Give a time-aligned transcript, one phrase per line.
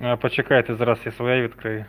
[0.00, 1.84] А, Почекайте, зараз я своє відкрию.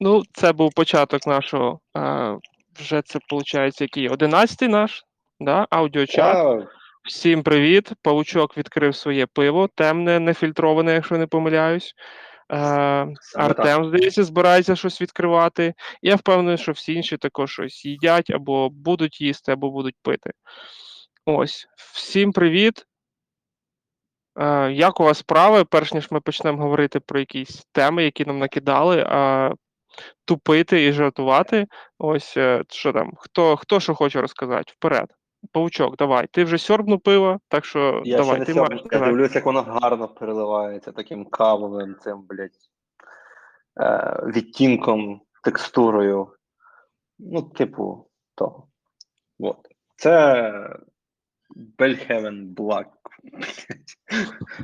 [0.00, 1.80] Ну, це був початок нашого.
[1.94, 2.36] А,
[2.80, 4.08] вже це виходить, який?
[4.08, 5.02] Одинадцятий наш,
[5.40, 5.66] да?
[5.70, 6.34] аудіочат.
[6.34, 6.68] Та,
[7.04, 7.92] Всім привіт.
[8.02, 11.94] Павучок відкрив своє пиво, темне, нефільтроване, якщо не помиляюсь.
[12.52, 12.56] Е,
[13.36, 15.74] Артем, здається, збирається щось відкривати.
[16.02, 20.30] Я впевнений, що всі інші також щось їдять або будуть їсти, або будуть пити.
[21.24, 21.66] Ось.
[21.76, 22.86] Всім привіт.
[24.38, 25.64] Е, як у вас справи?
[25.64, 29.52] Перш ніж ми почнемо говорити про якісь теми, які нам накидали, а
[30.24, 31.66] тупити і жартувати.
[31.98, 34.72] Ось е, що там, хто, хто що хоче розказати?
[34.76, 35.14] Вперед.
[35.52, 36.26] Павучок, давай.
[36.26, 38.98] Ти вже сьорбнув пиво, так що я давай, ще ти не маєш сьогодні.
[38.98, 42.50] Я дивлюсь, як воно гарно переливається таким кавовим цим, блядь,
[43.80, 46.28] е, відтінком, текстурою.
[47.18, 48.68] Ну, типу, того.
[49.38, 49.56] От.
[49.96, 50.52] Це
[51.78, 52.86] Bellhaven Black.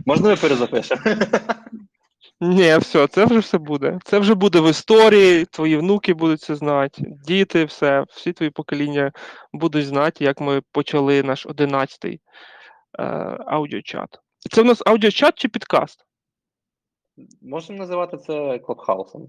[0.06, 1.02] Можна ми перезапишемо?
[2.40, 3.98] Ні, все, це вже все буде.
[4.04, 9.12] Це вже буде в історії, твої внуки будуть це знати, діти, все, всі твої покоління
[9.52, 12.21] будуть знати, як ми почали наш одинадцятий
[12.98, 13.02] е,
[13.46, 14.09] аудіочат.
[14.51, 16.06] Це в нас аудіочат чи підкаст?
[17.43, 19.28] Можемо називати це клабхаусом.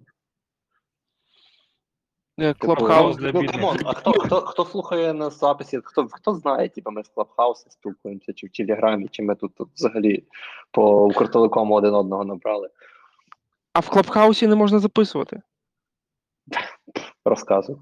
[2.37, 3.81] Клабхаус ну, для ну, бідних.
[3.85, 8.33] а хто, хто, хто слухає на записі, хто, хто знає, типу, ми в Клабхаусі спілкуємося,
[8.33, 10.23] чи в Телеграмі, чи ми тут, тут взагалі
[10.71, 12.69] по Укртелекому один одного набрали.
[13.73, 15.41] А в Клабхаусі не можна записувати.
[17.25, 17.77] Розказуй.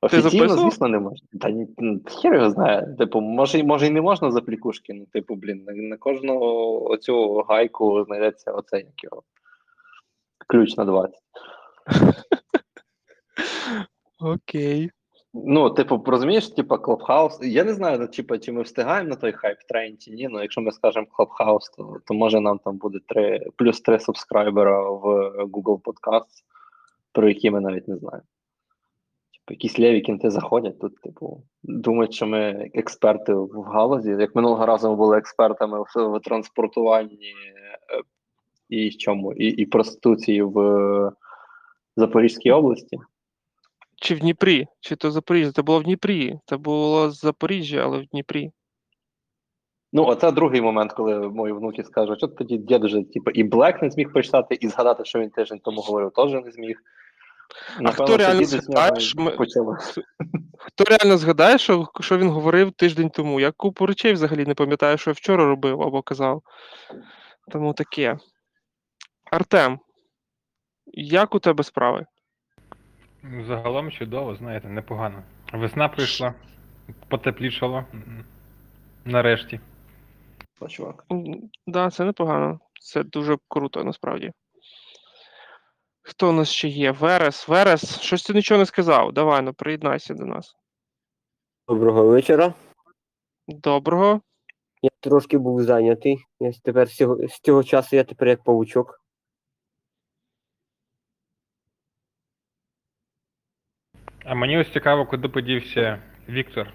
[0.00, 1.28] Офіційно, звісно, не можна.
[1.40, 2.96] Та ні, ну, хер його знає.
[2.98, 4.94] Типу, може, може і не можна за плікушки.
[4.94, 9.22] Ну, типу, блін, на, на кожного оцю гайку знайдеться оце як його.
[10.46, 11.20] Ключ на 20.
[14.24, 14.90] Окей.
[15.34, 17.38] Ну, типу, розумієш, типу, Clubhouse.
[17.42, 20.28] Я не знаю, ну, типу, чи ми встигаємо на той hype train чи ні.
[20.28, 24.82] Ну, якщо ми скажемо Clubhouse, то, то може нам там буде 3, плюс 3 subscriber
[24.82, 25.04] а в
[25.44, 26.44] Google Podcasts,
[27.12, 28.26] про які ми навіть не знаємо.
[29.32, 34.10] Типу, якісь лєві кєнти заходять тут, типу, думають, що ми експерти в галузі.
[34.10, 38.02] Як минулого разу ми були експертами в, в транспортуванні е,
[38.68, 41.12] і чому, і, і проституції в
[41.96, 42.98] Запорізькій області.
[43.96, 45.52] Чи в Дніпрі, чи то Запоріжжя.
[45.52, 46.38] Це було в Дніпрі.
[46.46, 48.50] Це було з Запоріжжя, але в Дніпрі.
[49.92, 53.82] Ну, оце другий момент, коли мої внуки скажуть, що тоді дід вже, типу, і Блек
[53.82, 56.78] не зміг прочитати, і згадати, що він тиждень тому говорив, теж не зміг.
[57.92, 59.36] хто реально тоді десь в нього згадає, що ми-
[60.58, 63.40] Хто реально згадає, що, що він говорив тиждень тому?
[63.40, 66.42] Я купу речей взагалі не пам'ятаю, що я вчора робив або казав.
[67.50, 68.18] Тому таке.
[69.30, 69.78] Артем,
[70.86, 72.06] як у тебе справи?
[73.46, 75.22] Загалом чудово, знаєте, непогано.
[75.52, 76.34] Весна прийшла,
[77.08, 77.84] потеплішало.
[79.04, 79.60] Нарешті.
[80.60, 81.04] О, чувак.
[81.66, 82.60] Да, це непогано.
[82.80, 84.32] Це дуже круто, насправді.
[86.02, 86.90] Хто у нас ще є?
[86.90, 89.12] Верес, Верес, щось ти нічого не сказав.
[89.12, 90.56] Давай, ну приєднайся до нас.
[91.68, 92.54] Доброго вечора.
[93.48, 94.20] Доброго.
[94.82, 96.18] Я трошки був зайнятий.
[96.40, 99.03] Я тепер з цього, з цього часу я тепер як павучок.
[104.24, 106.72] А мені ось цікаво, куди подівся Віктор.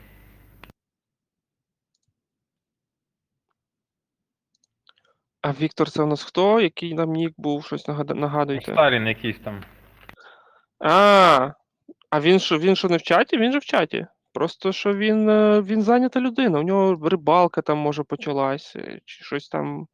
[5.41, 6.61] А Віктор, це у нас хто?
[6.61, 7.65] Який нам нік був?
[7.65, 8.71] Щось нагада- нагадуйте.
[8.71, 9.63] Сталін якийсь там.
[10.79, 11.51] А,
[12.09, 13.37] а він що, він що не в чаті?
[13.37, 14.07] Він же в чаті.
[14.33, 16.59] Просто що він, е, він зайнята людина.
[16.59, 19.87] У нього рибалка там може почалась, е, чи щось там,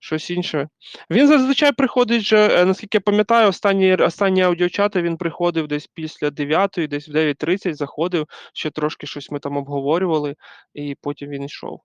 [0.00, 0.68] щось інше.
[1.10, 6.30] Він зазвичай приходить, же, е, наскільки я пам'ятаю, останні, останні аудіочати він приходив десь після
[6.30, 10.36] 9, десь в 9.30 заходив, ще трошки щось ми там обговорювали,
[10.74, 11.80] і потім він йшов.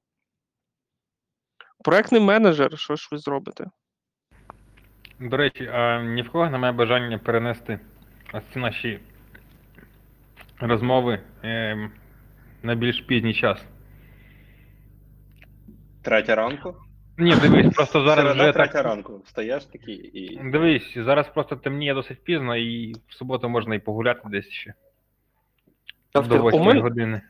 [1.84, 3.66] Проектний менеджер, що ж ви зробите?
[5.20, 7.80] До речі, а ні в кого немає бажання перенести
[8.34, 9.00] ось ці наші
[10.60, 11.92] розмови ем,
[12.64, 13.66] на більш пізній час.
[16.02, 16.85] Третя ранку?
[17.18, 18.86] Ні, дивись, просто зараз вже третя так.
[18.86, 19.22] ранку.
[19.26, 20.40] Встаєш такий і.
[20.52, 24.74] Дивись, зараз просто темніє досить пізно, і в суботу можна і погуляти десь ще.
[26.12, 27.22] Тобто, До у 8 мене- години.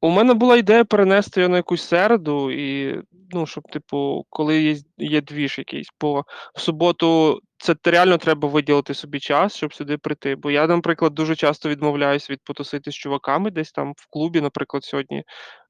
[0.00, 3.00] У мене була ідея перенести його на якусь середу, і
[3.30, 6.24] ну, щоб, типу, коли є, є двіж якийсь, бо
[6.54, 10.36] в суботу це реально треба виділити собі час, щоб сюди прийти.
[10.36, 14.84] Бо я, наприклад, дуже часто відмовляюсь від потусити з чуваками десь там в клубі, наприклад,
[14.84, 15.24] сьогодні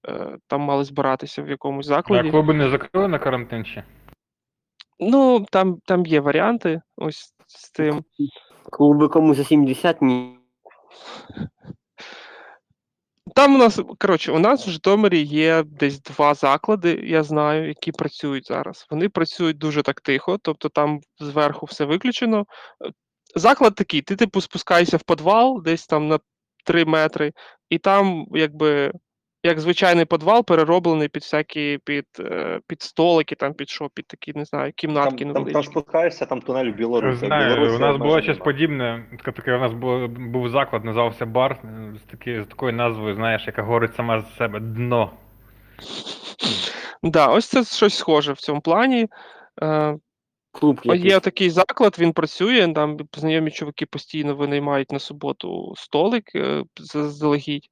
[0.08, 2.28] е, там мали збиратися в якомусь закладі.
[2.28, 3.84] А клуби не закрили на карантин ще?
[5.00, 8.04] Ну, там, там є варіанти ось з тим.
[8.70, 10.38] Клуби кому за 70 ні.
[13.38, 17.92] Там у нас, коротше, у нас в Житомирі є десь два заклади, я знаю, які
[17.92, 18.86] працюють зараз.
[18.90, 22.46] Вони працюють дуже так тихо, тобто там зверху все виключено.
[22.86, 22.90] Е,
[23.34, 26.18] Заклад такий: ти, типу, спускаєшся в підвал десь там на
[26.64, 27.32] 3 метри,
[27.70, 28.92] і там, якби,
[29.42, 34.32] як звичайний підвал, перероблений під всякі під, е, під столики, там під що, під такі,
[34.34, 35.70] не знаю, Там, кімнатки там, там невеличкі.
[35.72, 37.26] спускаєшся, там тунель Білорусі.
[37.26, 39.04] Знаю, у нас було щось подібне.
[39.10, 43.14] Таке, таке у нас було, був заклад, називався бар е, з, такі, з такою назвою,
[43.14, 45.10] знаєш, яка говорить сама за себе дно.
[47.02, 49.06] Да, ось це щось схоже в цьому плані.
[49.62, 49.96] Е,
[50.58, 51.04] Клуб якийсь.
[51.04, 52.72] Є такий заклад, він працює.
[52.74, 57.68] Там знайомі чуваки постійно винаймають на суботу столик е, заздалегідь.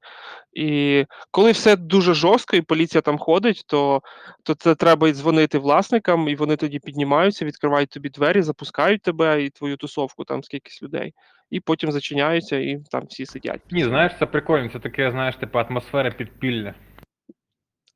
[0.53, 4.01] І коли все дуже жорстко, і поліція там ходить, то,
[4.43, 9.43] то це треба і дзвонити власникам, і вони тоді піднімаються, відкривають тобі двері, запускають тебе
[9.43, 11.13] і твою тусовку там з кількись людей,
[11.51, 13.61] і потім зачиняються, і там всі сидять.
[13.71, 16.73] Ні, знаєш, це прикольно, це таке, знаєш, типу атмосфера підпілля.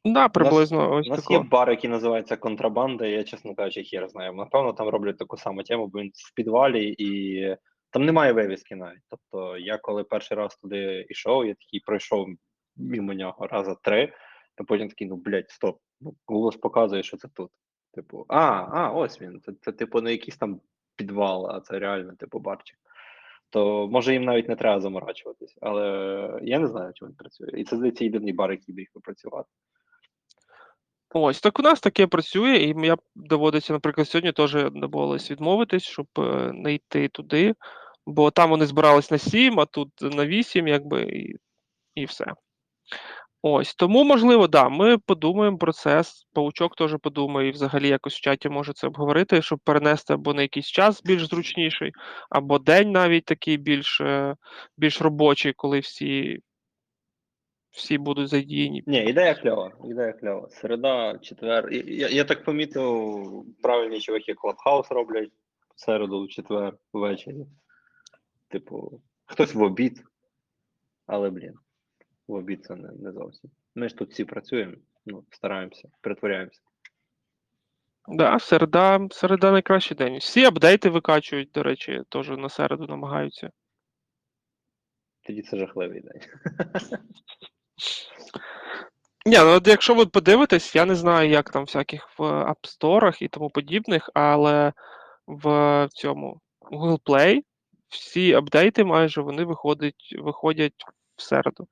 [0.05, 4.33] Да, приблизно У ось нас є бар, який називається Контрабанда, я, чесно кажучи, хер знаю.
[4.33, 7.41] Напевно, там роблять таку саму тему, бо він в підвалі і
[7.89, 9.01] там немає вивіски навіть.
[9.09, 12.27] Тобто, я коли перший раз туди йшов, я такий пройшов
[12.75, 14.13] мимо нього раза три,
[14.57, 15.79] а потім такий, ну блядь, стоп.
[16.01, 17.51] Ну, голос показує, що це тут.
[17.93, 19.41] Типу, а, а, ось він.
[19.41, 20.61] Це, це типу не якийсь там
[20.95, 22.77] підвал, а це реально, типу, барчик.
[23.49, 27.49] То може їм навіть не треба заморачуватись, але я не знаю, чи він працює.
[27.57, 29.49] І це здається єдиний бар, який міг би працювати.
[31.13, 36.07] Ось так у нас таке працює, і я доводиться, наприклад, сьогодні теж домовились відмовитись, щоб
[36.17, 37.53] е, не йти туди,
[38.05, 41.35] бо там вони збирались на 7, а тут на 8, якби, і,
[41.95, 42.25] і все.
[43.43, 46.03] Ось, тому, можливо, да, ми подумаємо про це.
[46.33, 50.41] Паучок теж подумає, і взагалі якось в чаті може це обговорити, щоб перенести або на
[50.41, 51.91] якийсь час більш зручніший,
[52.29, 54.35] або день навіть такий більш, е,
[54.77, 56.39] більш робочий, коли всі,
[57.71, 58.83] всі будуть задіяні.
[58.87, 60.49] Ні, ідея кльова, ідея кльова.
[60.49, 61.73] Середа, четвер.
[61.73, 65.31] Я, я так помітив, правильні чуваки Clubhouse роблять
[65.75, 67.45] середу, четвер, ввечері.
[68.47, 70.03] Типу, хтось в обід,
[71.05, 71.53] але, блін,
[72.27, 73.51] в обід це не, не зовсім.
[73.75, 74.73] Ми ж тут всі працюємо,
[75.05, 76.61] ну, стараємося, притворяємося.
[78.07, 80.17] Да, середа, середа найкращий день.
[80.17, 83.51] Всі апдейти викачують, до речі, теж на середу намагаються.
[85.21, 86.21] Тоді це жахливий день.
[89.25, 93.23] Ні, ну от якщо ви подивитесь, я не знаю, як там всяких в App Store
[93.23, 94.73] і тому подібних, але
[95.27, 97.41] в цьому Google Play
[97.89, 100.85] всі апдейти майже вони виходять, виходять
[101.15, 101.67] в середу.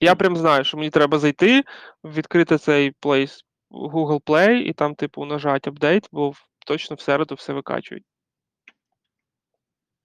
[0.00, 1.64] Я прям знаю, що мені треба зайти,
[2.04, 6.32] відкрити цей Play, Google Play і там, типу, нажати апдейт, бо
[6.66, 8.04] точно в середу все викачують.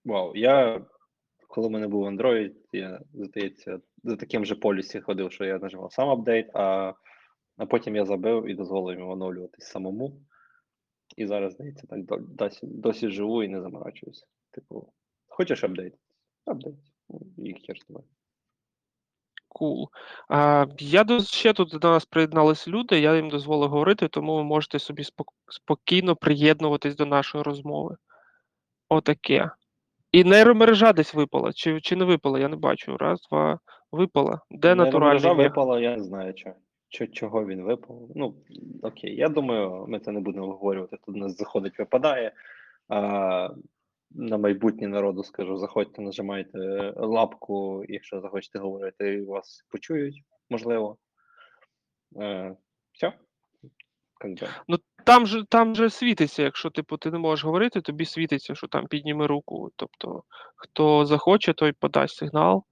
[0.05, 0.81] Вау, я
[1.49, 5.93] коли в мене був Android, я, здається, за таким же policy ходив, що я нажимав
[5.93, 6.93] сам апдейт, а,
[7.57, 10.21] а потім я забив і дозволив йому оновлюватись самому.
[11.17, 14.25] І зараз, здається, так досі, досі живу і не заморачуюся.
[14.51, 14.93] Типу,
[15.27, 15.93] хочеш апдейт?
[16.45, 16.75] Апдейт.
[17.09, 18.05] Ну, І хер з тобою.
[19.47, 19.89] Cool.
[20.29, 24.79] А, я ще тут до нас приєднались люди, я їм дозволив говорити, тому ви можете
[24.79, 27.95] собі спок- спокійно приєднуватись до нашої розмови.
[28.89, 29.51] Отаке.
[30.11, 32.97] І нейромережа десь випала, чи, чи не випала, я не бачу.
[32.97, 33.59] Раз, два,
[33.91, 34.41] випала.
[34.51, 35.49] Де Нейромережа натуральний мех?
[35.49, 36.55] випала, я не знаю, чого.
[36.89, 38.09] Чого він випав.
[38.15, 38.35] Ну,
[38.81, 40.97] окей, я думаю, ми це не будемо обговорювати.
[41.05, 42.31] Тут у нас заходить, випадає.
[42.87, 43.49] А,
[44.11, 46.59] на майбутнє народу скажу: заходьте, нажимайте
[46.97, 50.97] лапку, якщо захочете говорити, і вас почують, можливо.
[52.17, 52.55] Е,
[52.91, 53.13] все.
[54.67, 58.67] Ну там же там же світиться, якщо типу ти не можеш говорити, тобі світиться, що
[58.67, 59.71] там підніми руку.
[59.75, 60.23] Тобто,
[60.55, 62.63] хто захоче, той подасть сигнал.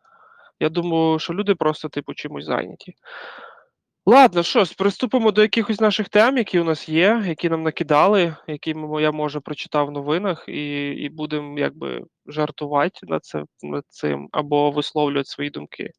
[0.59, 2.93] Я думаю, що люди просто, типу, чимось зайняті.
[4.09, 8.75] Ладно, що приступимо до якихось наших тем, які у нас є, які нам накидали, які
[8.99, 14.71] я може прочитав в новинах, і, і будемо якби жартувати над, це, над цим або
[14.71, 15.91] висловлювати свої думки.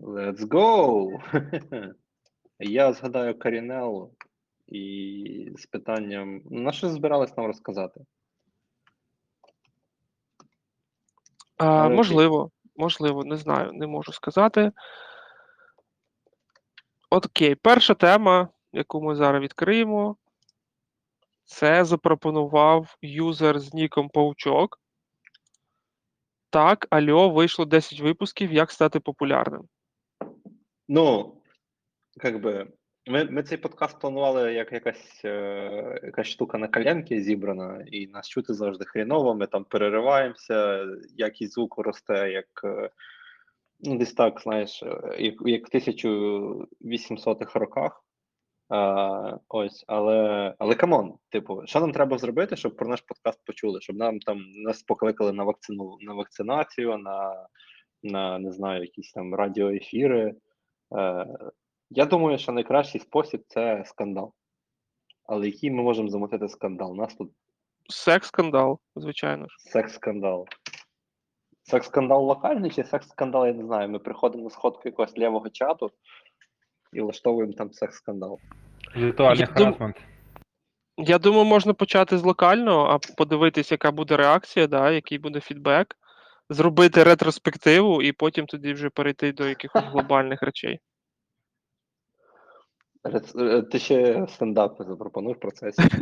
[0.00, 1.08] Let's go!
[2.58, 4.10] Я згадаю Карінел
[4.66, 8.00] і з питанням: на що збирались нам розказати?
[11.56, 14.72] А, можливо, можливо, не знаю, не можу сказати.
[17.10, 20.16] Окей, перша тема, яку ми зараз відкриємо,
[21.44, 24.80] це запропонував юзер з ніком Паучок.
[26.50, 29.68] Так, Альо, вийшло 10 випусків, як стати популярним.
[30.88, 31.36] Ну,
[32.20, 32.72] как бы,
[33.06, 38.28] ми, ми цей подкаст планували як якась, е, якась штука на коленке зібрана, і нас
[38.28, 42.90] чути завжди хріново, ми там перериваємося, якість звуку росте, як, е,
[43.82, 48.04] Ну, десь так, знаєш, е, як, як в 1800-х роках.
[48.68, 53.44] А, ось, але, але come on, типу, що нам треба зробити, щоб про наш подкаст
[53.44, 57.46] почули, щоб нам там нас покликали на вакцину на вакцинацію, на,
[58.02, 60.34] на не знаю, якісь там радіоефіри.
[61.90, 64.32] Я думаю, що найкращий спосіб це скандал.
[65.26, 66.92] Але який ми можемо замотити скандал?
[66.92, 67.30] У нас тут
[67.88, 69.56] Секс-скандал, звичайно ж.
[69.58, 70.46] секс-скандал.
[71.62, 73.88] Секс-скандал локальний чи секс-скандал, я не знаю.
[73.88, 75.90] Ми приходимо на сходку якогось лівого чату
[76.92, 78.38] і влаштовуємо там секс-скандал.
[78.96, 79.96] Віртуальний харасмент.
[80.96, 85.96] Я думаю, можна почати з локального, а подивитись, яка буде реакція, да, який буде фідбек,
[86.50, 90.80] зробити ретроспективу і потім тоді вже перейти до якихось глобальних речей.
[93.38, 95.82] Е, Ти ще стендап запропонуєш в процесі.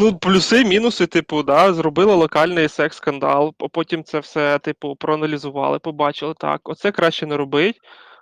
[0.00, 6.34] Ну, плюси, мінуси, типу, да, зробили локальний секс-скандал, а потім це все, типу, проаналізували, побачили,
[6.38, 7.80] так, оце краще не робить,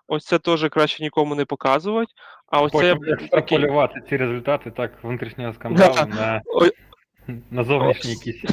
[0.09, 2.13] ось це теж краще нікому не показувати.
[2.47, 6.71] А оце Потім такий, екстраполювати ці результати так внутрішнього скандалу на, Ой.
[7.51, 8.45] на зовнішній якісь.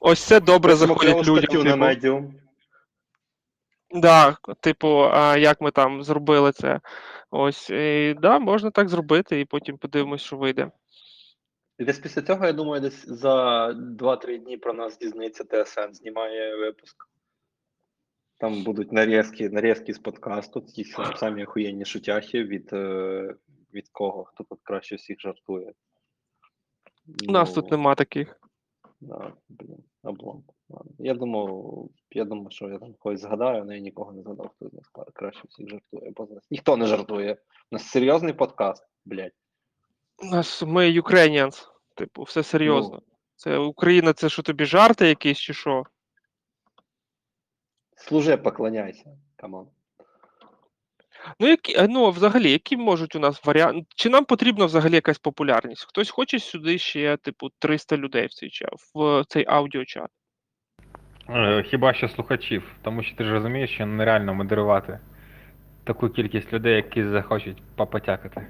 [0.00, 1.78] ось це добре Пишемо заходить людям.
[1.80, 2.30] на Типу, Medium.
[3.94, 6.80] Да, типу, а як ми там зробили це.
[7.30, 10.70] Ось, і, да, можна так зробити, і потім подивимось, що вийде.
[11.78, 16.56] І десь після цього, я думаю, десь за 2-3 дні про нас дізнається ТСН, знімає
[16.56, 17.08] випуск.
[18.38, 23.34] Там будуть нарізки, нарізки з подкасту, ті сам- самі охуєнні шутяхи від, е,
[23.74, 25.72] від кого, хто тут краще всіх жартує.
[27.28, 28.40] У нас Ну, тут нема таких.
[29.00, 30.44] Да, блін, облом.
[30.98, 34.68] Я думав, я думав, що я там когось згадаю, але я нікого не згадав, хто
[34.68, 36.12] з нас краще всіх жартує.
[36.16, 37.32] Бо нас ніхто не жартує.
[37.32, 39.32] У нас серйозний подкаст, блядь.
[40.18, 43.02] У нас ми Ukrainians, типу, все серйозно.
[43.06, 43.14] Ну.
[43.36, 45.84] Це Україна, це що тобі жарти якісь чи що?
[47.96, 49.16] Служи, поклоняйся.
[49.36, 49.68] Come on.
[51.40, 53.86] Ну, які, е, ну, взагалі, які можуть у нас варіанти?
[53.96, 55.84] Чи нам потрібна взагалі якась популярність?
[55.88, 60.10] Хтось хоче сюди ще, типу, 300 людей в цей чат, в цей аудіочат.
[61.30, 64.98] Е, Хіба що слухачів, тому що ти ж розумієш, що нереально модерувати
[65.84, 68.46] таку кількість людей, які захочуть попотякати.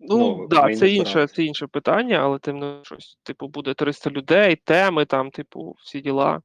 [0.00, 4.10] Ну, Ну, да, це інше, це інше питання, але тим не щось, типу, буде 300
[4.10, 6.40] людей, теми там, типу, всі діла.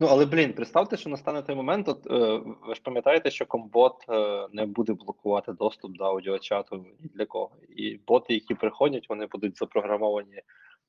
[0.00, 1.88] Ну, але блін, представте, що настане той момент.
[1.88, 7.10] От, е, ви ж пам'ятаєте, що Combot е, не буде блокувати доступ до аудіочату ні
[7.14, 7.50] для кого.
[7.76, 10.42] І боти, які приходять, вони будуть запрограмовані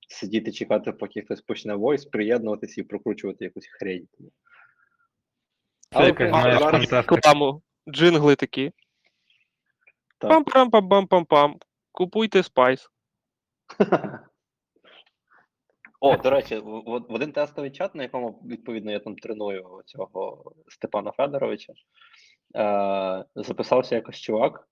[0.07, 4.07] сидіти, чекати, поки хтось почне voice, приєднуватися і прокручувати якусь хрень.
[5.93, 7.15] Це якась, в принципі, знаєш, зараз- фантастика.
[7.15, 8.71] Рекламу, джингли такі.
[10.17, 10.31] Так.
[10.31, 11.53] Пам-пам-пам-пам-пам.
[11.91, 12.89] Купуйте спайс.
[15.99, 21.11] О, до речі, в один тестовий чат, на якому відповідно я там треную цього Степана
[21.11, 21.73] Федоровича,
[22.55, 24.67] е, записався якось чувак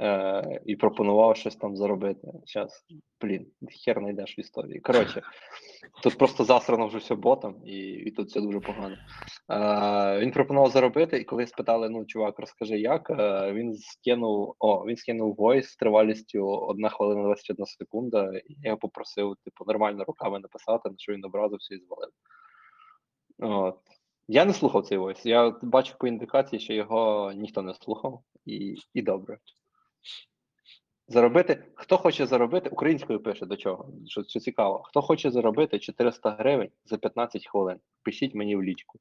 [0.00, 2.28] е, і пропонував щось там заробити.
[2.46, 2.84] Зараз,
[3.20, 3.46] блін,
[3.84, 4.80] хер знайдеш в історії.
[4.80, 5.22] Коротше,
[6.02, 8.96] тут просто засрано вже все ботом, і, і тут все дуже погано.
[9.50, 14.86] Е, він пропонував заробити, і коли спитали: ну, чувак, розкажи як, е, він скинув, о,
[14.86, 20.38] він скинув войс з тривалістю 1 хвилина 21 секунда, і я попросив, типу, нормально руками
[20.38, 22.10] написати, на що він образився і звалив.
[23.38, 23.78] От.
[24.30, 25.26] Я не слухав цей войс.
[25.26, 29.38] Я бачу по індикації, що його ніхто не слухав, і, і добре.
[31.08, 36.30] Заробити, хто хоче заробити, українською пише до чого, що, що цікаво, хто хоче заробити 400
[36.30, 38.98] гривень за 15 хвилин, пишіть мені в лічку.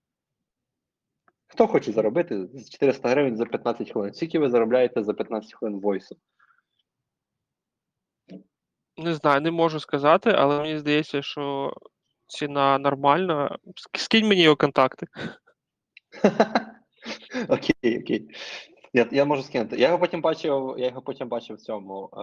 [1.47, 4.13] Хто хоче заробити з 400 гривень за 15 хвилин?
[4.13, 6.17] Скільки ви заробляєте за 15 хвилин войсу?
[8.97, 11.73] Не знаю, не можу сказати, але мені здається, що
[12.27, 13.57] ціна нормальна.
[13.93, 15.07] Скинь мені його контакти.
[17.49, 18.27] Окей, окей.
[18.93, 19.77] Я, я можу скинути.
[19.77, 22.17] Я його потім бачив, я його потім бачив в цьому е,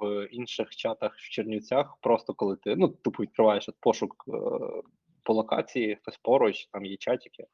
[0.00, 1.96] в інших чатах в Чернівцях.
[2.00, 4.32] Просто коли ти ну, тупо відкриваєш от пошук е,
[5.22, 7.46] по локації, хтось поруч, там є чатики, е,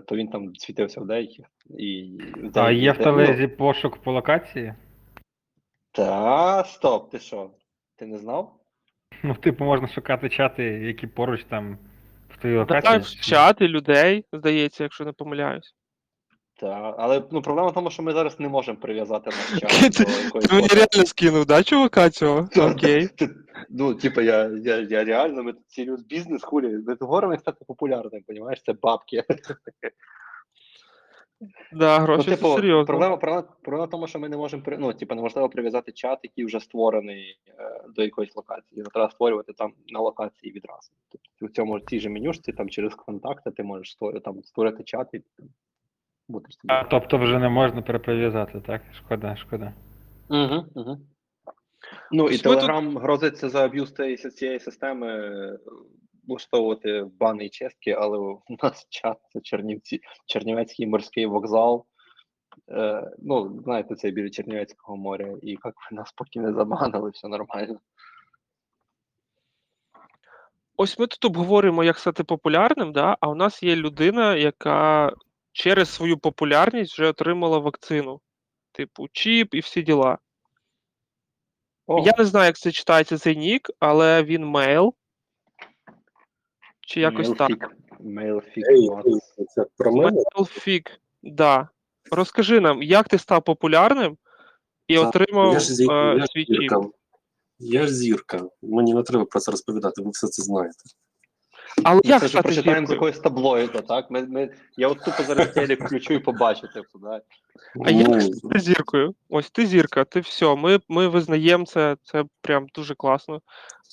[0.00, 1.46] то він там світився в деяких.
[1.78, 4.74] І в А є в де- телезі пошук по локації?
[5.92, 7.50] Та, стоп, ти що?
[7.96, 8.60] Ти не знав?
[9.22, 11.78] Ну, типу, можна шукати чати, які поруч там
[12.28, 12.92] в твоїй Та локації.
[12.92, 15.74] так, чати людей, здається, якщо не помиляюсь.
[16.56, 20.04] Та, але ну, проблема в тому, що ми зараз не можемо прив'язати наш чат Ти-
[20.04, 22.48] до якоїсь Ти мені реально скинув, да, чувака цього?
[22.56, 23.08] Окей.
[23.70, 26.68] Ну, типа, я, я, я реально, ми тут серйоз бізнес хулі.
[26.68, 28.62] Ми тут говоримо, як стати популярним, понімаєш?
[28.62, 29.24] Це бабки.
[31.72, 32.86] Да, Ну, гроші типу, це серйозно.
[32.86, 36.44] проблема, проблема, проблема в тому, що ми не можемо ну, типу, неможливо прив'язати чат, який
[36.44, 38.78] вже створений е, до якоїсь локації.
[38.78, 40.92] Його треба створювати там на локації відразу.
[41.08, 45.08] Тобто в цьому цій же менюшці, там через контакти, ти можеш створити, там, створити чат
[45.12, 45.22] і
[46.28, 46.74] будеш собі.
[46.74, 48.82] А, тобто вже не можна переприв'язати, так?
[48.92, 49.72] Шкода, шкода.
[50.28, 50.98] Угу, угу.
[52.12, 53.92] Ну і ми тут- грозиться за аб'юз
[54.34, 55.58] цієї, системи е,
[56.28, 61.86] влаштовувати бани і чистки, але у нас чат це Чернівці, Чернівецький морський вокзал.
[62.70, 67.28] Е, ну, знаєте, це біля Чернівецького моря, і як ви нас поки не забанили, все
[67.28, 67.80] нормально.
[70.76, 73.16] Ось ми тут обговорюємо, як стати популярним, да?
[73.20, 75.12] а у нас є людина, яка
[75.54, 78.20] через свою популярність вже отримала вакцину.
[78.72, 80.18] Типу, чіп і всі діла.
[81.86, 84.94] О, Я не знаю, як це читається цей нік, але він мейл.
[86.80, 87.74] Чи якось так.
[88.00, 88.68] Мейлфік.
[88.68, 90.22] Ей, ей, це про мене?
[90.36, 91.68] Мейлфік, да.
[92.10, 94.18] Розкажи нам, як ти став популярним
[94.86, 96.72] і Так, отримав я ж, е, я свій чіп.
[97.58, 98.48] Я ж зірка.
[98.62, 100.84] Мені не треба про це розповідати, ви все це знаєте.
[101.82, 104.10] Але Як як це ж прочитаємо з якогось таблоїда, так?
[104.10, 107.20] Ми, ми, я от тупо зараз телек включу і побачу, типу, да?
[107.84, 109.14] А як Ну, стати зіркою?
[109.28, 113.40] Ось ти зірка, ти все, ми, ми визнаємо це, це прям дуже класно.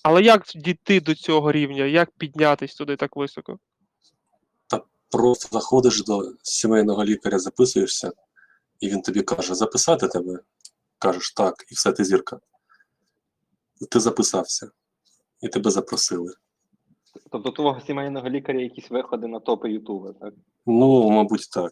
[0.03, 1.85] Але як дійти до цього рівня?
[1.85, 3.59] Як піднятись туди так високо?
[4.67, 8.11] Та просто заходиш до сімейного лікаря, записуєшся,
[8.79, 10.39] і він тобі каже: записати тебе.
[10.99, 12.39] Кажеш так, і все, ти зірка.
[13.89, 14.71] Ти записався,
[15.41, 16.33] і тебе запросили.
[17.31, 20.33] Тобто твого сімейного лікаря якісь виходи на топи Ютуба, так?
[20.65, 21.71] Ну, мабуть, так.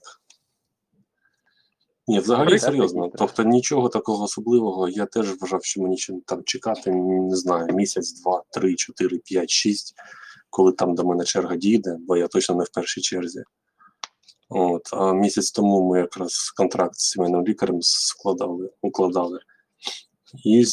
[2.07, 3.11] Ні, взагалі серйозно.
[3.17, 4.89] Тобто нічого такого особливого.
[4.89, 9.49] Я теж вважав, що мені ще там чекати, не знаю, місяць, два, три, чотири, п'ять,
[9.49, 9.93] шість,
[10.49, 13.43] коли там до мене черга дійде, бо я точно не в першій черзі.
[14.49, 19.39] От, а місяць тому ми якраз контракт з сімейним лікарем складали, укладали.
[20.45, 20.65] І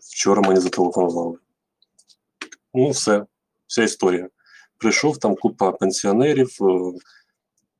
[0.00, 1.38] вчора мені зателефонували.
[2.74, 3.26] Ну, все,
[3.72, 4.28] вся історія.
[4.78, 6.92] Прийшов там купа пенсіонерів, е,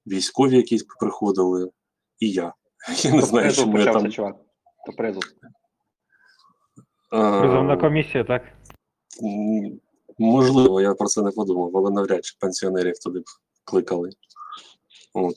[0.06, 1.70] військові якісь приходили,
[2.18, 2.54] і я.
[3.02, 4.12] Я не знаю, чому я почався, там.
[4.12, 4.36] чувак.
[4.86, 5.22] То призов.
[7.12, 8.42] е, Призовна комісія, так?
[10.18, 13.22] Можливо, я про це не подумав, але навряд чи пенсіонерів туди
[13.64, 14.10] кликали.
[15.14, 15.34] От.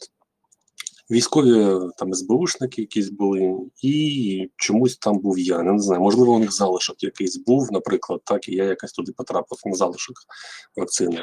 [1.11, 5.63] Військові там СБУшники якісь були, і чомусь там був я.
[5.63, 9.59] Не знаю, можливо, у них залишок якийсь був, наприклад, так, і я якось туди потрапив
[9.65, 10.15] на залишок
[10.75, 11.21] вакцини.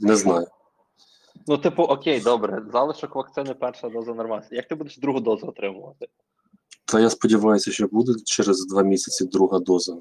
[0.00, 0.46] Не знаю.
[1.46, 4.46] Ну, типу, окей, добре, залишок вакцини перша доза нормальна.
[4.50, 6.06] Як ти будеш другу дозу отримувати?
[6.84, 9.98] Та я сподіваюся, що буде через два місяці друга доза.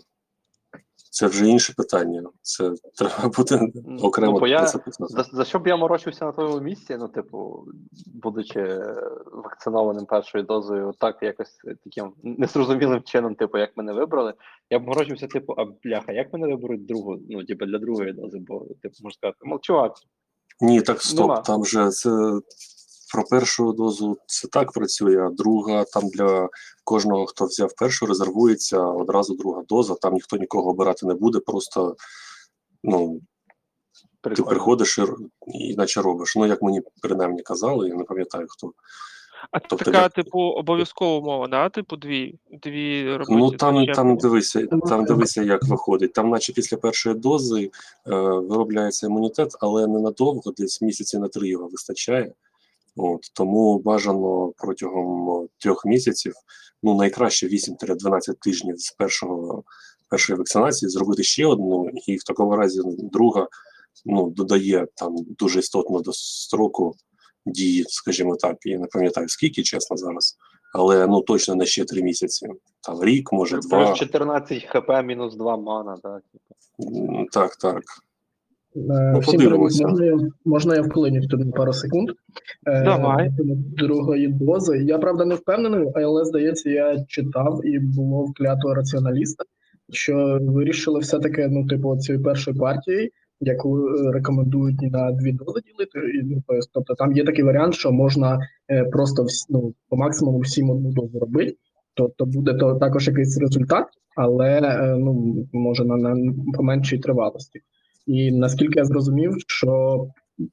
[1.14, 2.24] Це вже інше питання.
[2.42, 3.72] Це треба буде
[4.02, 4.68] окремо Ну, бо я-.
[5.00, 7.66] За, за що б я морочився на твоєму місці, ну, типу,
[8.14, 8.84] будучи
[9.32, 14.34] вакцинованим першою дозою, так якось таким незрозумілим чином, типу, як мене вибрали,
[14.70, 18.40] я б морочився, типу, а бляха, як мене виберуть другу, ну, типу, для другої дози,
[18.48, 19.94] бо, типу, можна сказати, мол, чувак,
[20.62, 21.20] Ні, так стоп.
[21.20, 21.42] Нема.
[21.42, 22.40] Там же це
[23.14, 26.50] про першу дозу це так працює, а друга там для
[26.84, 29.96] кожного, хто взяв першу, резервується одразу друга доза.
[29.96, 31.40] Там ніхто нікого обирати не буде.
[31.40, 31.96] Просто
[32.84, 33.22] ну
[34.22, 35.00] ти приходиш
[35.48, 36.36] і, наче робиш.
[36.36, 38.72] Ну як мені принаймні казали, я не пам'ятаю хто.
[39.52, 41.70] А це Тобто така, типу, обов'язкова умова, да?
[41.70, 43.36] Типу, дві, дві робити.
[43.36, 46.14] Ну там, там дивися, там дивися, як виходить.
[46.14, 47.72] Там, наче після першої дози е,
[48.22, 52.34] виробляється імунітет, але ненадовго, десь місяці на три його вистачає.
[52.96, 56.34] От тому бажано протягом трьох місяців,
[56.84, 59.64] ну найкраще 8-12 тижнів з першого
[60.10, 63.48] першої вакцинації, зробити ще одну, і в такому разі друга
[64.06, 66.96] ну додає там дуже істотно до строку
[67.46, 68.58] дії, скажімо так.
[68.64, 70.38] Я не пам'ятаю скільки, чесно зараз,
[70.74, 72.48] але ну точно не ще три місяці.
[72.82, 73.86] Там рік, може, два.
[73.86, 76.22] Плюс 14 хп, мінус 2 мана, так.
[76.32, 77.26] типу.
[77.32, 77.84] Так, так.
[78.76, 82.10] Е, Ну, Всім Можна, я- можна я вклинюсь тут на пару секунд?
[82.68, 83.32] Е, Давай.
[83.78, 84.78] Другої дози.
[84.84, 89.44] Я правда не впевнений, але здається, я читав і було вклято раціоналіста,
[89.94, 96.00] що вирішили все-таки, ну, типу, цієї першої партії, яку е, рекомендують на дві дози ділити.
[96.24, 96.42] ну,
[96.74, 98.40] Тобто там є такий варіант, що можна
[98.92, 101.56] просто ну, по максимуму всім одну дозу робити.
[101.94, 104.62] Тобто буде то також якийсь результат, але
[105.00, 107.60] ну може на, на поменшій тривалості.
[108.08, 110.06] І наскільки я зрозумів, що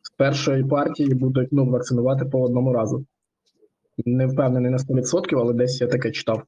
[0.03, 3.07] з першої партії будуть ну, вакцинувати по одному разу.
[4.07, 6.43] Не впевнений на 100%, але десь я таке читав.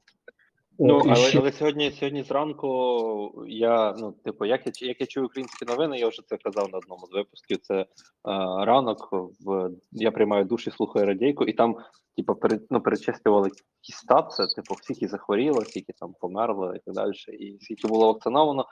[0.83, 5.07] Ну, От, але, ще- але сьогодні, сьогодні зранку я, ну, типу, як я, як я
[5.07, 7.57] чую українські новини, я вже це казав на одному з випусків.
[7.57, 7.85] Це е,
[8.65, 9.09] ранок
[9.45, 11.75] в я приймаю душ і слухаю радійку, і там,
[12.17, 17.11] типу, перед, ну, перечислювали якісь статуси, типу, скільки захворіло, скільки там померло і так далі.
[17.39, 18.65] І скільки було вакциновано.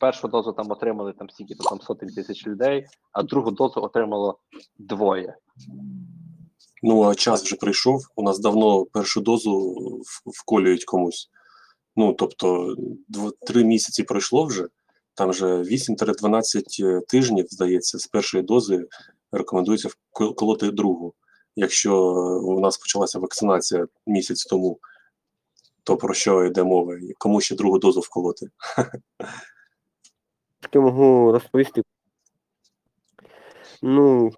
[0.00, 4.38] Першу дозу там отримали там стільки то там сотень тисяч людей, а другу дозу отримало
[4.78, 5.36] двоє.
[6.82, 8.02] Ну, а час вже прийшов.
[8.16, 9.76] У нас давно першу дозу
[10.26, 11.30] вколюють комусь.
[11.96, 12.76] Ну, тобто,
[13.46, 14.68] три місяці пройшло вже.
[15.14, 18.86] Там вже 8-12 тижнів, здається, з першої дози
[19.32, 21.14] рекомендується вкол- колоти другу.
[21.56, 22.12] Якщо
[22.44, 24.78] у нас почалася вакцинація місяць тому,
[25.84, 26.96] то про що йде мова?
[27.18, 28.46] Кому ще другу дозу вколоти?
[30.60, 31.82] що можу розповісти.
[33.82, 34.30] Ну,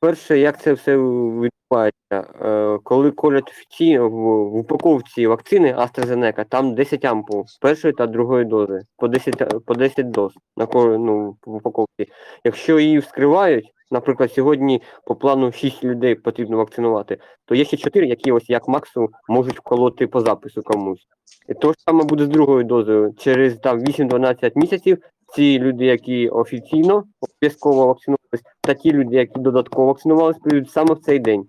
[0.00, 1.94] перше, як це все відбувається.
[2.42, 8.80] Е, коли колять в, в, упаковці вакцини AstraZeneca, там 10 ампул першої та другої дози,
[8.96, 12.06] по 10, по 10 доз на ну, в упаковці.
[12.44, 18.06] Якщо її вскривають, наприклад, сьогодні по плану 6 людей потрібно вакцинувати, то є ще 4,
[18.06, 21.06] які ось як максимум можуть вколоти по запису комусь.
[21.48, 23.14] І то ж саме буде з другою дозою.
[23.18, 24.98] Через там 8-12 місяців
[25.34, 30.98] ці люди, які офіційно обов'язково вакцинувалися, та ті люди, які додатково вакцинувалися, прийдуть саме в
[30.98, 31.46] цей день.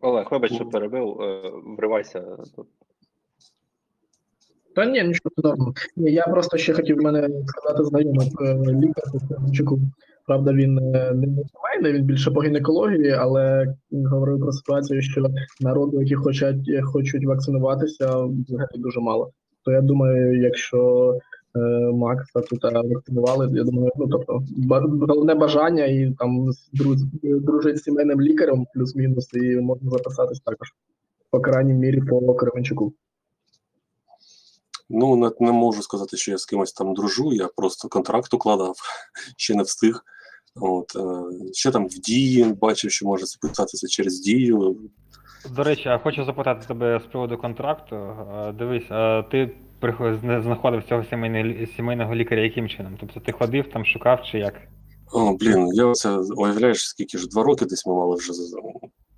[0.00, 2.20] Олег, вибач, що перебив, е, вривайся
[2.56, 2.66] тут.
[4.74, 5.74] Та ні, нічого подобного.
[5.96, 9.80] Ні, я просто ще хотів в мене сказати знайомий е, лікар по Кременчуку.
[10.26, 15.26] Правда, він е, не сімейний, він більше по гінекології, але говорив про ситуацію, що
[15.60, 19.32] народу, які хочуть, хочуть вакцинуватися, взагалі дуже мало.
[19.64, 21.14] То я думаю, якщо
[21.56, 21.58] е,
[21.92, 24.42] Макса тут е, вакцинували, я думаю, ну тобто
[25.08, 30.68] головне бажання і там друз, дружить з сімейним лікарем, плюс-мінус, і можна записатись також.
[31.30, 32.92] По крайній мірі по Кременчуку.
[34.92, 38.76] Ну, не, не можу сказати, що я з кимось там дружу, я просто контракт укладав,
[39.36, 40.04] ще не встиг.
[40.54, 44.76] От, е, ще там в дії бачив, що може записатися через дію.
[45.48, 47.96] До речі, я хочу запитати тебе з приводу контракту.
[47.96, 49.50] Е, Дивись, а ти
[49.80, 52.96] приход- зна- знаходив цього сімейного, сімейного лікаря яким чином?
[53.00, 54.54] Тобто ти ходив там, шукав чи як?
[55.12, 58.56] О, блін, я це уявляєш, скільки ж два роки десь ми мали вже з-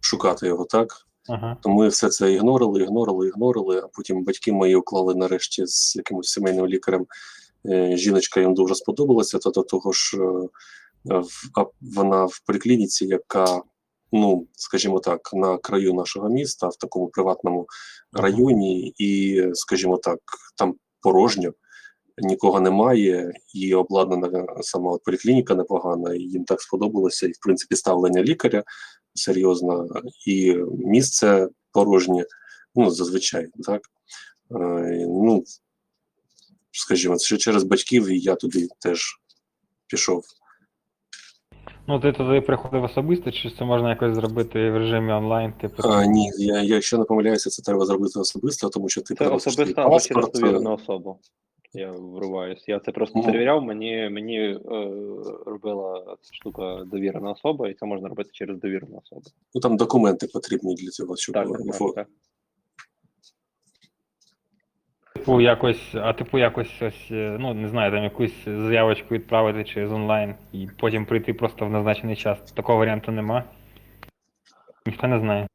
[0.01, 0.89] шукати його, так?
[1.29, 1.57] Ага.
[1.63, 6.27] То ми все це ігнорили, ігнорили, ігнорили, а потім батьки мої уклали нарешті з якимось
[6.29, 7.07] сімейним лікарем.
[7.67, 13.07] Е, Жіночка їм дуже сподобалася, та до того ж е, в- а вона в поліклініці,
[13.07, 13.61] яка,
[14.13, 17.67] ну, скажімо так, на краю нашого міста, в такому приватному
[18.13, 20.19] районі, і, скажімо так,
[20.57, 21.53] там порожньо,
[22.19, 28.23] нікого немає, і обладнана сама поліклініка непогана, і їм так сподобалося, і в принципі ставлення
[28.23, 28.65] лікаря
[29.15, 29.89] серйозно,
[30.27, 32.27] і місце порожнє,
[32.75, 33.83] ну, зазвичай, так.
[34.51, 35.45] Е, ну,
[36.71, 39.21] скажімо, ще через батьків, і я туди теж
[39.87, 40.25] пішов.
[41.87, 45.83] Ну, ти туди приходив особисто, чи це можна якось зробити в режимі онлайн, типу?
[45.89, 49.15] А, ні, я, я якщо не помиляюся, це треба зробити особисто, тому що ти Це
[49.15, 51.19] приносиш свій особисто або через паспорт, е, довірену особу.
[51.75, 52.65] Я вриваюсь.
[52.69, 53.27] Я це просто Мгм.
[53.27, 53.63] перевіряв.
[53.63, 54.59] Мені мені е,
[55.47, 59.23] робила штука довірена особа, і це можна робити через довірену особу.
[59.55, 62.09] ну там документи потрібні для цього, щоб Так, е, так, так.
[65.23, 69.93] Типу якось, а типу якось ось, е, ну не знаю, там якусь заявочку відправити через
[69.93, 72.39] онлайн і потім прийти просто в назначений час.
[72.55, 73.45] Такого варіанту нема.
[74.87, 75.47] Ніхто не знає.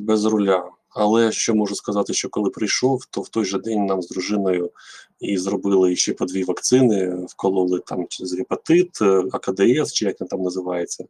[0.00, 0.70] Без руля.
[0.90, 4.70] Але що можу сказати, що коли прийшов, то в той же день нам з дружиною
[5.20, 10.28] і зробили ще по дві вакцини, вкололи там через гепатит, е, АКДС, чи як він
[10.28, 11.04] там називається.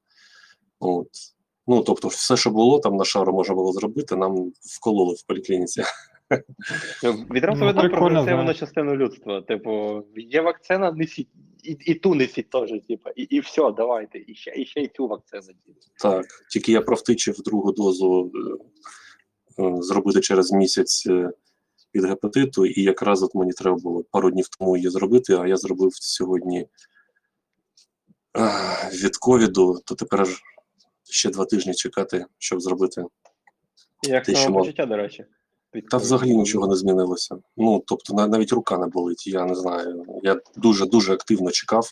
[0.80, 1.08] От.
[1.66, 5.82] Ну, тобто, все, що було там на шару можна було зробити, нам вкололи в поліклініці.
[7.30, 8.58] Відразу Ну, видно прикольно, прогресивну знаєш.
[8.58, 9.42] частину людства.
[9.42, 11.28] Типу, є вакцина, несіть,
[11.62, 14.88] і, і ту несіть теж, типу, і, і все, давайте, і ще, і ще й
[14.88, 15.42] цю вакцину.
[16.02, 18.32] Так, тільки я провтичив другу дозу
[19.58, 21.30] е, е, зробити через місяць е,
[21.94, 25.56] від гепатиту, і якраз от мені треба було пару днів тому її зробити, а я
[25.56, 26.68] зробив сьогодні е,
[29.02, 30.28] від ковіду, то тепер
[31.10, 33.04] ще два тижні чекати, щоб зробити.
[34.02, 34.72] Як Ти що мав?
[34.74, 35.24] до речі.
[35.82, 37.36] Та взагалі нічого не змінилося.
[37.56, 39.26] Ну, тобто, навіть рука не болить.
[39.26, 40.04] Я не знаю.
[40.22, 41.90] Я дуже дуже активно чекав.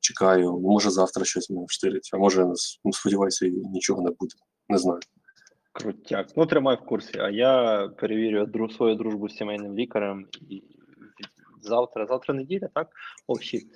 [0.00, 2.46] Чекаю, може завтра щось мене вштирить, а може,
[2.84, 4.34] ну, сподіваюся, нічого не буде.
[4.68, 5.00] Не знаю.
[5.72, 6.26] Крутяк.
[6.36, 7.18] Ну, тримай в курсі.
[7.18, 10.62] А я перевірю свою дружбу з сімейним лікарем і
[11.62, 12.88] завтра, завтра неділя, так?
[13.26, 13.66] О, щит.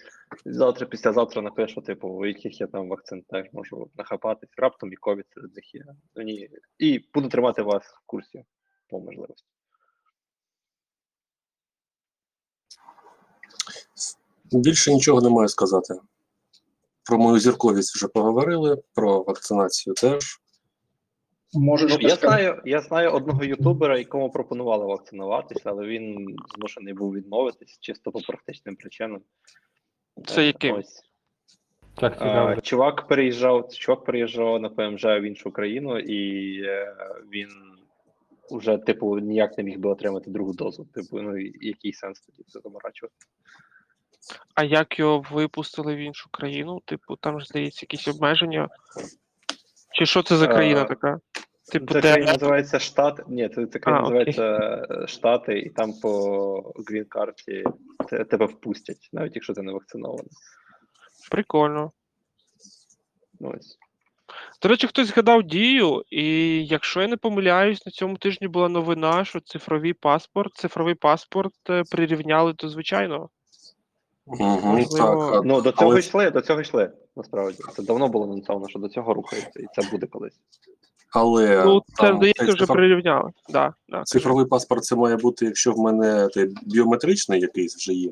[0.44, 4.50] Завтра, післязавтра напишу, типу, у яких я там вакцин теж можу нахапатись.
[4.56, 5.84] Раптом і ковід серед них є.
[6.78, 8.44] І буду тримати вас в курсі.
[8.88, 9.44] По можливості.
[14.52, 15.94] Більше нічого не маю сказати.
[17.04, 20.40] Про мою зірковість вже поговорили, про вакцинацію теж.
[21.52, 27.14] Можеш Ну, я знаю, я знаю одного ютубера, якому пропонували вакцинуватися, але він змушений був
[27.14, 29.20] відмовитись чисто по практичним причинам.
[30.26, 30.82] Це Е, яким?
[31.94, 32.60] Так Е, цікаво.
[32.60, 36.96] Чувак переїжджав, чувак переїжджав на ПМЖ в іншу країну, і е,
[37.32, 37.48] він
[38.50, 40.84] вже, типу, ніяк не міг би отримати другу дозу.
[40.94, 43.14] Типу, ну який сенс тоді це заморачувати?
[44.54, 46.80] А як його випустили в іншу країну?
[46.84, 48.68] Типу, там ж здається якісь обмеження.
[49.92, 51.20] Чи що це за країна Е, така?
[51.72, 53.28] Типу, Це де країна називається Штат.
[53.28, 57.64] Ні, це, це країна А, називається е, Штати, і там по грін-карті
[58.30, 60.30] тебе впустять, навіть якщо ти не вакцинований.
[61.30, 61.92] прикольно.
[63.40, 63.78] Ну, ось.
[64.62, 66.24] До речі, хтось згадав дію, і
[66.66, 71.82] якщо я не помиляюсь, на цьому тижні була новина, що цифровий паспорт, цифровий паспорт е,
[71.90, 73.30] прирівняли до звичайного.
[74.26, 75.30] Угу, Можливо.
[75.32, 77.58] так, Ну, до цього але- йшли, до цього йшли, насправді.
[77.76, 80.40] Це давно було анонсовано, що до цього рухається, і це буде колись.
[81.12, 83.30] але Ну, це там здається, вже цифр- прирівняли.
[83.48, 84.02] Да, да.
[84.04, 88.10] цифровий паспорт це має бути, якщо в мене той біометричний якийсь вже є.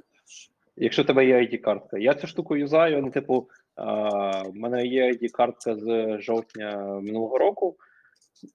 [0.77, 1.99] Якщо в тебе є ID-картка.
[1.99, 7.77] Я цю штуку юзаю, ну, типу, в мене є ID-картка з жовтня минулого року,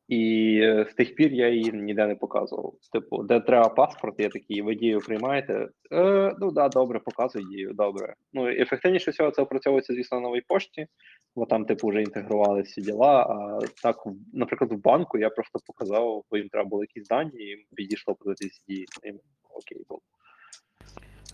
[0.08, 2.74] і з тих пір я її ніде не показував.
[2.94, 5.68] Типу, де треба паспорт, я такий, ви дію приймаєте?
[5.92, 8.14] Е, ну да, добре, показуй дію, добре.
[8.34, 10.88] Ну, ефективніше всього це опрацьовується, звісно, на новій пошті,
[11.36, 13.22] бо там, типу, вже інтегрували всі діла.
[13.22, 14.04] А так,
[14.34, 18.16] наприклад, в банку я просто показав, бо їм треба було якісь дані, і їм підійшло
[18.16, 18.86] подивитися дії.
[19.04, 20.02] Їм окей було.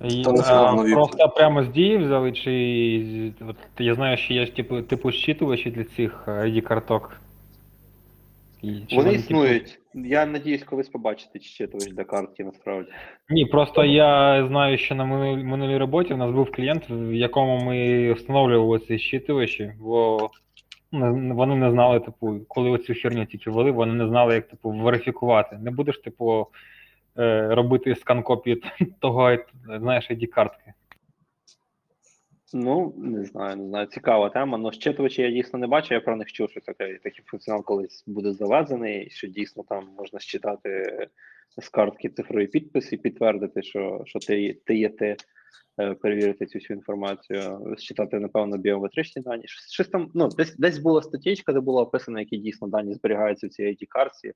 [0.03, 4.33] І, Та не а, нові- просто прямо з дії взяли, чи от, я знаю, що
[4.33, 7.21] є типу, типу щитувачі для цих ID карток.
[8.62, 9.79] І, чи Вони типу, існують.
[9.93, 12.89] Я надіюсь, колись побачити читувач для картки насправді.
[13.29, 17.63] Ні, просто я знаю, що на минулій, минулій роботі в нас був клієнт, в якому
[17.63, 20.29] ми встановлювали ці щитувачі, бо
[20.91, 24.71] не- вони не знали, типу, коли оцю херню тільки ввели, вони не знали, як типу
[24.71, 25.57] верифікувати.
[25.62, 26.45] Не будеш, типу, е,
[27.49, 28.63] робити скан копії
[28.99, 29.38] того,
[29.80, 30.73] знаєш, ID картки.
[32.53, 33.88] Ну, не знаю, не знаю.
[33.88, 34.58] Цікава тема.
[34.58, 38.03] Ну, щитувачі я дійсно не бачу, я про них чув, що такий, такий функціонал колись
[38.08, 41.08] буде завезений, що дійсно там можна щитати
[41.58, 45.15] з картки цифровий підпис і підтвердити, що, що ти, ти є ти,
[45.80, 49.43] е, перевірити цю всю інформацію, щитати, напевно, біометричні дані.
[49.47, 53.49] Щось, там, ну, десь, десь була статтєчка, де було описано, які дійсно дані зберігаються в
[53.49, 54.34] цій it картці.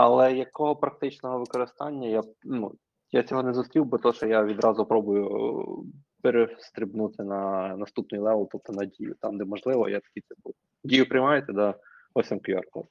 [0.00, 2.72] Але якого практичного використання я ну,
[3.12, 5.88] я цього не зустрів, бо то, що я відразу пробую е,
[6.22, 9.14] перестрибнути на наступний level, тобто на дію.
[9.20, 10.54] Там, де можливо, я такий типу.
[10.84, 11.74] Дію приймаєте, да,
[12.14, 12.84] ось вам QR-код.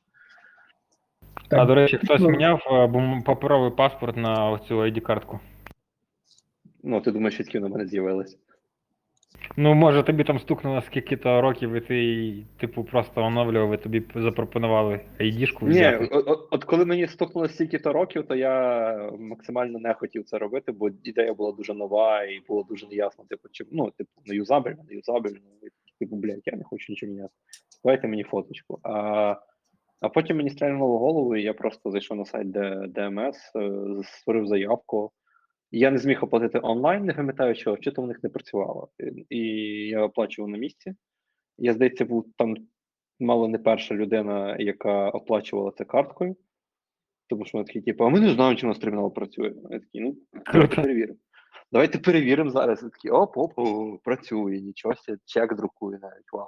[1.49, 1.59] Так.
[1.59, 2.29] А до речі, хтось Ну.
[2.29, 5.39] міняв е, паперовий паспорт на оцю ID картку.
[6.83, 8.37] Ну, ти думаєш, які на мене з'явились?
[9.57, 14.99] Ну, може, тобі там стукнуло скільки-то років, і ти, типу, просто оновлював, і тобі запропонували
[15.19, 16.05] ID-шку Ні, взяти.
[16.11, 20.89] от, от, коли мені стукнуло стільки-то років, то я максимально не хотів це робити, бо
[21.03, 24.95] ідея була дуже нова і було дуже неясно, типу, чи ну, типу, ну, юзабельно, не
[24.95, 25.39] юзабельно.
[25.99, 27.33] Типу, блядь, я не хочу нічого міняти.
[27.83, 28.79] Давайте мені фоточку.
[28.83, 29.35] А,
[30.01, 32.51] а потім мені стрельнуло голову, і я просто зайшов на сайт
[32.91, 33.71] ДМС, е,
[34.03, 35.11] створив заявку.
[35.71, 38.89] Я не зміг оплатити онлайн, не пам'ятаю чого, чи то в них не працювало.
[39.29, 40.93] І- я оплачував на місці.
[41.57, 42.55] Я, здається, був там
[43.19, 46.35] мало не перша людина, яка оплачувала це карткою.
[47.29, 49.53] Тому що вони такі, типу, а ми не знаємо, чи у нас термінал працює.
[49.69, 50.17] Я такий, ну,
[50.53, 51.19] давайте перевіримо.
[51.71, 52.83] Давайте перевіримо зараз.
[52.83, 53.53] Я такий, оп, оп,
[54.03, 54.93] працює, нічого
[55.25, 56.47] чек друкує навіть, вау.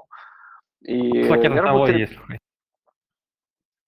[0.82, 1.24] І
[1.56, 1.96] я робив.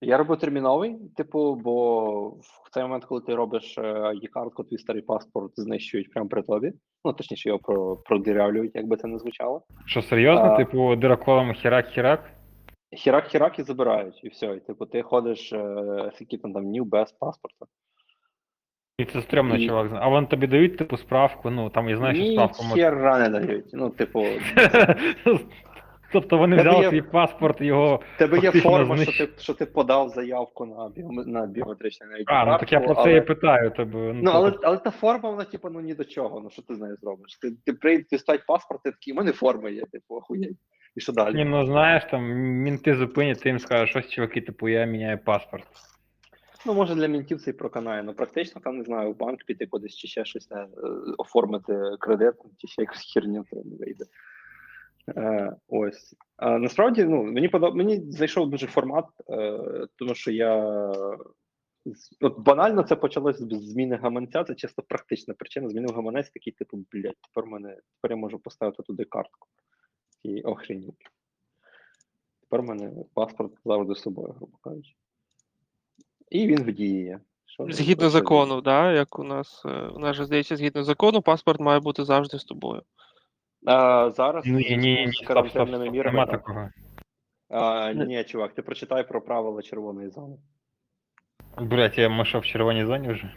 [0.02, 5.02] Я робив терміновий, типу, бо в цей момент, коли ти робиш е, ID-картку, твій старий
[5.02, 6.72] паспорт знищують прямо при тобі.
[7.04, 9.62] Ну, точніше, його про, продирявлюють, як би це не звучало.
[9.86, 10.44] Що серйозно?
[10.44, 10.56] А.
[10.56, 12.18] Типу, дироколом херак-херак?
[13.06, 14.46] Хірак-хірак і забирають, і все.
[14.46, 17.66] І типу, ти ходиш, е, скільки там там днів без паспорта.
[18.98, 19.90] І це стрьомно, І- чувак.
[19.94, 22.82] А вони тобі дають, типу, справку, ну, там, я знаю, що Ні справку можна.
[22.82, 23.70] хера не дають.
[23.72, 24.24] Ну, типу,
[26.12, 28.00] Тобто вони Тебе взяли є- свій паспорт, його.
[28.18, 32.44] тебе є форма, що ти, що ти подав заявку на, біоме- на біометричний навіть А,
[32.44, 34.12] ну так я про це і питаю тебе.
[34.14, 36.40] Ну, але, але та форма, вона, типу, ну ні до чого.
[36.40, 37.38] Ну що ти з нею зробиш?
[37.38, 40.56] Ти, ти прийдеш дістать паспорт, ти такий, у мене форма є, типу, охуєть.
[40.96, 41.34] І що далі?
[41.34, 45.64] Ні, ну знаєш, там мінти зупинять, ти їм скажеш, щось, чуваки, типу, я міняю паспорт.
[46.66, 48.02] Ну, може, для мінтів це і проканає.
[48.02, 50.66] Ну, практично там, не знаю, в банк піти кудись чи ще щось, не,
[51.18, 54.04] оформити кредит, чи ще якусь херню, не вийде.
[55.08, 56.14] Е, ось.
[56.36, 57.76] А насправді, ну, мені подоб...
[57.76, 60.56] мені зайшов дуже формат, е, тому що я.
[62.20, 65.68] От банально це почалось з зміни гаманця, це чисто практична причина.
[65.68, 69.48] Змінив гаманець такий, типу, блядь, тепер мене тепер я можу поставити туди картку.
[70.22, 71.08] І охреніть.
[72.40, 74.94] Тепер в мене паспорт завжди з собою, грубо кажучи.
[76.30, 77.20] І він в дії є.
[77.58, 81.80] Згідно закону, да, як у нас, е, у нас же здається, згідно закону, паспорт має
[81.80, 82.82] бути завжди з тобою.
[83.66, 86.14] А, зараз Ні, ні, ні, з стоп, стоп, карантинними мірами.
[86.14, 86.68] нема такого.
[87.50, 90.36] А, ні, чувак, ти прочитай про правила червоної зони.
[91.58, 93.34] Блять, я ми що в червоній зоні вже.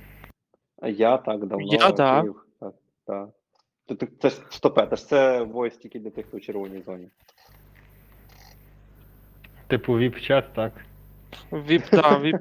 [0.81, 1.67] А Я так давно.
[1.73, 2.21] Я да.
[2.21, 2.73] Київ, так,
[3.05, 3.29] так.
[3.88, 6.81] Це, це, це ж стопе, це ж це voice тільки для тих, хто в червоній
[6.81, 7.09] зоні.
[9.67, 10.73] Типу віп-чат, так.
[11.51, 12.38] Віп, да, віп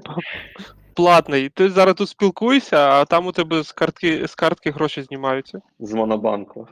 [0.94, 1.48] платний.
[1.48, 5.62] Ти зараз тут спілкуєшся, а там у тебе з картки, з картки гроші знімаються.
[5.78, 6.68] З монобанку.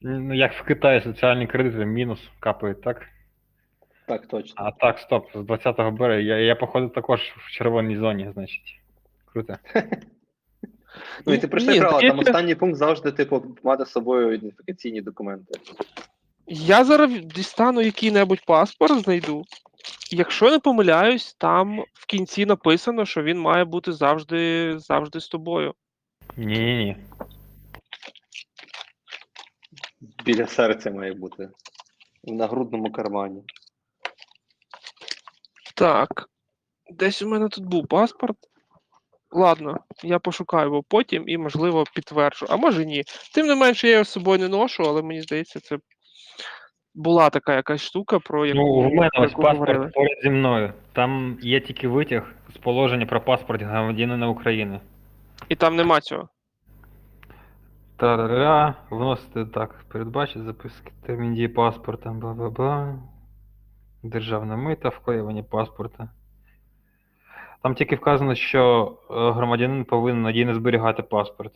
[0.00, 3.06] Ну, як в Китаї соціальні кредити мінус капають, так?
[4.06, 4.54] Так, точно.
[4.56, 6.34] А так, стоп, з 20 березня.
[6.34, 8.80] Я, я походу також в червоній зоні, значить.
[9.24, 9.54] Круто.
[11.26, 15.60] Ну і ти Ні, правила, там останній пункт завжди, типу, мати з собою ідентифікаційні документи.
[16.46, 19.44] Я зараз дістану який-небудь паспорт, знайду.
[20.10, 25.74] Якщо не помиляюсь, там в кінці написано, що він має бути завжди, завжди з тобою.
[26.36, 26.96] Ні-ні-ні.
[30.00, 31.48] Біля серця має бути.
[32.24, 33.42] В нагрудному кармані.
[35.74, 36.28] Так.
[36.90, 38.36] Десь у мене тут був паспорт.
[39.30, 42.46] Ладно, я пошукаю його потім і, можливо, підтверджу.
[42.48, 43.02] А може ні.
[43.34, 45.78] Тим не менше, я його з собою не ношу, але мені здається, це
[46.94, 49.58] була така якась штука, про яку, Ну, у мене ось говорили.
[49.78, 50.72] паспорт поряд зі мною.
[50.92, 54.80] Там є тільки витяг з положення про паспорт громадянина України.
[55.48, 56.28] І там нема цього.
[57.98, 62.98] Тарара, вносити так, передбачить записки, термін дії паспорта, бла-бла-бла.
[64.02, 66.10] Державна мита, вклеювання паспорта.
[67.62, 71.52] Там тільки вказано, що е, громадянин повинен надійно зберігати паспорт.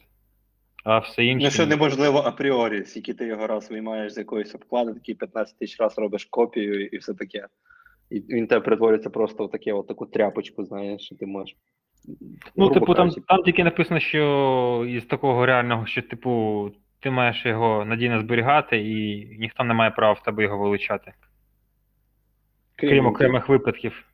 [0.84, 1.44] А все інше.
[1.44, 5.98] Ну, що неможливо апріорі, скільки ти його раз виймаєш з якоїсь обкладинки, 15 тисяч раз
[5.98, 7.46] робиш копію і все таке.
[8.10, 11.56] І він тебе перетворюється просто в таке, от таку тряпочку, знаєш, що ти можеш.
[12.56, 17.84] Ну, типу, там, там тільки написано, що із такого реального, що, типу, ти маєш його
[17.84, 21.12] надійно зберігати, і ніхто не має права в тебе його вилучати.
[22.76, 24.04] Крім окремих випадків.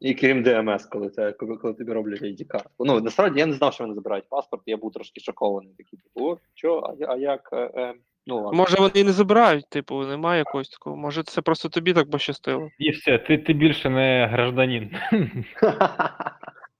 [0.00, 2.84] І крім ДМС, коли це коли, коли тобі роблять ID картку.
[2.84, 5.72] Ну насправді я не знав, що вони забирають паспорт, я був трошки шокований.
[5.78, 7.48] Такий, типу, о, що, а, а як?
[7.52, 7.94] Е, е,
[8.26, 8.52] ну ладно.
[8.52, 10.96] Може, вони і не забирають, типу, немає якогось такого.
[10.96, 12.68] Може, це просто тобі так пощастило.
[12.78, 14.90] І все, ти, ти більше не гражданин.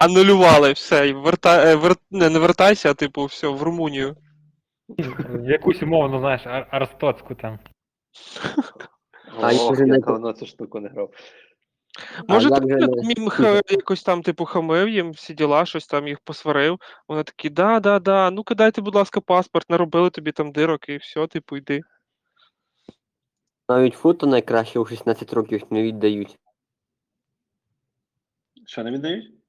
[0.05, 1.71] Анулювали все, і верта...
[1.71, 1.97] е, вер...
[2.11, 4.17] не, не вертайся, а типу, все, в Румунію.
[5.43, 7.59] Якусь умовно, знаєш, ар- арстоцьку там.
[9.41, 11.11] А я Ох, вже я не- давно цю штуку не грав.
[12.29, 15.87] Може, як ти же не- їм х- якось там, типу, хамив їм всі діла, щось
[15.87, 16.81] там їх посварив.
[17.09, 20.97] Вони такі, да, да, да, ну кидайте, будь ласка, паспорт, наробили тобі там дирок і
[20.97, 21.81] все, типу, йди.
[23.69, 26.39] Навіть фото найкраще у 16 років не віддають.
[28.67, 29.42] Що не віддають?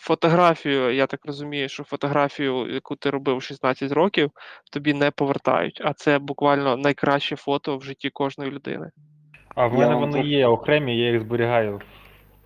[0.00, 4.30] Фотографію, я так розумію, що фотографію, яку ти робив у 16 років,
[4.72, 5.82] тобі не повертають.
[5.84, 8.90] А це буквально найкраще фото в житті кожної людини.
[9.54, 11.80] А в мене вам вони трохи- є окремі, я їх зберігаю.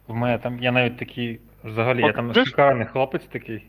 [0.09, 3.67] В мене там, я навіть такий, взагалі, я там шикарний хлопець такий.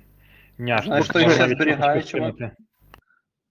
[0.57, 2.35] Няш, Знаєш, можна їх ще зберігає, чувак?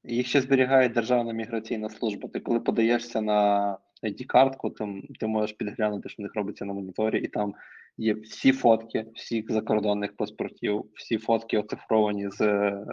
[0.04, 2.28] Їх ще зберігає Державна міграційна служба.
[2.28, 7.18] Ти коли подаєшся на ID-картку, там ти можеш підглянути, що в них робиться на моніторі,
[7.18, 7.54] і там
[7.96, 12.84] є всі фотки всіх закордонних паспортів, всі фотки оцифровані з е,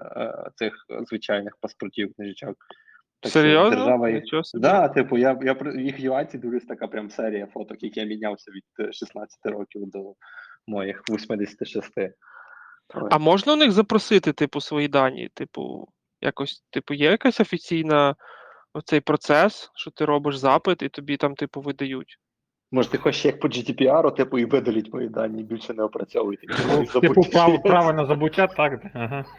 [0.56, 0.74] цих
[1.08, 2.58] звичайних паспортів, книжечок.
[3.22, 3.76] Так Серйозно?
[3.76, 4.24] Держава їх...
[4.54, 8.52] Да, типу, я, я при- їх юаці дивлюсь така прям серія фоток, як я мінявся
[8.52, 10.14] від е, 16 років до
[10.68, 11.92] моїх 86.
[13.12, 15.30] А можна у них запросити, типу, свої дані?
[15.34, 15.88] Типу,
[16.22, 18.16] якось, типу, є якась офіційна
[18.74, 22.20] оцей процес, що ти робиш запит і тобі там, типу, видають.
[22.72, 26.48] Може, ти хочеш як по GDPR, типу, і видаліть мої дані, більше не опрацьовуйте.
[26.68, 28.86] Ну, Типу, право, право на забуття, так.
[28.94, 29.26] Ага.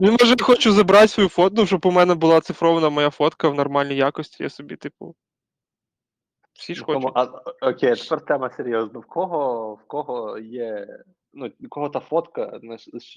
[0.00, 3.54] Ну, може, хочу забрати свою фото, ну, щоб у мене була цифрована моя фотка в
[3.54, 5.14] нормальній якості, я собі, типу.
[6.52, 7.10] Всі ж хочуть.
[7.14, 9.00] А, окей, тепер тема серйозна.
[9.00, 10.86] В кого, в кого є.
[11.32, 12.60] Ну, кого та фотка,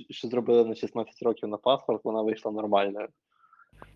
[0.10, 3.08] що зробили на 16 років на паспорт, вона вийшла нормальною.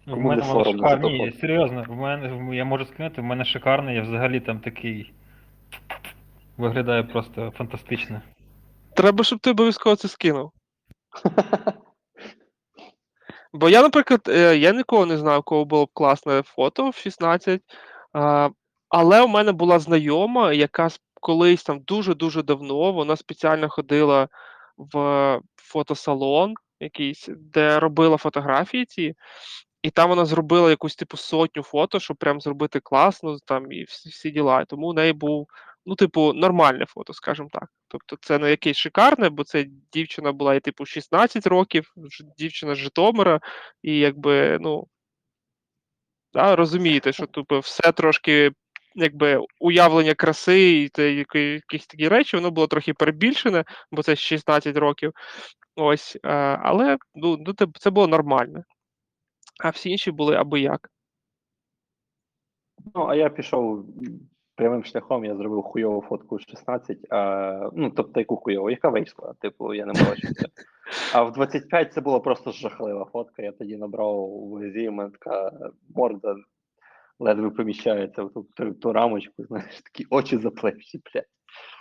[0.05, 1.19] Ну, В мене не воно соромно за шикарне.
[1.19, 5.13] Ні, серйозно, в мене я можу скинути, в мене шикарний, я взагалі там такий.
[6.57, 8.21] Виглядає просто фантастично.
[8.95, 10.51] Треба, щоб ти обов'язково це скинув.
[13.53, 16.95] Бо я, наприклад, е, я нікого не знав, у кого було б класне фото в
[16.95, 17.61] 16.
[18.13, 18.49] А,
[18.89, 24.27] але у мене була знайома, яка с- колись там дуже-дуже давно вона спеціально ходила
[24.77, 29.15] в фотосалон якийсь, де робила фотографії ці,
[29.81, 34.09] і там вона зробила якусь типу сотню фото, щоб прям зробити класно там і всі,
[34.09, 34.65] всі діла.
[34.65, 35.47] Тому у неї був,
[35.85, 37.69] ну, типу, нормальне фото, скажімо так.
[37.87, 41.93] Тобто це не якесь шикарне, бо це дівчина була і типу 16 років,
[42.37, 43.39] дівчина з Житомира,
[43.83, 44.87] і якби, ну.
[46.33, 48.51] Да, розумієте, що типу, все трошки,
[48.95, 54.77] якби уявлення краси і те, якісь такі речі, воно було трохи перебільшене, бо це 16
[54.77, 55.11] років.
[55.75, 56.29] Ось, е,
[56.63, 58.63] але ну, ну, це, було нормально.
[59.59, 60.89] А всі інші були аби як.
[62.95, 63.85] Ну, а я пішов
[64.55, 69.33] прямим шляхом, я зробив хуйову фотку в 16, а, ну, тобто яку хуйову, яка вийшла,
[69.41, 70.47] типу, я не морочився.
[71.13, 73.43] А в 25 це була просто жахлива фотка.
[73.43, 75.51] Я тоді набрав у вазі, у мене така
[75.95, 76.35] морда
[77.19, 81.25] ледве поміщається в ту, ту, ту рамочку, знаєш, такі очі заплещі, блядь.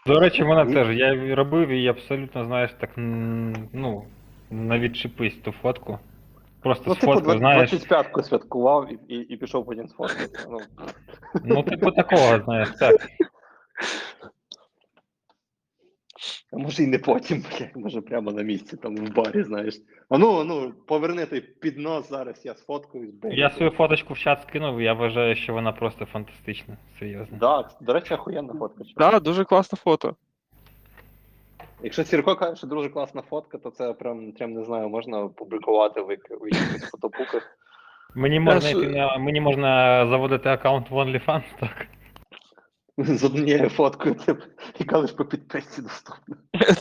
[0.06, 0.74] До речі, вона Ні.
[0.74, 0.96] теж.
[0.96, 4.04] Я робив і абсолютно, знаєш, так, ну,
[4.50, 5.98] на відчепись ту фотку.
[6.74, 7.72] Просто Ну, з типу, знаєш.
[7.72, 10.38] 25-ку святкував і, і, і пішов потім сфоткати.
[10.50, 10.58] Ну,
[11.44, 12.96] Ну, типу такого, знаєш, так.
[16.52, 19.74] а може і не потім, блядь, може прямо на місці, там в барі, знаєш.
[20.08, 23.34] А ну, ну, поверни той піднос зараз, я сфоткаюсь, блядь.
[23.34, 27.38] Я свою фоточку в чат скинув, я вважаю, що вона просто фантастична, серйозно.
[27.40, 28.84] Да, до речі, охуєнна фотка.
[28.84, 29.12] чувак.
[29.12, 30.16] Да, дуже класне фото.
[31.82, 36.02] Якщо Сірко каже, що дуже класна фотка, то це прям, прям не знаю, можна публікувати
[36.02, 37.58] в, якихось фотобуках.
[38.14, 41.86] Мені можна, йти на, мені можна заводити аккаунт в OnlyFans, так?
[42.98, 44.42] З однією фоткою, типу,
[44.78, 46.36] яка лише по підписці доступна.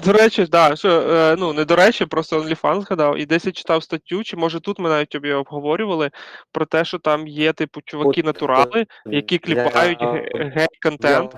[0.05, 3.17] До речі, да, що, е, ну не до речі, просто OnlyFans згадав.
[3.17, 6.11] І десь я читав статтю, чи може тут ми навіть тобі обговорювали
[6.51, 9.99] про те, що там є, типу, чуваки-натурали, які кліпають
[10.33, 11.35] гей-контент,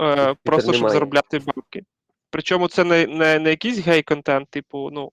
[0.00, 1.82] е, просто щоб заробляти бабки.
[2.30, 5.12] Причому це не, не, не якийсь гей-контент, типу, ну,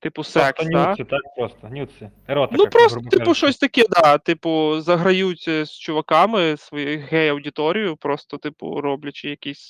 [0.00, 0.90] типу секс, Просто да?
[0.90, 2.10] нюци, так просто, нюци.
[2.28, 3.34] Еротика, Ну просто, типу, кажучи.
[3.34, 4.18] щось таке, да.
[4.18, 9.60] Типу, заграють е, з чуваками свою гей-аудиторію, просто, типу, роблячи якісь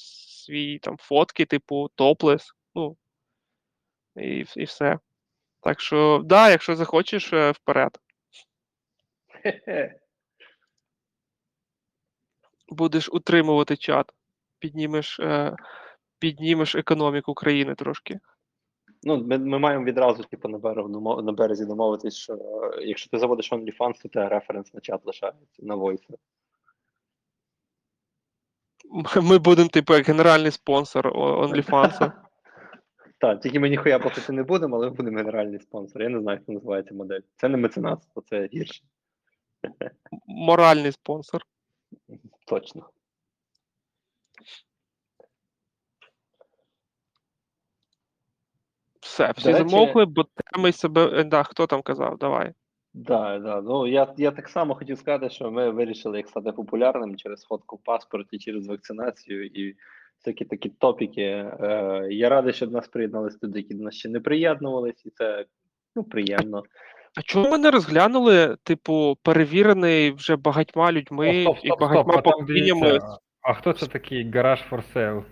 [0.44, 2.96] свої там фотки, типу, топлес, ну.
[4.16, 4.98] І, і все.
[5.60, 7.98] Так що, да, якщо захочеш, е, вперед.
[12.68, 14.10] Будеш утримувати чат.
[14.58, 15.56] Піднімеш, е,
[16.20, 18.20] піднімеш економіку країни трошки.
[19.02, 20.88] Ну, ми, ми маємо відразу, типу, на, берег,
[21.22, 25.62] на березі домовитись, що е, якщо ти заводиш OnlyFans, то тебе референс на чат лишається
[25.62, 26.14] на Voice.
[29.22, 32.12] Ми будемо, типу, як генеральний спонсор OnlyFans.
[33.20, 36.02] Так, тільки ми ніхуя платити не будемо, але ми будемо генеральний спонсор.
[36.02, 37.20] Я не знаю, як це називається модель.
[37.36, 38.84] Це не меценатство, це гірше.
[40.26, 41.42] Моральний спонсор.
[42.46, 42.90] Точно.
[49.10, 51.10] Все, всі речі- замовкли, бо теми себе.
[51.14, 52.18] е, Да, хто там казав?
[52.18, 52.52] Давай.
[52.94, 53.60] Да, да.
[53.60, 57.76] Ну я, я так само хотів сказати, що ми вирішили, як стати популярним через фотку
[57.76, 59.76] в паспорті, через вакцинацію і
[60.18, 61.22] всякі такі топіки.
[61.22, 65.10] Е, я радий, що до нас приєдналися люди, які до нас ще не приєднувались, і
[65.10, 65.44] це
[65.96, 66.62] ну, приємно.
[67.16, 71.80] А чому ми не розглянули, типу, перевірений вже багатьма людьми О, стоп, і стоп, стоп,
[71.80, 72.98] багатьма а поколіннями?
[73.42, 75.24] А хто це такий гараж for sale?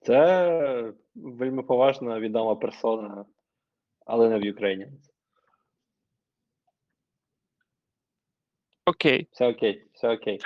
[0.00, 3.24] Це вельми поважна відома персона,
[4.06, 4.86] але не в Україні.
[8.86, 9.28] Окей.
[9.30, 10.40] Все окей, все окей.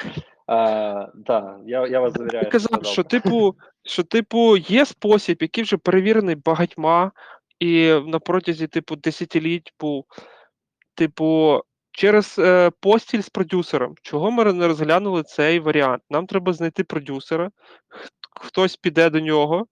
[0.46, 2.44] А, да, я, я вас завіряю.
[2.44, 3.54] Ти казав, що типу,
[3.84, 7.12] що типу є спосіб, який вже перевірений багатьма,
[7.58, 10.04] і на протязі, типу, десятиліть був,
[10.94, 11.60] типу,
[11.90, 13.94] через е, постіль з продюсером.
[14.02, 16.02] Чого ми не розглянули цей варіант?
[16.10, 17.50] Нам треба знайти продюсера,
[18.40, 19.66] хтось піде до нього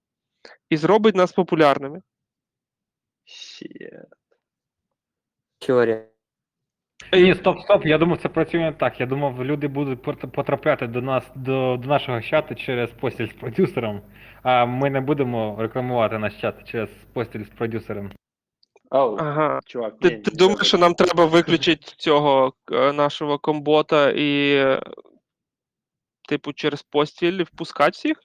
[0.71, 2.03] і зробить нас популярними.
[3.25, 4.05] Ще.
[5.59, 6.09] Теорія.
[7.13, 9.01] Ні, стоп, стоп, я думав, це працює не так.
[9.01, 13.33] Я думав, люди будуть пот- потрапляти до нас, до, до нашого чату через постіль з
[13.33, 14.03] продюсером,
[14.43, 18.13] а ми не будемо рекламувати наш чат через постіль з продюсером.
[18.91, 19.61] Оу, Ага.
[19.67, 24.55] чувак, Ти, ні, ти ні, думаєш, що нам треба виключити цього е, нашого комбота і,
[24.57, 24.83] е,
[26.29, 28.21] типу, через постіль впускати всіх?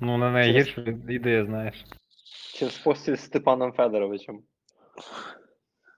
[0.00, 1.84] Ну, не найгірша ідея, знаєш.
[2.54, 4.42] Через постіль з Степаном Федоровичем.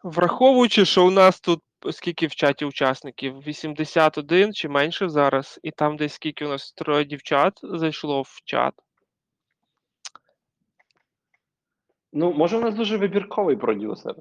[0.02, 3.40] Враховуючи, що у нас тут скільки в чаті учасників?
[3.40, 8.74] 81 чи менше зараз, і там десь скільки у нас троє дівчат зайшло в чат.
[12.12, 14.14] Ну, може, у нас дуже вибірковий продюсер.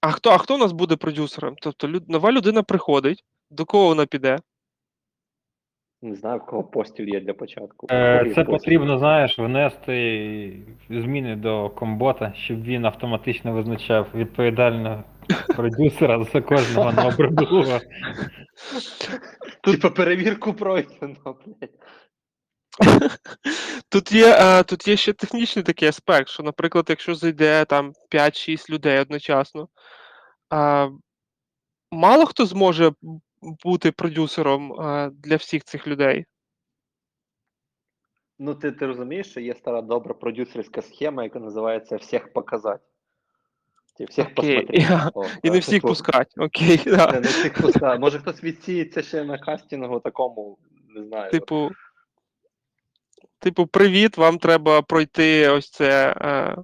[0.00, 1.56] А хто, а хто у нас буде продюсером?
[1.60, 4.38] Тобто люд, нова людина приходить, до кого вона піде?
[6.02, 7.86] Не знаю, в кого постіль є для початку.
[7.90, 8.32] Е.
[8.34, 15.04] Це потрібно, знаєш, внести зміни до комбота, щоб він автоматично визначав відповідального
[15.56, 17.80] продюсера за кожного нового.
[19.62, 21.70] Типа перевірку пройдено, блядь.
[23.88, 28.70] Тут є, е, тут є ще технічний такий аспект, що, наприклад, якщо зайде там 5-6
[28.70, 29.68] людей одночасно,
[31.90, 32.92] мало хто зможе
[33.42, 36.24] бути продюсером е, для всіх цих людей.
[38.38, 42.84] Ну, ти, ти розумієш, що є стара добра продюсерська схема, яка називається всіх показати.
[44.08, 44.70] Всіх посмотреть.
[44.90, 46.34] я- О, І не всіх типу, пускать.
[46.38, 47.12] Окей, да.
[47.12, 47.98] Не, не всіх пускати.
[47.98, 51.30] Може хтось відсіється ще на кастингу такому, не знаю.
[51.30, 51.70] Типу,
[53.38, 56.14] типу, привіт, вам треба пройти ось це.
[56.20, 56.56] Е,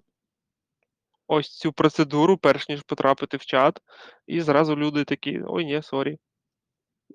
[1.26, 3.78] ось цю процедуру, перш ніж потрапити в чат,
[4.26, 6.18] і зразу люди такі: ой, ні, сорі.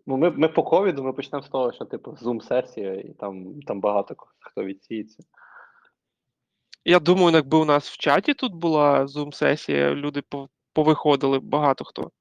[0.05, 3.81] Ну, ми, ми по ковіду ми почнемо з того, що типу зум-сесія, і там, там
[3.81, 5.23] багато хто відсіється.
[6.85, 10.23] Я думаю, якби у нас в чаті тут була зум-сесія, люди
[10.73, 12.11] повиходили багато хто.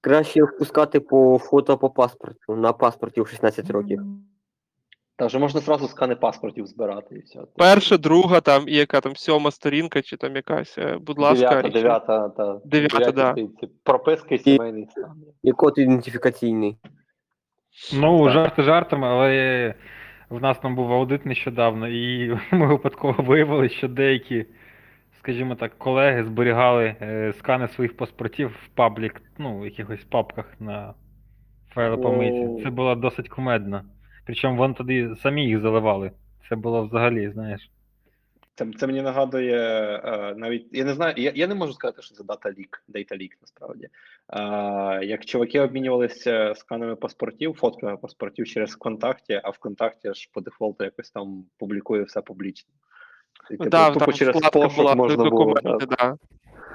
[0.00, 4.02] Краще впускати по фото по паспорту, на паспорті в 16 років.
[5.18, 7.40] Та вже можна зразу скани паспортів збирати і все.
[7.56, 11.62] Перша, друга, там, і яка там сьома сторінка, чи там якась, е, будь ласка.
[11.62, 13.34] дев'ята, дев'ята, та, Дев'ята, да.
[14.30, 15.12] і сімейний стан.
[15.42, 16.76] І код ідентифікаційний.
[17.94, 18.32] Ну, Так.
[18.32, 19.74] жарти жартами, але
[20.30, 24.46] в нас там був аудит нещодавно, і ми випадково виявили, що деякі,
[25.18, 30.94] скажімо так, колеги зберігали е, скани своїх паспортів в паблік, ну, в якихось папках на
[31.74, 32.46] файлопам'яті.
[32.46, 32.62] О.
[32.62, 33.82] Це було досить кумедно.
[34.26, 36.12] Причому вони тоді самі їх заливали.
[36.48, 37.70] Це було взагалі, знаєш.
[38.54, 39.58] Це, це мені нагадує
[40.04, 40.66] е, навіть.
[40.72, 43.88] Я не знаю, я, я не можу сказати, що це дата лік, дейта лік насправді.
[44.32, 50.84] Е, як чуваки обмінювалися сканами паспортів, фотками паспортів через ВКонтакті, а ВКонтакті ж по дефолту
[50.84, 52.70] якось там публікує все публічно.
[53.50, 55.30] І, типу, Да, тупо там через пошук була можна було.
[55.30, 55.96] документи, да.
[55.96, 56.16] да.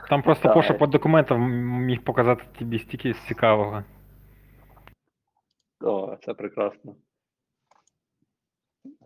[0.09, 0.53] Там просто Так.
[0.53, 1.51] пошук по документам
[1.85, 3.83] міг показати тобі стільки цікавого.
[5.83, 6.95] О, це прекрасно.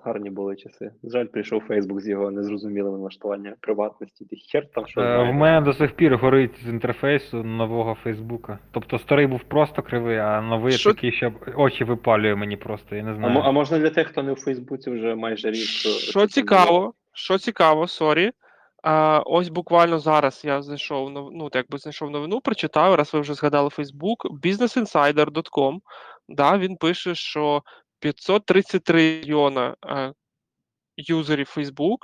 [0.05, 0.91] Гарні були часи.
[1.03, 4.25] Жаль, прийшов Фейсбук з його незрозумілими налаштуванням приватності.
[4.25, 5.23] Ти хер там що Е.
[5.31, 8.59] В мене до сих пір горить з інтерфейсу нового Фейсбука.
[8.71, 13.03] Тобто старий був просто кривий, а новий Що- такий, що очі випалює мені просто, я
[13.03, 13.33] не А, знаю.
[13.33, 15.65] мо- а можна для тих, хто не в Фейсбуці вже майже рік.
[16.09, 18.31] Що цікаво, що цікаво, сорі.
[18.83, 23.33] А, ось буквально зараз я знайшов ну, так якби знайшов новину, прочитав, раз ви вже
[23.33, 25.79] згадали Facebook, businessinsider.com,
[26.29, 27.61] да, він пише, що
[27.99, 30.13] 533 мільйона е,
[30.97, 31.97] юзерів Facebook,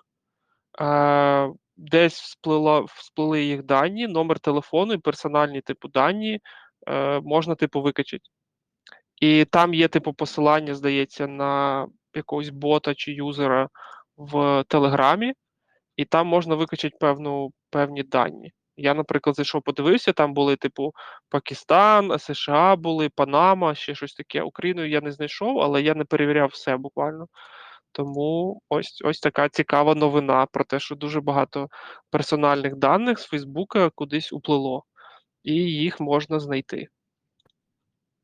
[0.81, 6.39] е, десь всплила, всплили їх дані, номер телефону і персональні типу дані
[6.87, 8.23] е, можна типу викачати.
[9.21, 13.69] І там є типу посилання, здається, на якогось бота чи юзера
[14.17, 15.33] в Телеграмі,
[15.95, 18.51] і там можна викачати певну, певні дані.
[18.81, 20.93] Я, наприклад, зайшов, подивився, там були, типу,
[21.29, 24.41] Пакистан, США були, Панама, ще щось таке.
[24.41, 27.27] Україну я не знайшов, але я не перевіряв все буквально.
[27.91, 31.67] Тому ось ось така цікава новина про те, що дуже багато
[32.09, 34.83] персональних даних з Фейсбука кудись уплило,
[35.43, 36.87] і їх можна знайти.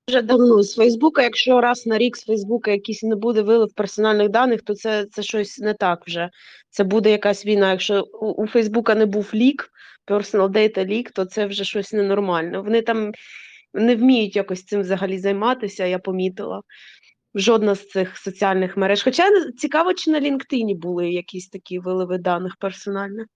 [0.10, 4.30] Вже давно з Фейсбука, якщо раз на рік з Фейсбука якийсь не буде вилив персональних
[4.30, 6.30] даних, то це, це щось не так вже.
[6.70, 7.72] Це буде якась війна.
[7.72, 9.70] Якщо у, у Фейсбука не був лік,
[10.08, 12.60] personal data leak, то це вже щось ненормальне.
[12.60, 13.12] Вони там
[13.74, 16.62] не вміють якось цим взагалі займатися, я помітила.
[17.36, 19.04] Жодна з цих соціальних мереж.
[19.04, 19.24] Хоча
[19.58, 23.28] цікаво, чи на LinkedIn були якісь такі виливи даних персональних.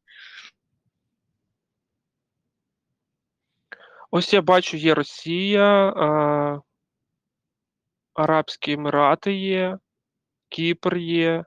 [4.11, 6.61] Ось я бачу, є Росія, а,
[8.13, 9.77] Арабські Емірати є,
[10.49, 11.45] Кіпр є,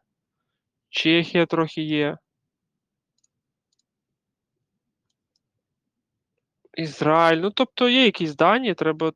[0.89, 2.19] Чехія трохи є.
[6.75, 7.41] Ізраїль.
[7.41, 9.13] Ну, тобто є якісь дані, треба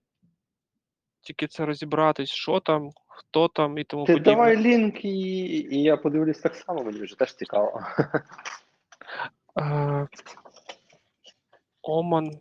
[1.20, 4.32] тільки це розібратись, що там, хто там і тому Ти подібне.
[4.32, 5.08] давай лінк, і,
[5.76, 7.82] і я подивлюсь так само, мені вже теж цікаво.
[9.60, 10.08] Е,
[11.82, 12.40] Оман.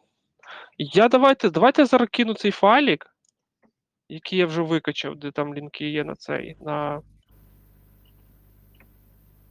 [0.77, 3.05] Я давайте, давайте я зараз кину цей файлік,
[4.09, 6.55] який я вже викачав, де там лінки є на цей.
[6.61, 7.01] На...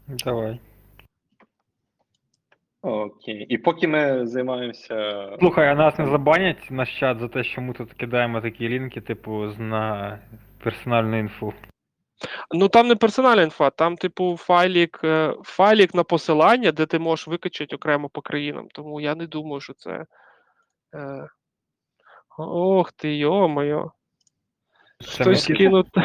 [0.08, 0.60] Давай.
[2.82, 3.46] Окей.
[3.48, 5.30] І поки ми займаємося.
[5.38, 9.00] Слухай, а нас не забанять наш чат за те, що ми тут кидаємо такі лінки,
[9.00, 10.18] типу, на
[10.62, 11.52] персональну інфу.
[12.54, 17.28] Ну там не персональна інфа, там, типу, файлік, е, файлік на посилання, де ти можеш
[17.28, 18.68] викачати окремо по країнам.
[18.72, 20.06] Тому я не думаю, що це.
[20.97, 21.28] Е...
[22.38, 23.84] Ох ти, йо-моє.
[25.05, 25.86] Хтось кинув.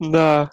[0.00, 0.50] Да.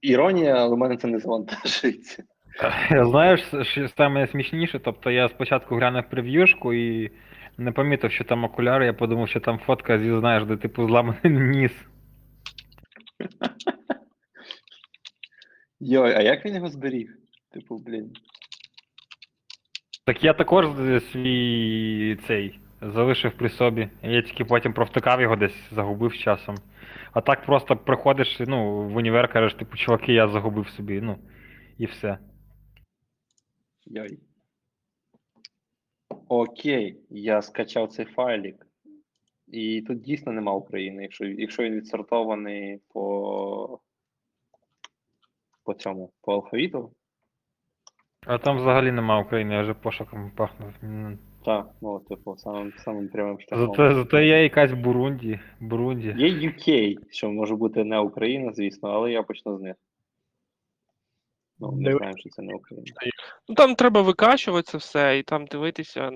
[0.00, 2.24] Іронія, але в мене це не завантажується.
[2.90, 7.10] Знаєш, що саме смішніше, тобто я спочатку глянув прев'юшку і
[7.58, 11.20] не помітив, що там окуляри, я подумав, що там фотка зі, знаєш, де типу зламаний
[11.56, 11.72] ніс.
[15.80, 17.18] Йой, а як він його зберіг?
[17.50, 18.12] Типу, блін.
[20.08, 20.66] Так я також
[21.12, 23.88] свій цей залишив при собі.
[24.02, 26.56] Я тільки потім провтикав його десь, загубив з часом.
[27.12, 31.18] А так просто приходиш, ну, в універ кажеш, типу, чуваки, я загубив собі, ну,
[31.78, 32.18] і все.
[33.86, 34.18] Йой.
[36.28, 38.66] Окей, я скачав цей файлік.
[39.46, 43.80] І тут дійсно нема України, якщо, якщо він відсортований по,
[45.64, 46.92] по цьому, по алфавіту.
[48.26, 50.66] А там взагалі нема України, я вже пошуком пахну.
[51.44, 53.66] Так, ну, типу, самим, самим прямим шляхом.
[53.66, 55.40] Зате, зате є якась Бурунді.
[55.60, 56.14] Бурунді.
[56.18, 59.74] Є UK, що може бути не Україна, звісно, але я почну з них.
[61.60, 62.86] Ну, не знаю, що це не Україна.
[63.48, 66.10] Ну там треба викачувати це все і там дивитися,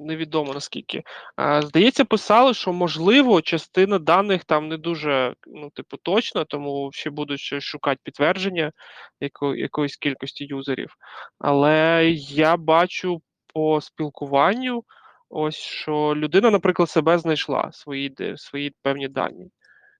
[0.00, 1.02] невідомо наскільки.
[1.36, 7.10] А, здається, писали, що можливо частина даних там не дуже ну, типу, точна, тому ще
[7.10, 8.72] будуть ще шукати підтвердження
[9.20, 10.94] яко, якоїсь кількості юзерів.
[11.38, 13.22] Але я бачу
[13.54, 14.84] по спілкуванню,
[15.28, 19.50] ось що людина, наприклад, себе знайшла свої, свої певні дані.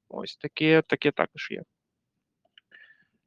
[0.08, 1.62] Ось таке, таке також є.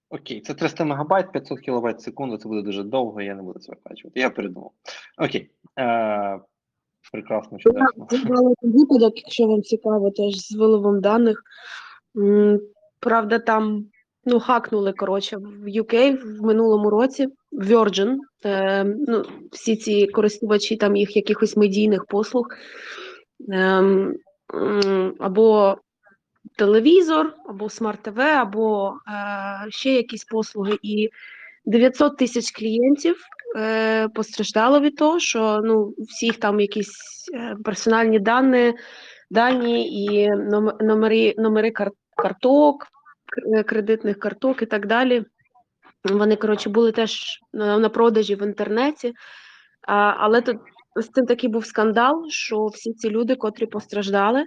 [0.09, 3.59] Окей, це 300 мегабайт, 500 кілобайт в секунду, це буде дуже довго, я не буду
[3.59, 4.19] це викачувати.
[4.19, 4.71] Я передумав.
[5.17, 5.49] Окей.
[5.79, 6.39] Е,
[7.11, 8.07] прекрасно, чудесно.
[8.11, 11.43] Згадала випадок, якщо вам цікаво, теж з виливом даних.
[12.99, 13.85] Правда, там
[14.25, 18.17] ну, хакнули коротше в UK в минулому році Virgin.
[18.45, 22.47] Е, ну, всі ці користувачі там їх якихось медійних послуг.
[23.51, 24.15] М,
[25.19, 25.77] або
[26.55, 30.77] телевізор, або смарт-ТВ, або е, ще якісь послуги.
[30.81, 31.09] І
[31.65, 33.25] 900 тисяч клієнтів
[33.57, 38.73] е, постраждало від того, що ну, всіх там якісь е, персональні дані,
[39.29, 41.71] дані і ном- номери, номери
[42.15, 42.87] карток,
[43.55, 45.25] е, кредитних карток і так далі.
[46.03, 49.13] Вони, коротше, були теж на, на продажі в інтернеті.
[49.81, 50.57] А, але тут
[51.01, 54.45] з цим такий був скандал, що всі ці люди, котрі постраждали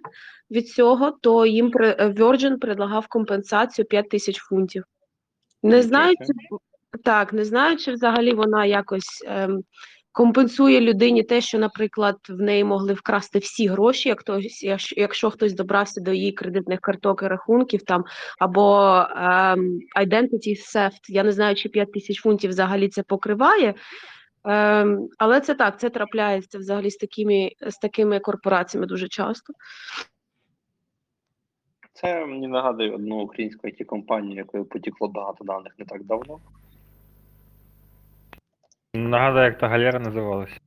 [0.51, 4.85] від цього, то їм е, Virgin предлагав компенсацію 5 тисяч фунтів.
[5.63, 6.57] Не знаю, чи,
[7.05, 9.63] так, не знаю, чи взагалі вона якось ем,
[10.13, 15.31] компенсує людині те, що, наприклад, в неї могли вкрасти всі гроші, як хтось, якщо, якщо
[15.31, 18.05] хтось добрався до її кредитних карток і рахунків там,
[18.39, 23.75] або ем, identity theft, я не знаю, чи 5 тисяч фунтів взагалі це покриває.
[24.45, 29.53] Ем, але це так, це трапляється взагалі з такими, з такими корпораціями дуже часто.
[31.93, 36.39] Це мені нагадує одну українську it компанію якою потікло багато даних не так давно.
[38.95, 40.61] Нагадаю, як та галера називалась.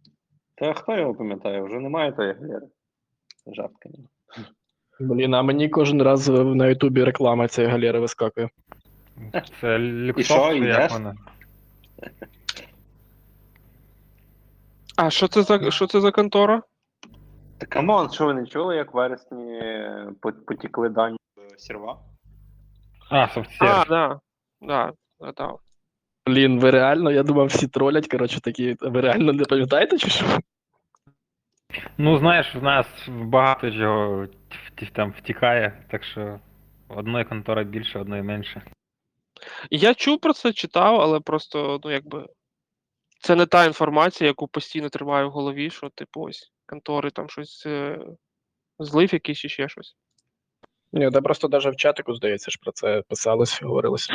[0.55, 2.67] Та хто його пам'ятає, вже немає тої галери.
[3.47, 4.07] Жарт, конечно.
[4.99, 8.49] Блін, а мені кожен раз на Ютубі реклама цієї галери вискакує.
[9.61, 9.79] Це
[10.17, 10.77] І що, чи йдеш?
[10.77, 11.15] як вона?
[14.95, 16.61] А що це за що це за контора?
[17.57, 19.61] Та come on, що ви не чули, як в вересні
[20.21, 21.99] по- потікли дані в серва?
[23.09, 23.27] А.
[23.59, 24.19] А, да.
[24.61, 25.59] Да, згадав.
[26.27, 30.25] Блін, ви реально, я думав, всі тролять, коротше, такі, ви реально не пам'ятаєте, чи що?
[31.97, 34.27] Ну, знаєш, в нас багато чого
[34.93, 36.39] там втікає, так що
[36.87, 38.61] одної контори більше, одної менше.
[39.69, 42.27] Я чув про це, читав, але просто, ну, якби.
[43.23, 47.63] Це не та інформація, яку постійно тримаю в голові, що, типу, ось контори там щось
[47.65, 47.99] е,
[48.79, 49.95] злив якийсь чи ще щось.
[50.93, 54.09] Ні, та просто навіть в чатику, здається, ж про це писалось, говорилось.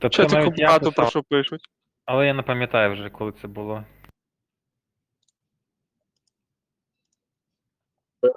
[0.00, 1.60] Тобто Чатику багато про що пишуть.
[2.04, 3.84] але я не пам'ятаю вже, коли це було.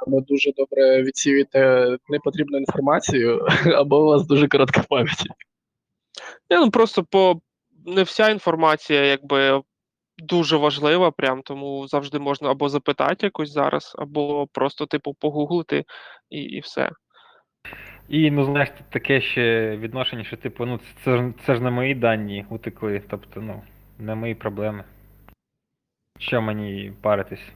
[0.07, 5.23] Ви дуже добре відсіюєте непотрібну інформацію, або у вас дуже коротка пам'ять.
[6.49, 7.41] Ні, ну просто по
[7.85, 9.63] не вся інформація, якби
[10.17, 15.85] дуже важлива, прям тому завжди можна або запитати якось зараз, або просто, типу, погуглити
[16.29, 16.89] і, і все.
[18.09, 21.71] І, ну, знаєш, тут таке ще відношення, що, типу, ну, це, ж- це ж не
[21.71, 23.63] мої дані утекли, тобто, ну,
[23.99, 24.83] не мої проблеми.
[26.19, 27.51] Що мені паритись?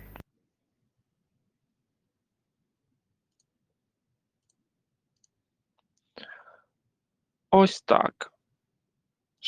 [7.52, 8.32] Ось так.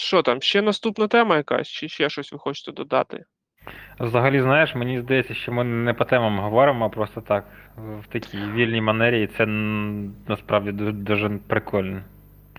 [0.02, 0.42] Що там?
[0.42, 3.24] Ще наступна тема якась, чи ще щось ви хочете додати?
[4.00, 7.46] Взагалі, знаєш, мені здається, що ми не по темам говоримо, а просто так,
[7.78, 9.46] в такій вільній манері, і це
[10.28, 12.02] насправді дуже, дуже прикольно.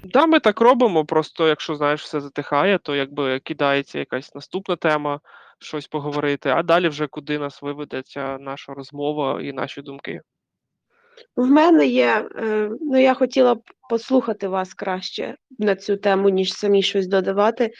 [0.04, 5.20] Да, ми так робимо, просто якщо знаєш, все затихає, то якби кидається якась наступна тема,
[5.58, 10.20] щось поговорити, а далі вже куди нас виведе ця наша розмова і наші думки.
[11.36, 16.54] В мене є, е, ну я хотіла б послухати вас краще на цю тему, ніж
[16.54, 17.72] самі щось додавати.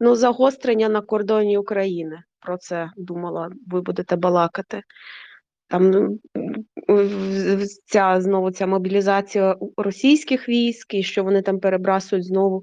[0.00, 2.22] Ну, загострення на кордоні України.
[2.40, 4.82] Про це думала, ви будете балакати.
[5.68, 6.18] Там ну,
[7.86, 12.62] ця знову ця мобілізація російських військ, і що вони там перебрасують знову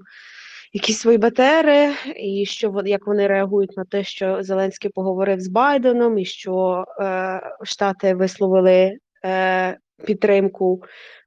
[0.74, 6.18] якісь свої БТРи, і що як вони реагують на те, що Зеленський поговорив з Байденом,
[6.18, 10.84] і що е, Штати висловили е, підтримку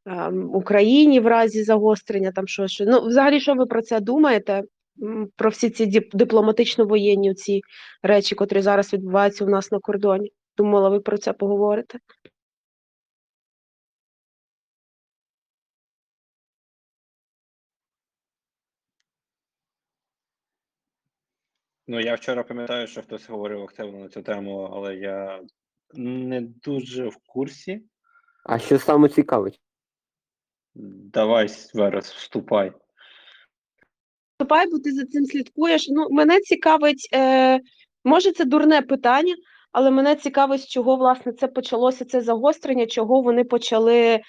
[0.06, 2.32] ем, Україні в разі загострення.
[2.32, 4.62] Там що, що ну, взагалі, що ви про це думаєте?
[5.36, 7.60] Про всі ці дипломатично-воєнні ці
[8.02, 10.32] речі, котрі зараз відбуваються у нас на кордоні.
[10.56, 11.98] Думала, ви про це поговорите.
[21.90, 25.40] Ну, я вчора пам'ятаю, що хтось говорив активно на цю тему, але я
[25.94, 27.82] не дуже в курсі.
[28.44, 29.60] А що саме цікавить?
[31.12, 32.72] Давай, Верес, вступай.
[34.32, 35.88] Вступай, бо ти за цим слідкуєш.
[35.88, 37.60] Ну, мене цікавить, е,
[38.04, 39.34] може, це дурне питання,
[39.72, 44.20] але мене цікавить, з чого власне це почалося, це загострення, чого вони почали е,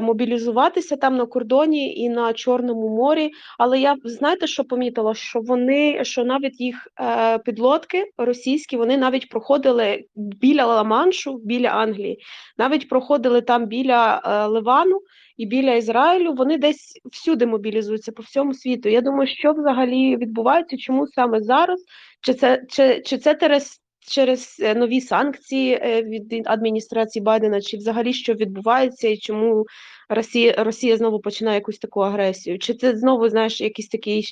[0.00, 3.30] мобілізуватися там на кордоні і на Чорному морі.
[3.58, 5.14] Але я знаєте, що помітила?
[5.14, 12.18] Що вони, що навіть їх е, підлодки російські, вони навіть проходили біля Ла-Маншу, біля Англії,
[12.58, 15.00] навіть проходили там біля е, Ливану
[15.36, 18.88] і біля Ізраїлю, вони десь всюди мобілізуються по всьому світу.
[18.88, 21.84] Я думаю, що взагалі відбувається, чому саме зараз?
[22.20, 27.76] Чи це чи, чи це через, через е, нові санкції е, від адміністрації Байдена, чи
[27.76, 29.66] взагалі що відбувається, і чому
[30.08, 32.58] Росія Росія знову починає якусь таку агресію?
[32.58, 34.24] Чи це знову знаєш якийсь такий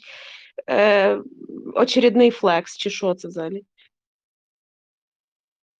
[0.70, 1.18] е,
[1.74, 3.64] очередний флекс, чи що це взагалі?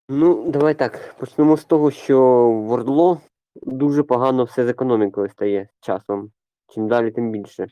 [0.09, 1.15] Ну, давай так.
[1.19, 2.21] Почнемо з того, що
[2.51, 3.21] в Ордло
[3.63, 6.31] дуже погано все з економікою стає часом.
[6.69, 7.67] Чим далі, тим більше.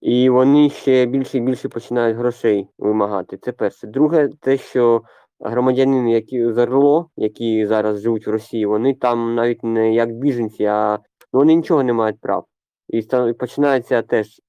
[0.00, 3.36] І вони ще більше і більше починають грошей вимагати.
[3.36, 3.86] Це перше.
[3.86, 5.02] Друге, те, що
[5.40, 10.64] громадянини, які з Орло, які зараз живуть в Росії, вони там навіть не як біженці,
[10.64, 10.98] а
[11.32, 12.44] ну, вони нічого не мають прав.
[12.88, 14.40] І починається теж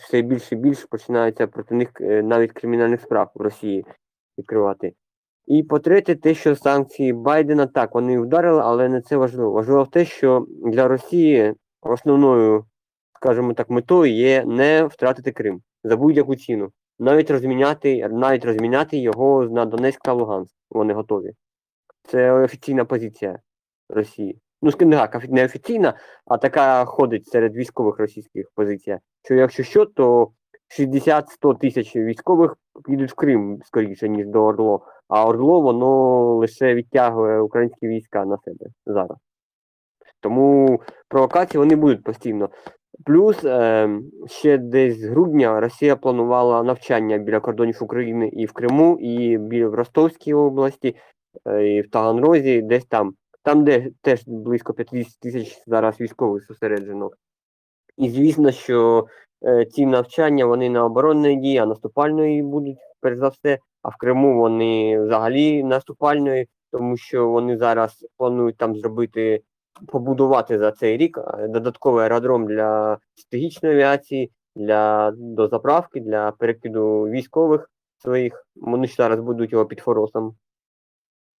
[0.00, 3.84] все більше і більше починається проти них е, навіть кримінальних справ в Росії
[4.38, 4.94] відкривати.
[5.46, 9.50] І по-третє, те, що санкції Байдена так, вони вдарили, але не це важливо.
[9.50, 12.64] Важливо те, що для Росії основною,
[13.22, 16.70] скажімо так, метою є не втратити Крим за будь-яку ціну.
[16.98, 20.54] Навіть розміняти, навіть розміняти його на Донецьк та Луганськ.
[20.70, 21.32] Вони готові.
[22.02, 23.38] Це офіційна позиція
[23.88, 24.38] Росії.
[24.62, 25.94] Ну, скажімо не офіційна,
[26.26, 28.98] а така ходить серед військових російських позиція.
[29.24, 30.28] Що якщо що, то
[30.80, 34.86] 60-100 тисяч військових підуть в Крим скоріше, ніж до Орло.
[35.08, 39.18] А Орло воно лише відтягує українські війська на себе зараз.
[40.20, 42.48] Тому провокації вони будуть постійно.
[43.04, 43.88] Плюс е,
[44.26, 49.68] ще десь з грудня Росія планувала навчання біля кордонів України і в Криму, і біля
[49.68, 50.96] в Ростовській області,
[51.46, 53.14] е, і в Таганрозі, десь там.
[53.44, 57.10] Там, де теж близько 50 тисяч зараз військових зосереджено.
[57.96, 59.06] І звісно, що
[59.46, 63.58] е, ці навчання вони на оборонної дії, а наступальної будуть, перш за все.
[63.82, 69.40] А в Криму вони взагалі наступальної, тому що вони зараз планують там зробити,
[69.88, 77.70] побудувати за цей рік е, додатковий аеродром для стратегічної авіації, для дозаправки, для перекиду військових
[77.98, 78.46] своїх.
[78.56, 80.36] Вони ж зараз будуть його під Форосом.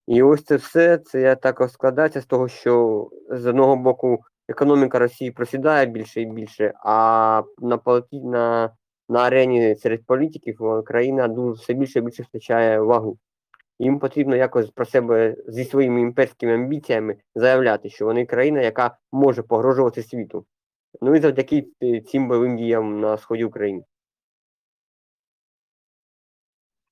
[0.06, 4.18] І ось це все, це я також складається з того, що з одного боку
[4.48, 7.80] економіка Росії просідає більше і більше, а на
[8.12, 8.70] на,
[9.08, 13.18] на арені серед політиків е, країна дуже все більше і більше втрачає вагу.
[13.82, 19.42] Їм потрібно якось про себе зі своїми імперськими амбіціями заявляти, що вони країна, яка може
[19.42, 20.46] погрожувати світу.
[21.00, 23.84] Ну і завдяки е, цим бойовим діям на сході України.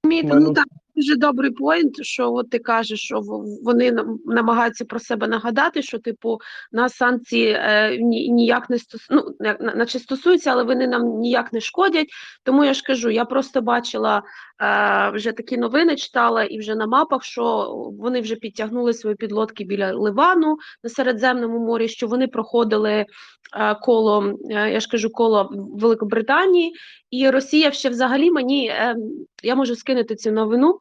[0.04, 0.64] Мене- ну так,
[1.00, 3.20] дуже добрий поінт, що от ти кажеш, що
[3.62, 6.38] вони нам- намагаються про себе нагадати, що типу
[6.72, 9.06] нас санкції е, ні, ніяк не стос...
[9.10, 12.08] ну, на- на- наче стосуються, але вони нам ніяк не шкодять.
[12.42, 14.22] Тому я ж кажу, я просто бачила
[14.62, 19.64] е, вже такі новини, читала і вже на мапах, що вони вже підтягнули свої підлодки
[19.64, 23.06] біля Ливану на Середземному морі, що вони проходили е,
[23.82, 26.72] коло, е, я ж кажу, коло Великобританії,
[27.10, 28.96] і Росія ще взагалі мені е,
[29.42, 30.78] я можу скинути цю новину.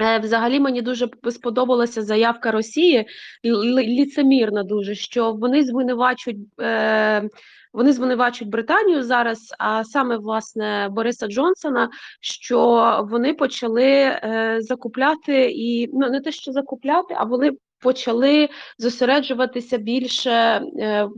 [0.00, 3.06] Е, Взагалі мені дуже сподобалася заявка Росії,
[3.44, 7.28] ліцемірна дуже, що вони звинувачують, е,
[7.72, 11.90] вони звинувачують Британію зараз, а саме власне Бориса Джонсона,
[12.20, 19.78] що вони почали е, закупляти і ну не те, що закупляти, а вони почали зосереджуватися
[19.78, 20.62] більше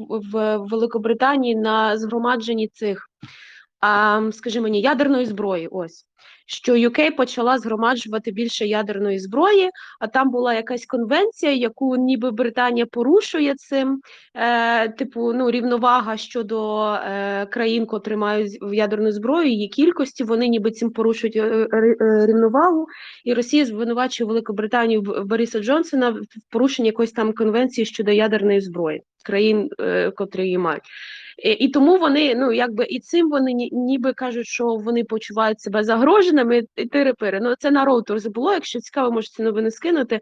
[0.08, 3.08] в Великобританії на згромадженні цих,
[4.60, 5.68] мені, ядерної зброї.
[5.68, 6.06] Ось
[6.46, 9.70] що UK почала згромаджувати більше ядерної зброї,
[10.00, 14.00] а там була якась конвенція, яку ніби Британія порушує цим.
[14.34, 20.70] Е, типу, ну рівновага щодо е, країн, котрі мають ядерну зброю, її кількості, вони ніби
[20.70, 22.86] цим порушують е, ри- е, рівновагу.
[23.24, 26.20] І Росія звинувачує Великобританію Бориса Джонсона в
[26.50, 30.82] порушенні якоїсь там конвенції щодо ядерної зброї країн, е, котрі її мають.
[31.38, 36.62] І, тому вони, ну якби і цим вони ніби кажуть, що вони почувають себе загроженими
[36.76, 37.40] і тири-пири.
[37.42, 38.52] Ну це на Роутерс було.
[38.52, 40.20] Якщо цікаво, можете новини скинути.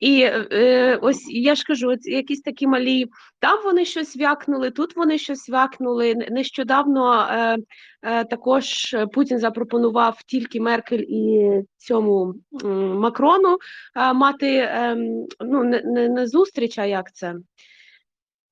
[0.00, 3.06] І е, ось я ж кажу, от якісь такі малі,
[3.38, 6.14] там вони щось вякнули, тут вони щось вякнули.
[6.14, 7.56] Нещодавно е,
[8.02, 12.34] е, також Путін запропонував тільки Меркель і цьому
[12.64, 13.58] м, Макрону
[13.96, 17.34] е, мати ем, ну не, не, не зустріч, а як це?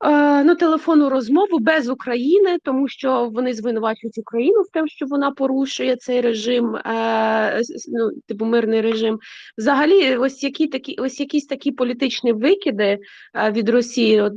[0.05, 5.31] Е, ну, телефонну розмову без України, тому що вони звинувачують Україну в тому, що вона
[5.31, 9.19] порушує цей режим, е, ну, типу мирний режим.
[9.59, 12.99] Взагалі, ось які такі, ось якісь такі політичні викиди
[13.35, 14.31] е, від Росії,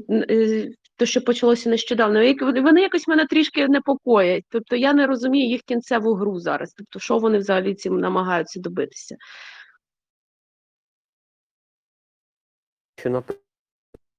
[0.97, 4.43] то, що почалося нещодавно, вони якось мене трішки непокоять.
[4.49, 6.73] Тобто я не розумію їх кінцеву гру зараз.
[6.77, 9.15] Тобто, що вони взагалі цим намагаються добитися.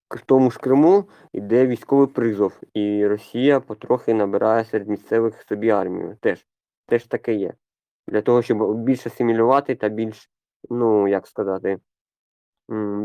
[0.08, 6.16] В тому ж Криму йде військовий призов, і Росія потрохи набирає серед місцевих собі армію.
[6.20, 6.46] Теж,
[6.86, 7.52] теж таке є.
[8.08, 10.30] Для того, щоб більш асимілювати та більш,
[10.70, 11.78] ну як сказати,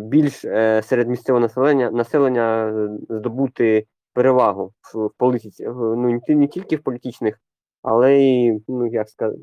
[0.04, 6.84] більш е, серед місцевого населення населення е, здобути перевагу в, політиці, ну не тільки в
[6.84, 7.40] політичних,
[7.82, 9.40] але й, ну як сказати,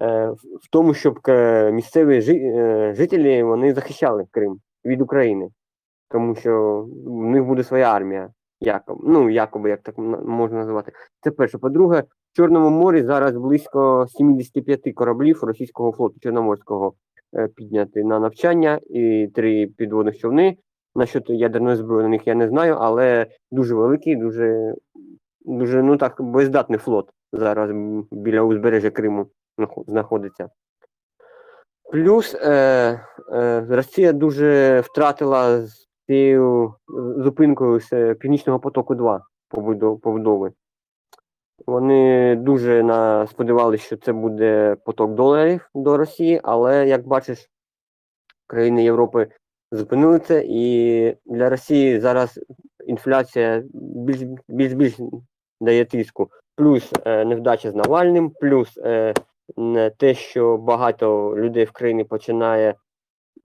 [0.00, 5.50] е, в в тому, щоб е, місцеві е, жителі вони захищали Крим від України
[6.10, 8.30] тому що в них буде своя армія,
[8.60, 10.92] якоби, ну, якоби, як так можна називати.
[11.20, 11.58] Це перше.
[11.58, 16.92] По-друге, в Чорному морі зараз близько 75 кораблів російського флоту Чорноморського
[17.36, 20.56] е, підняти на навчання і три підводних човни.
[20.94, 24.74] Насчет ядерної зброї на них я не знаю, але дуже великий, дуже,
[25.40, 27.70] дуже ну так, боєздатний флот зараз
[28.10, 29.26] біля узбережжя Криму
[29.86, 30.48] знаходиться.
[31.92, 32.50] Плюс е,
[33.32, 39.22] е, Росія дуже втратила з цією е, зупинкою з е, Північного потоку 2
[40.02, 40.52] побудови.
[41.66, 42.82] Вони дуже
[43.30, 47.50] сподівалися, що це буде поток доларів до Росії, але як бачиш,
[48.46, 49.28] країни Європи
[49.72, 52.40] зупинили це, і для Росії зараз
[52.86, 54.96] інфляція більш більш більш
[55.60, 56.30] дає тиску.
[56.56, 59.14] Плюс е, невдача з Навальним, плюс е,
[59.96, 62.74] те, що багато людей в країні починає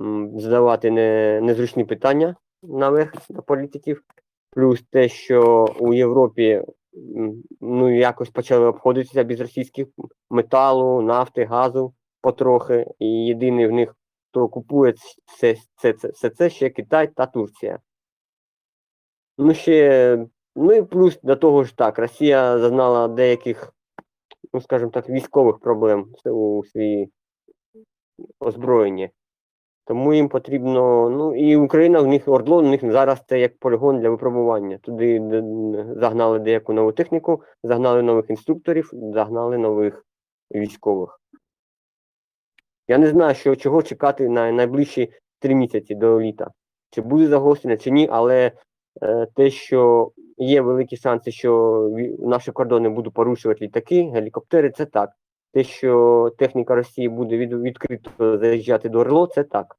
[0.02, 4.04] м, задавати не, незручні питання наверх до політиків,
[4.52, 6.64] плюс те, що у Європі
[7.62, 9.88] ну якось почали обходитися без російських
[10.30, 12.86] металу, нафти, газу потрохи.
[13.00, 13.96] І єдиний в них,
[14.30, 14.94] хто купує
[15.26, 17.80] все це, це, все це ще Китай та Турція.
[19.38, 23.74] Ну, ще, ну і плюс до того ж так, Росія зазнала деяких,
[24.54, 27.12] ну скажімо так, військових проблем у своїй
[28.40, 29.10] озброєнні.
[29.86, 34.00] Тому їм потрібно, ну і Україна в них Ордло, в них зараз це як полігон
[34.00, 34.78] для випробування.
[34.78, 35.22] Туди
[35.96, 40.06] загнали деяку нову техніку, загнали нових інструкторів, загнали нових
[40.52, 41.20] військових.
[42.88, 46.52] Я не знаю, що, чого чекати на найближчі три місяці до літа.
[46.90, 48.52] Чи буде загострення, чи ні, але
[49.02, 55.10] е, те, що є великі шанси, що наші кордони будуть порушувати літаки, гелікоптери, це так.
[55.54, 59.76] Те, що техніка Росії буде від, відкрито заїжджати до Орло, це так.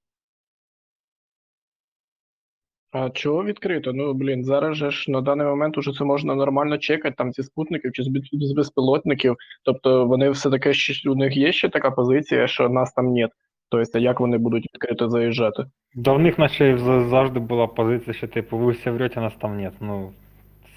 [2.92, 3.92] А чого відкрито?
[3.92, 7.42] Ну блін, зараз же ж на даний момент уже це можна нормально чекати там зі
[7.42, 8.02] спутників чи
[8.32, 9.36] з безпілотників.
[9.64, 13.30] Тобто вони все таке ще у них є ще така позиція, що нас там нет.
[13.70, 15.64] Тобто, як вони будуть відкрито заїжджати?
[15.94, 19.72] До в них наче завжди була позиція, що типу, ви все врете, нас там нет.
[19.80, 20.12] Ну,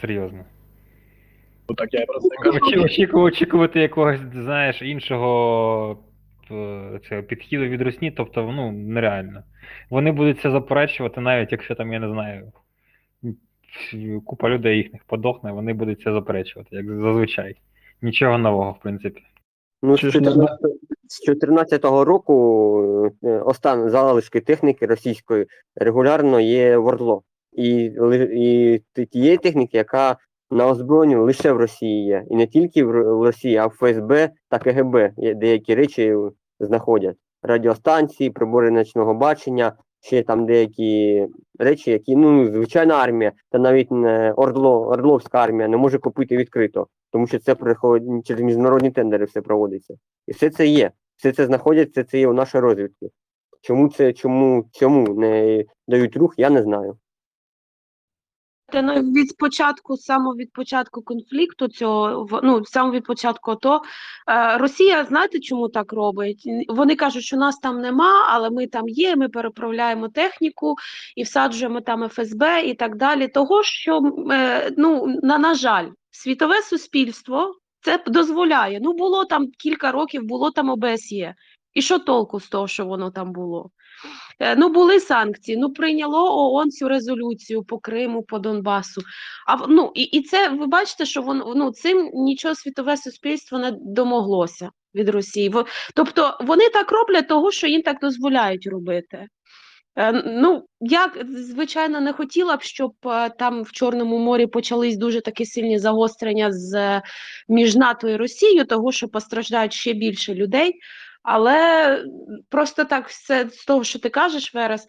[0.01, 0.45] серйозно.
[1.69, 2.57] Ну, Так я про це кажу.
[2.57, 5.99] Очі- очікувати, очікувати якогось, знаєш, іншого
[6.51, 9.43] е, цього підхіду від Русні, тобто, ну, нереально.
[9.89, 12.51] Вони будуть це заперечувати, навіть якщо там, я не знаю,
[14.25, 17.55] купа людей їхніх подохне, вони будуть це заперечувати, як зазвичай.
[18.01, 19.21] Нічого нового, в принципі.
[19.81, 20.59] Ну, з Чи ж 14
[21.07, 25.45] з 14-го року е, останні залишки техніки російської
[25.75, 27.21] регулярно є в Ордло.
[27.53, 27.91] І,
[28.33, 30.17] і тієї техніки, яка
[30.51, 32.25] на озброєнні лише в Росії є.
[32.29, 32.91] І не тільки в
[33.23, 36.15] Росії, а в ФСБ та КГБ деякі речі
[36.59, 37.15] знаходять.
[37.43, 41.27] Радіостанції, прибори ночного бачення, ще там деякі
[41.59, 46.87] речі, які ну, звичайна армія, та навіть не Ордло, Ордловська армія не може купити відкрито,
[47.11, 49.93] тому що це приходить через міжнародні тендери все проводиться.
[50.27, 50.91] І все це є.
[51.17, 53.09] Все це знаходиться, це є у нашій розвідці.
[53.61, 56.97] Чому це, чому, чому не дають рух, я не знаю.
[58.73, 63.81] Ну, від початку, саме від початку конфлікту цього, ну, саме від початку АТО,
[64.29, 66.43] е, Росія, знаєте, чому так робить?
[66.67, 70.75] Вони кажуть, що нас там нема, але ми там є, ми переправляємо техніку
[71.15, 73.27] і всаджуємо там ФСБ і так далі.
[73.27, 74.01] Того, що,
[74.31, 78.79] е, ну, на, на жаль, світове суспільство це дозволяє.
[78.81, 81.35] Ну, було там кілька років, було там ОБСЄ.
[81.73, 83.69] І що толку з того, що воно там було?
[84.39, 89.01] Е, Ну, були санкції, ну прийняло ООН цю резолюцію по Криму, по Донбасу.
[89.47, 93.71] А ну і, і це ви бачите, що воно ну цим нічого світове суспільство не
[93.81, 95.53] домоглося від Росії.
[95.95, 99.27] Тобто вони так роблять того, що їм так дозволяють робити.
[99.97, 105.21] Е, Ну, я звичайно не хотіла б, щоб е, там в Чорному морі почались дуже
[105.21, 107.01] такі сильні загострення з
[107.49, 110.73] між НАТО і Росією, того, що постраждають ще більше людей.
[111.29, 112.03] Але
[112.49, 114.87] просто так все з того, що ти кажеш, Верес,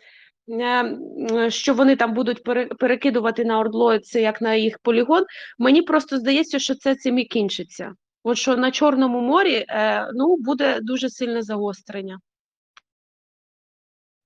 [0.51, 5.25] е, що вони там будуть пере- перекидувати на Ордло це як на їх полігон.
[5.59, 7.93] Мені просто здається, що це цим і кінчиться.
[8.23, 12.19] От що на Чорному морі е, ну, буде дуже сильне загострення.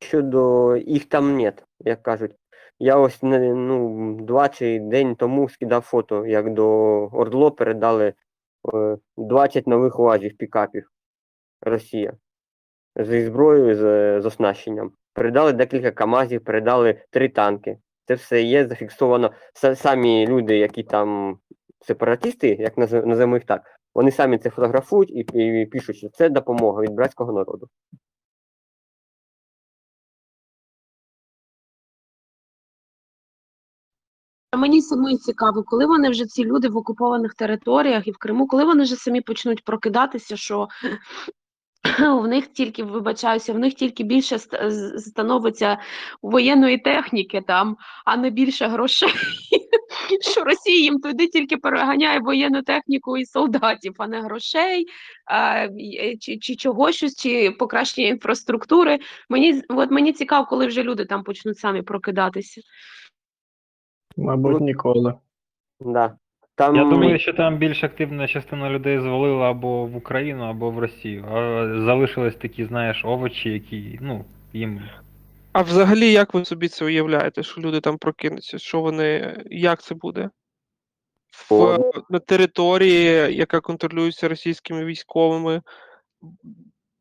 [0.00, 2.32] Щодо їх там нет, як кажуть.
[2.78, 6.66] Я ось ну, два чи день тому скидав фото, як до
[7.06, 8.14] Ордло передали
[8.74, 10.92] е, 20 нових УАЗів пікапів
[11.62, 12.12] Росія
[12.96, 13.80] зі зброєю, з,
[14.20, 14.92] з оснащенням.
[15.12, 17.78] Передали декілька КАМАЗів, передали три танки.
[18.06, 19.32] Це все є зафіксовано.
[19.74, 21.38] Самі люди, які там
[21.80, 23.62] сепаратисти, як називаємо їх так,
[23.94, 25.20] вони самі це фотографують і,
[25.60, 27.68] і пишуть, що це допомога від братського народу.
[34.56, 38.64] Мені самі цікаво, коли вони вже ці люди в окупованих територіях і в Криму, коли
[38.64, 40.68] вони вже самі почнуть прокидатися, що
[41.98, 44.38] в них тільки, вибачаюся, в них тільки більше
[44.98, 45.78] становиться
[46.22, 49.08] воєнної техніки там, а не більше грошей.
[50.32, 54.86] Що Росія їм туди тільки переганяє воєнну техніку і солдатів, а не грошей,
[55.26, 55.68] а,
[56.20, 58.98] чи, чи чогось щось, чи покращення інфраструктури.
[59.28, 62.60] Мені от мені цікаво, коли вже люди там почнуть самі прокидатися.
[64.16, 65.14] Мабуть, ніколи.
[65.80, 66.16] Да.
[66.54, 66.76] Там...
[66.76, 71.24] Я думаю, що там більш активна частина людей звалила або в Україну, або в Росію.
[71.24, 74.82] А залишились такі, знаєш, овочі, які, ну, їм.
[75.52, 78.58] А взагалі, як ви собі це уявляєте, що люди там прокинуться?
[78.58, 80.30] Що вони, як це буде?
[81.50, 81.78] В,
[82.10, 85.62] на території, яка контролюється російськими військовими,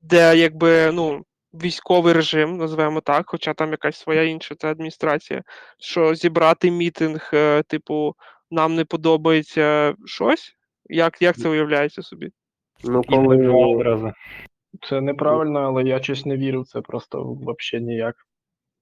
[0.02, 5.44] де якби ну, військовий режим, називаємо так, хоча там якась своя інша ця адміністрація,
[5.80, 8.16] що зібрати мітинг, е, типу,
[8.52, 10.54] нам не подобається щось?
[10.86, 12.32] Як, як це уявляється собі?
[12.84, 13.38] ну, коли...
[13.38, 14.14] не.
[14.82, 18.16] Це неправильно, але я щось не вірю в це просто взагалі ніяк.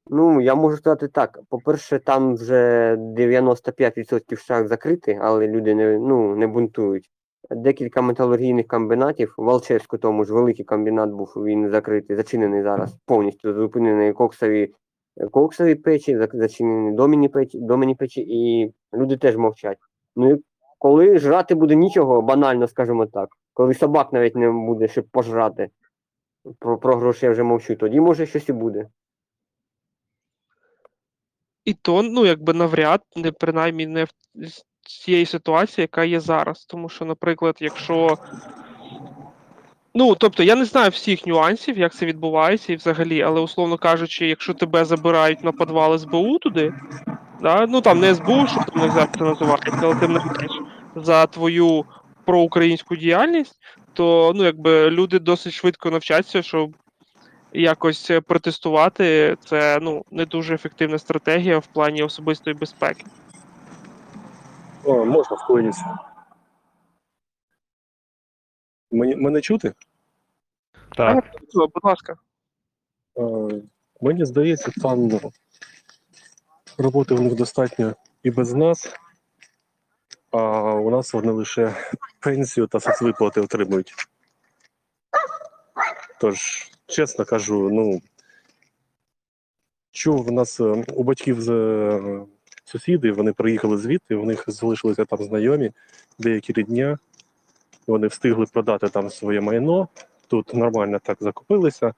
[0.08, 1.40] Ну, я можу сказати так.
[1.50, 7.10] По-перше, там вже 95% шахт закриті, але люди не, ну, не бунтують.
[7.50, 13.54] Декілька металургійних комбінатів, в Алчевську тому ж великий комбінат був, він закритий, зачинений зараз, повністю
[13.54, 14.74] зупинені коксові,
[15.32, 19.78] коксові печі, зачинені доміні печі, доміні печі, і люди теж мовчать.
[20.16, 20.44] Ну і
[20.78, 25.70] коли жрати буде нічого, банально, скажімо так, коли собак навіть не буде, щоб пожрати,
[26.60, 28.88] про, про гроші я вже мовчу, тоді може щось і буде.
[31.66, 34.10] І то, ну, якби навряд, не принаймні не в
[34.82, 36.66] цієї ситуації, яка є зараз.
[36.66, 38.18] Тому що, наприклад, якщо.
[40.00, 44.28] Ну, тобто, я не знаю всіх нюансів, як це відбувається і взагалі, але, условно кажучи,
[44.28, 46.74] якщо тебе забирають на підвал СБУ туди,
[47.42, 50.62] да, ну там не СБУ, що там не це називається, але тим не менш
[50.96, 51.86] за твою
[52.26, 53.60] проукраїнську діяльність,
[53.94, 56.70] то ну, якби люди досить швидко навчаться, що
[57.54, 63.06] якось протестувати, це ну не дуже ефективна стратегія в плані особистої безпеки.
[64.84, 65.98] О, можна вклинитися.
[68.92, 69.74] Мене чути?
[70.96, 71.26] Так.
[71.54, 72.16] Будь ласка.
[73.18, 73.62] Е,
[74.02, 75.20] Мені здається, там
[76.78, 78.94] роботи в них достатньо і без нас,
[80.32, 81.76] а у нас вони лише
[82.20, 83.94] пенсію та соцвиплати отримують.
[86.22, 88.02] Тож, чесно кажу, ну
[89.92, 92.26] чув в нас е, у батьків з е,
[92.66, 95.72] сусіди, вони приїхали звідти, у них залишилися там знайомі,
[96.20, 96.98] деякі рідня.
[97.88, 99.88] Вони встигли продати там своє майно,
[100.30, 101.94] тут нормально так закупилися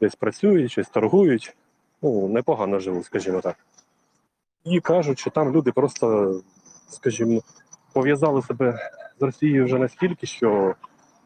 [0.00, 1.56] десь працюють, щось торгують.
[2.02, 3.56] Ну, непогано живуть, скажімо так.
[4.64, 6.40] І кажуть, що там люди просто,
[6.88, 7.42] скажімо,
[7.92, 10.74] пов'язали себе з Росією вже настільки, що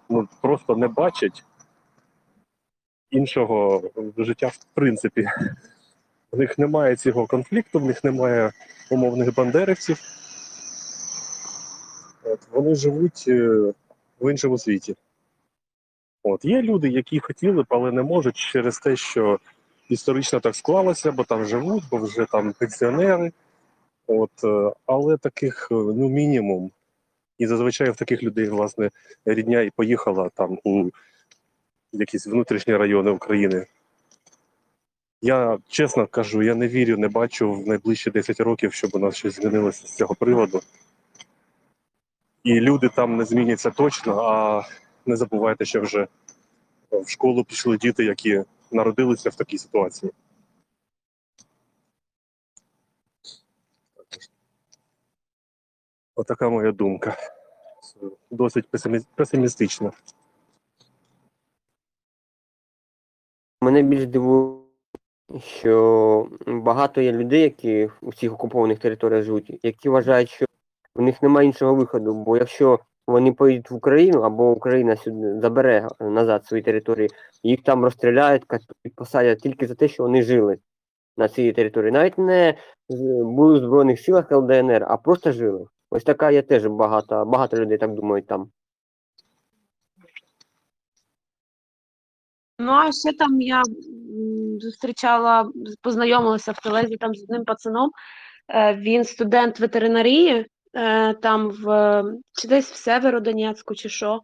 [0.08, 1.44] ну, просто не бачать
[3.11, 3.82] іншого
[4.16, 5.28] життя в принципі.
[6.32, 8.52] В них немає цього конфлікту, в них немає
[8.90, 10.00] умовних бандерівців.
[12.52, 13.72] Вони живуть е,
[14.20, 14.96] в іншому світі.
[16.22, 19.38] От є люди, які хотіли б, але не можуть через те, що
[19.88, 23.32] історично так склалося, бо там живуть, бо вже там пенсіонери.
[24.06, 26.70] От, е, але таких е, ну мінімум.
[27.38, 28.90] І зазвичай в таких людей, власне,
[29.24, 30.90] рідня і поїхала там у
[31.92, 33.66] якісь внутрішні райони України.
[35.22, 39.16] Я чесно кажу, я не вірю, не бачу в найближчі 10 років, щоб у нас
[39.16, 40.60] щось змінилося з цього приводу.
[42.44, 44.62] І люди там не зміняться точно, а
[45.07, 46.09] не забувайте, що вже
[46.90, 50.12] в школу пішли діти, які народилися в такій ситуації.
[56.14, 57.16] Отака моя думка.
[58.30, 58.68] Досить
[59.14, 59.92] песимістична.
[63.61, 64.61] Мене більш дивує,
[65.38, 70.46] що багато є людей, які у цих окупованих територіях живуть, які вважають, що
[70.94, 72.80] в них немає іншого виходу, бо якщо
[73.11, 77.08] вони поїдуть в Україну або Україна сюди забере назад свої території,
[77.42, 78.42] їх там розстріляють,
[78.94, 80.58] посадять тільки за те, що вони жили
[81.16, 81.92] на цій території.
[81.92, 82.54] Навіть не
[83.24, 85.66] були в Збройних силах ЛДНР, а просто жили.
[85.90, 88.50] Ось така є теж багато, багато людей так думають там.
[92.58, 93.62] Ну, а ще там я
[94.61, 95.50] зустрічала,
[95.82, 97.90] познайомилася в Телезі там з одним пацаном.
[98.48, 100.46] Е, Він студент ветеринарії, е,
[101.22, 102.02] там в
[102.32, 104.20] чи десь в Северодонецьку, чи що.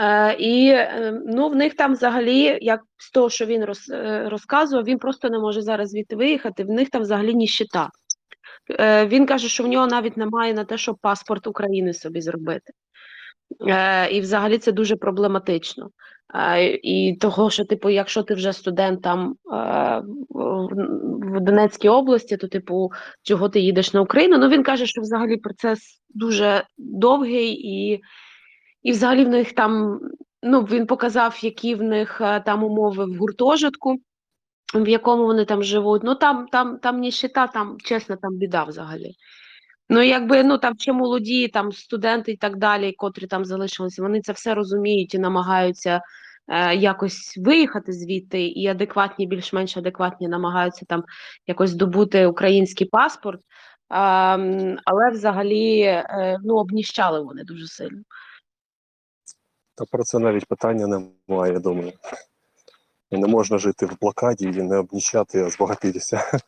[0.00, 4.28] Е, І е, ну, в них там взагалі, як з того, що він роз, е,
[4.28, 6.64] розказував, він просто не може зараз звідти виїхати.
[6.64, 7.90] В них там взагалі ніщита.
[8.70, 12.72] Е, Він каже, що в нього навіть немає на те, щоб паспорт України собі зробити.
[13.68, 15.90] Е, І взагалі це дуже проблематично.
[16.34, 22.48] Е, І того, що, типу, якщо ти вже студент там е, в Донецькій області, то,
[22.48, 22.90] типу,
[23.22, 24.38] чого ти їдеш на Україну?
[24.38, 28.00] Ну він каже, що взагалі процес дуже довгий, і,
[28.82, 30.00] і взагалі в них там,
[30.42, 33.96] ну він показав, які в них там умови в гуртожитку,
[34.74, 36.02] в якому вони там живуть.
[36.04, 39.14] Ну там, там, там ніщита, там чесно, там біда взагалі.
[39.92, 44.20] Ну, якби ну там ще молоді, там студенти і так далі, котрі там залишилися, вони
[44.20, 46.00] це все розуміють і намагаються
[46.48, 51.04] е, якось виїхати звідти, і адекватні, більш-менш адекватні, намагаються там
[51.46, 53.40] якось здобути український паспорт.
[53.92, 58.02] М, але взагалі е, ну, обніщали вони дуже сильно.
[59.74, 61.92] Та про це навіть питання немає, я думаю.
[63.10, 66.40] Не можна жити в блокаді і не обніщати, а збагатитися.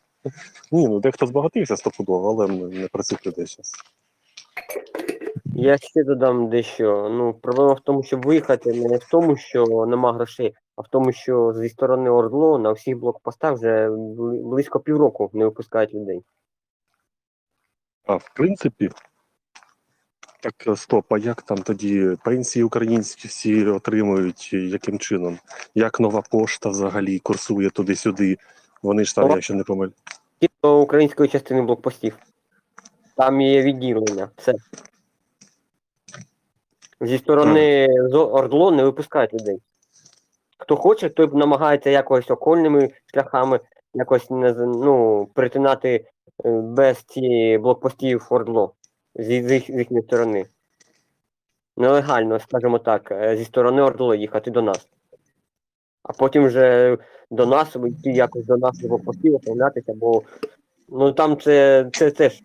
[0.71, 3.73] Ні, ну дехто збагатився стопудово, але не про цих людей зараз.
[5.55, 7.09] Я ще додам дещо.
[7.11, 11.11] Ну, проблема в тому, щоб виїхати не в тому, що нема грошей, а в тому,
[11.11, 13.89] що зі сторони Ордло на всіх блокпостах вже
[14.43, 16.23] близько півроку не випускають людей.
[18.05, 18.89] А в принципі,
[20.39, 25.37] так е, стоп, а як там тоді пенсії українські всі отримують, яким чином?
[25.75, 28.37] Як нова пошта взагалі курсує туди-сюди?
[28.83, 29.35] Вони ж там, О.
[29.35, 29.89] якщо не помиль.
[30.63, 32.17] До української частини блокпостів.
[33.17, 34.29] Там є відділення.
[34.37, 34.53] Все.
[37.01, 39.61] Зі сторони Ордло не випускають людей.
[40.57, 43.59] Хто хоче, той намагається якось окольними шляхами
[43.93, 46.05] якось ну, перетинати
[46.45, 48.73] е, без цієї блокпостів Ордло
[49.15, 50.45] зі, з, з їхньої сторони.
[51.77, 54.87] Нелегально, скажімо так, е, зі сторони Ордло їхати до нас.
[56.03, 56.97] А потім вже
[57.31, 60.21] до нас йти якось до наших блокпостів, оформлятися, бо
[60.89, 62.41] ну там це, це теж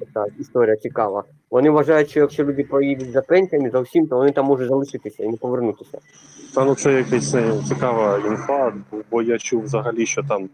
[0.00, 1.24] така історія цікава.
[1.50, 5.28] Вони вважають, що якщо люди поїдуть за пенсіями зовсім, то вони там можуть залишитися і
[5.28, 5.98] не повернутися.
[6.54, 8.72] Та ну це якась е, цікава інфа,
[9.10, 10.48] бо я чув взагалі, що там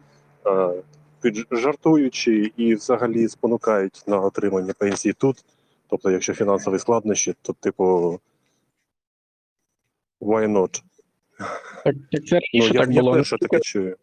[0.47, 0.83] е,
[1.21, 5.45] під жартуючи і взагалі спонукають на отримання пенсії тут.
[5.89, 8.19] Тобто, якщо фінансові складнощі, то типу
[10.21, 10.83] why not?
[11.85, 11.95] Так,
[12.27, 13.13] це Ну, раніше я, так я було.
[13.13, 13.97] перше таке чую.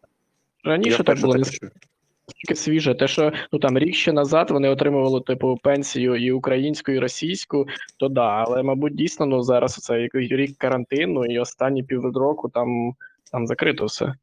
[0.64, 2.94] Раніше я так було таке свіже.
[2.94, 7.66] Те, що ну там рік ще назад вони отримували типу пенсію і українську, і російську,
[7.96, 8.26] то да.
[8.26, 12.94] Але мабуть дійсно ну зараз це рік карантину, і останні півроку там,
[13.32, 14.14] там закрито все.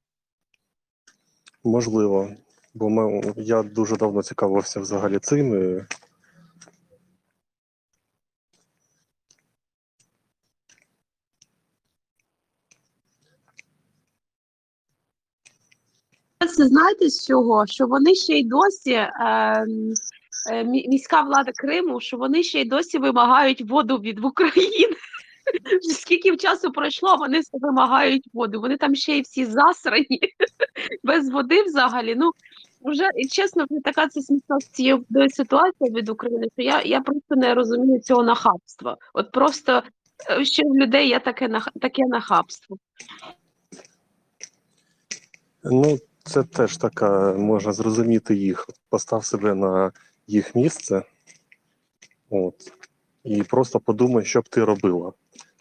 [1.63, 2.29] Можливо.
[2.73, 5.77] Бо ми, я дуже давно цікавився взагалі цим.
[5.77, 5.81] і
[16.57, 17.65] Це знаєте з чого?
[17.67, 19.11] Що вони ще й досі е,
[20.51, 24.95] е, міська влада Криму, що вони ще й досі вимагають воду від України.
[25.81, 28.61] Скільки часу пройшло, вони вимагають воду.
[28.61, 30.19] Вони там ще й всі засрані
[31.03, 32.15] без води взагалі.
[32.15, 32.31] Ну
[32.81, 34.57] вже і чесно, така це смішна
[35.29, 38.97] ситуація від України, що я, я просто не розумію цього нахабства.
[39.13, 39.83] От просто
[40.43, 42.77] ще в людей є таке таке нахабство.
[45.63, 45.97] Ну,
[46.27, 48.67] це теж така, можна зрозуміти їх.
[48.89, 49.91] Постав себе на
[50.27, 51.03] їх місце.
[52.29, 52.71] От.
[53.23, 55.13] І просто подумай, що б ти робила,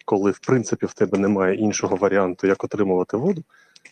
[0.05, 3.43] коли, в принципі, в тебе немає іншого варіанту, як отримувати воду,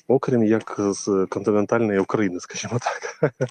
[0.08, 3.34] окрім як з континентальної України, скажімо так.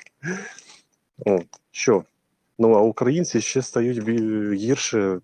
[1.27, 1.47] От.
[1.71, 2.05] Що?
[2.59, 4.09] Ну, а українці ще стають
[4.53, 5.21] гірше,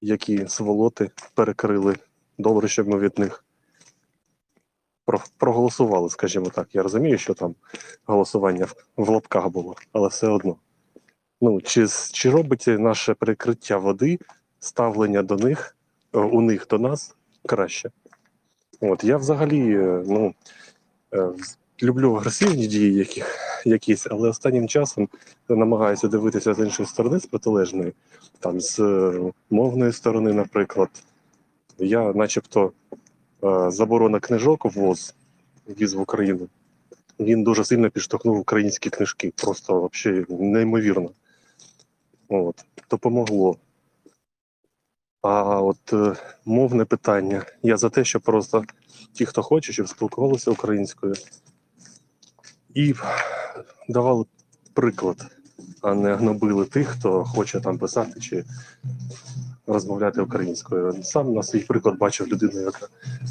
[0.00, 1.96] які сволоти перекрили.
[2.38, 3.44] Добре, щоб ми від них
[5.38, 6.68] проголосували, скажімо так.
[6.72, 7.54] Я розумію, що там
[8.06, 10.56] голосування в, в лапках було, але все одно.
[11.40, 14.18] Ну, чи, чи робить наше прикриття води,
[14.60, 15.76] ставлення до них,
[16.14, 17.14] е, у них до нас
[17.46, 17.90] краще?
[18.80, 20.34] От я взагалі е, ну,
[21.14, 21.28] е,
[21.82, 25.08] люблю агресивні дії яких, якісь, але останнім часом
[25.48, 27.92] намагаюся дивитися з іншої сторони, з протилежної,
[28.40, 28.80] там з
[29.50, 30.88] мовної сторони, наприклад.
[31.78, 32.72] Я, начебто,
[33.68, 35.14] заборона книжок ввоз
[35.68, 36.48] віз в Україну.
[37.20, 39.32] Він дуже сильно підштовхнув українські книжки.
[39.36, 41.10] Просто взагалі неймовірно.
[42.28, 43.56] От, допомогло.
[45.22, 47.44] А от е, мовне питання.
[47.62, 48.64] Я за те, що просто
[49.12, 51.14] ті, хто хоче, щоб спілкувалися українською,
[52.74, 52.94] і
[53.88, 54.24] давали
[54.74, 55.26] приклад,
[55.82, 58.44] а не гнобили тих, хто хоче там писати чи
[59.72, 61.02] розмовляти українською.
[61.02, 62.86] Сам на свій приклад бачив людину, яка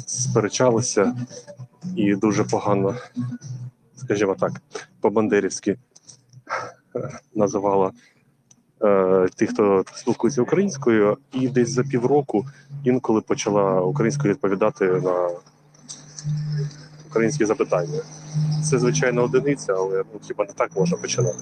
[0.06, 1.16] сперечалася
[1.96, 2.94] і дуже погано,
[3.96, 4.52] скажімо так,
[5.00, 5.76] по-бандерівськи
[6.96, 7.90] е, називала
[8.82, 12.46] е, тих, хто спілкується українською, і десь за півроку
[12.84, 15.30] інколи почала українською відповідати на
[17.10, 18.00] українські запитання.
[18.64, 21.38] Це, звичайно, одиниця, але ну, хіба не так можна починати?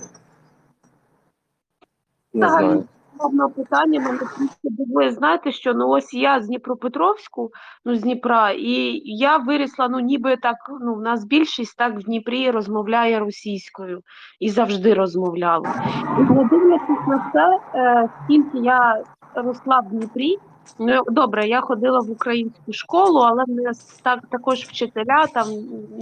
[2.32, 2.84] Не знаю.
[3.18, 4.18] Одне питання мене
[4.62, 5.12] дивує.
[5.12, 7.50] Знаєте, що ну ось я з Дніпропетровську,
[7.84, 12.02] ну з Дніпра, і я вирісла, ну ніби так, ну в нас більшість так в
[12.02, 14.00] Дніпрі розмовляє російською
[14.40, 15.74] і завжди розмовляла.
[16.18, 19.04] І не дивлячись на це, е, скільки я
[19.34, 20.38] росла в Дніпрі.
[20.78, 25.46] Ну добре, я ходила в українську школу, але нас так також вчителя там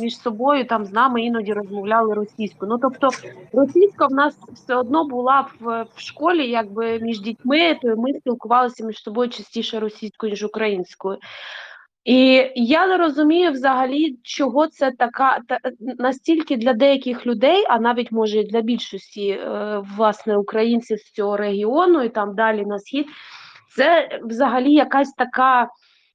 [0.01, 2.71] між собою там з нами іноді розмовляли російською.
[2.71, 3.09] Ну тобто
[3.53, 8.85] російська в нас все одно була в, в школі, якби між дітьми, то ми спілкувалися
[8.85, 11.19] між собою частіше російською, ніж українською.
[12.07, 15.59] І я не розумію взагалі, чого це така та,
[15.99, 21.37] настільки для деяких людей, а навіть може і для більшості е, власне українців з цього
[21.37, 23.07] регіону і там далі на схід.
[23.77, 25.69] Це взагалі якась така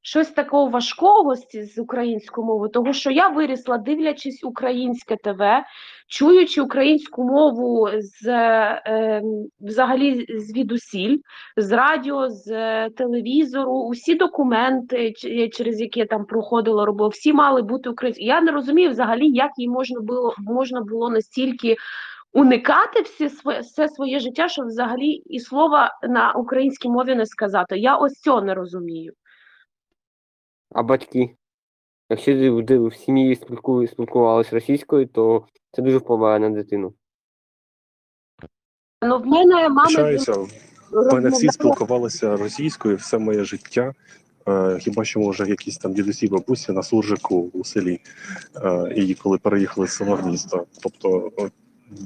[0.04, 5.42] щось такого важкого з, українською мовою, того що я вирісла, дивлячись українське ТВ,
[6.08, 9.22] чуючи українську мову з е,
[9.62, 11.18] взагалі звідусіль,
[11.58, 12.46] з радіо, з
[12.90, 15.14] телевізору, усі документи,
[15.54, 18.28] через які я там проходила, робила, всі мали бути українською.
[18.28, 21.76] Я не розумію взагалі, як їй можна було можна було настільки.
[22.34, 27.78] Уникати всі своє, все своє життя, щоб взагалі і слова на українській мові не сказати.
[27.78, 29.14] Я ось цього не розумію.
[30.76, 31.36] А батьки?
[32.10, 33.36] Якщо в сім'ї
[33.88, 36.94] спілкувалися російською, то це дуже впливає на дитину.
[39.02, 40.34] Ну, в мене мама Пишаюся.
[40.92, 43.94] В мене всі спілкувалися російською все моє життя.
[44.48, 48.00] Е, хіба що може якісь там дідусі бабусі на суржику у селі,
[48.64, 50.66] е, і коли переїхали з села в місто.
[50.84, 51.32] Тобто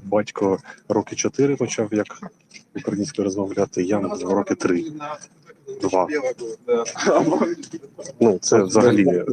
[0.03, 0.59] батько
[0.89, 2.19] роки чотири почав як
[2.75, 4.85] українською розмовляти, я роки три.
[5.81, 6.07] Два.
[8.19, 9.23] Ну, це взагалі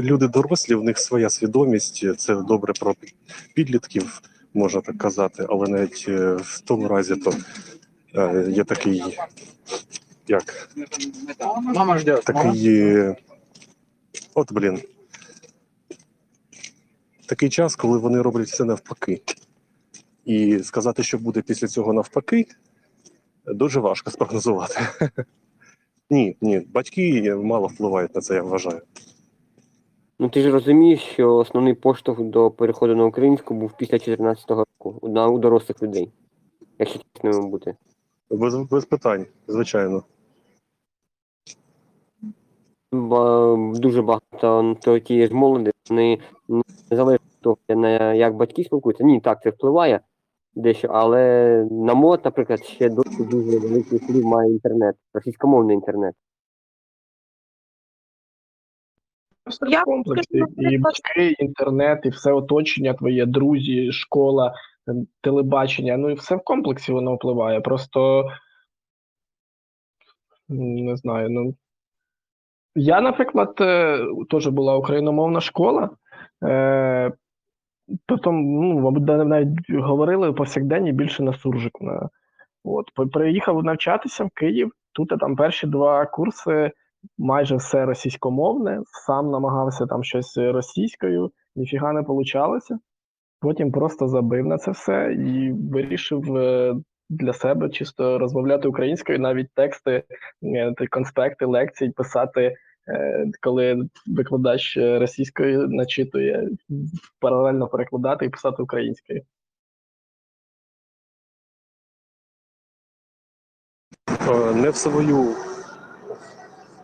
[0.00, 2.18] люди дорослі, в них своя свідомість.
[2.20, 2.94] Це добре про
[3.54, 4.22] підлітків,
[4.54, 7.34] можна так казати, але навіть е, в тому разі то
[8.14, 9.18] е, є такий,
[10.28, 10.68] як
[11.62, 12.24] Мама ждет.
[12.24, 12.68] такий.
[12.68, 13.16] е,
[14.34, 14.80] От блін.
[17.26, 19.20] Такий час, коли вони роблять все навпаки.
[20.24, 22.46] І сказати, що буде після цього навпаки,
[23.46, 24.80] дуже важко спрогнозувати.
[26.10, 28.80] Ні, ні, батьки мало впливають на це, я вважаю.
[30.18, 34.98] Ну ти ж розумієш, що основний поштовх до переходу на українську був після 14-го року
[35.00, 36.12] у- на у дорослих людей.
[36.78, 37.76] Якщо чесним бути.
[38.30, 40.02] Без, без питань, звичайно.
[42.92, 46.18] Ба- дуже багато то тієї ж молоді, вони
[46.48, 47.58] не залежить від того,
[48.14, 49.04] як батьки спілкуються.
[49.04, 50.00] Ні, так, це впливає
[50.54, 56.14] дещо, але на мод, наприклад, ще досі дуже великий вплив має інтернет, російськомовний інтернет.
[59.44, 60.22] Просто Я в комплексі.
[60.38, 64.54] скажу, І наприклад- батьки, і інтернет, і все оточення твоє, друзі, школа,
[64.88, 65.96] е, телебачення.
[65.96, 67.60] Ну і все в комплексі воно впливає.
[67.60, 68.20] Просто
[70.50, 71.30] м, не знаю.
[71.30, 71.54] Ну
[72.74, 73.98] я, наприклад, е,
[74.30, 75.90] теж була україномовна школа.
[76.44, 77.12] Е,
[78.06, 81.84] Потім, ну, мабуть, навіть говорили повсякденні більше на суржику.
[81.84, 82.08] На,
[82.64, 84.72] от, приїхав навчатися в Київ.
[84.92, 86.72] Тут там перші два курси
[87.18, 92.78] майже все російськомовне, сам намагався там щось російською, ніфіга не получалося.
[93.40, 96.74] Потім просто забив на це все і вирішив е,
[97.10, 100.04] для себе чисто розмовляти українською, навіть тексти,
[100.42, 102.56] е, конспекти, лекцій писати,
[103.40, 106.48] коли викладач е, російською начитує,
[107.20, 109.22] паралельно перекладати і писати українською.
[114.10, 115.36] Е, Не в свою,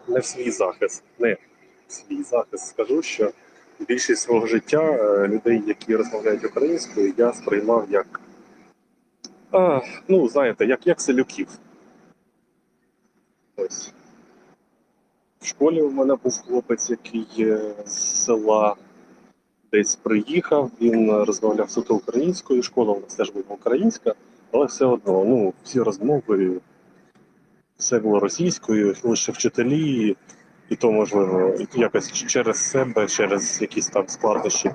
[0.09, 1.37] не в свій захист, не
[1.87, 3.33] в свій захист скажу, що
[3.89, 8.21] більшість свого життя е, людей, які розмовляють українською, я сприймав як,
[9.53, 11.49] а, ну, знаєте, як, як селюків.
[13.57, 13.95] Ось.
[15.41, 17.57] В школі у мене був хлопець, який
[17.87, 18.77] з села
[19.73, 24.15] десь приїхав, він розмовляв суто українською, школа у нас теж була українська,
[24.53, 26.61] але все одно, ну, всі розмови
[27.77, 30.17] все було російською, лише вчителі,
[30.69, 34.71] і то можливо якось через себе, через якісь там складнощі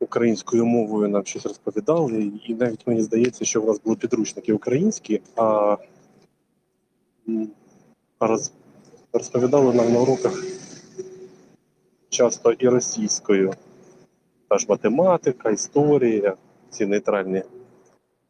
[0.00, 2.32] українською мовою нам щось розповідали.
[2.46, 5.76] І навіть мені здається, що в нас були підручники українські, а
[8.20, 8.52] роз,
[9.12, 10.44] розповідали нам на уроках
[12.08, 13.52] часто і російською.
[14.48, 16.34] Та ж математика, історія,
[16.70, 17.42] ці нейтральні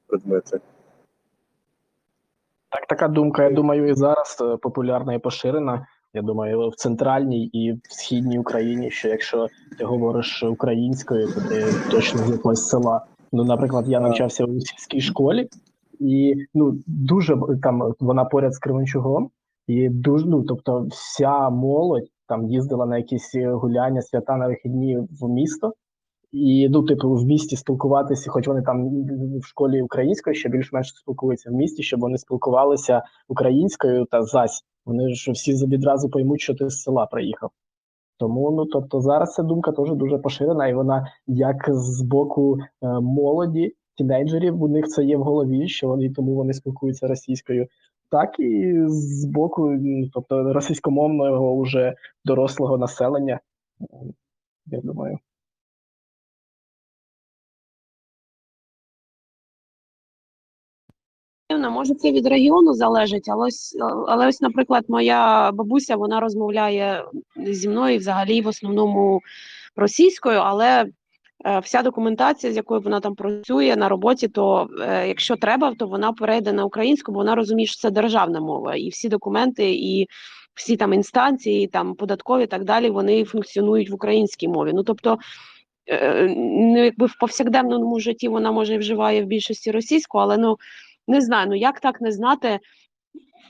[0.07, 0.61] предмети.
[2.71, 5.87] Так, така думка, я думаю, і зараз е, популярна і поширена.
[6.15, 9.47] Я думаю, в центральній і в східній Україні, що якщо
[9.79, 13.07] ти говориш українською, то ти точно з якогось села.
[13.33, 15.49] Ну, наприклад, я навчався у сільській школі,
[16.01, 19.31] і ну дуже там вона поряд з Кременчугом,
[19.69, 25.29] і дуже ну, тобто, вся молодь там їздила на якісь гуляння, свята на вихідні в
[25.29, 25.73] місто.
[26.33, 28.89] І ну, типу, в місті спілкуватися, хоч вони там
[29.41, 34.63] в школі українською ще більш-менш спілкуються в місті, щоб вони спілкувалися українською та зась.
[34.87, 37.51] Вони ж всі відразу поймуть, що ти з села приїхав.
[38.19, 43.01] Тому ну тобто зараз ця думка теж дуже поширена, і вона як з боку е,
[43.01, 47.67] молоді, тінейджерів, у них це є в голові, що вони тому вони спілкуються російською,
[48.11, 49.79] так і з боку,
[50.13, 51.95] тобто російськомовного уже
[52.25, 53.41] дорослого населення.
[54.67, 55.19] Я думаю.
[61.71, 63.77] Може, це від регіону залежить, але ось,
[64.09, 67.05] але ось, наприклад, моя бабуся вона розмовляє
[67.37, 69.21] зі мною взагалі в основному
[69.77, 70.87] російською, але
[71.63, 76.13] вся документація, з якою вона там працює на роботі, то е, якщо треба, то вона
[76.13, 80.07] перейде на українську, бо вона розуміє, що це державна мова, і всі документи, і
[80.55, 84.71] всі там інстанції, там податкові і так далі, вони функціонують в українській мові.
[84.75, 85.19] Ну тобто.
[85.91, 90.57] е, Ну, якби в повсякденному житті вона може і вживає в більшості російську, але ну
[91.09, 92.59] не знаю, ну як так не знати,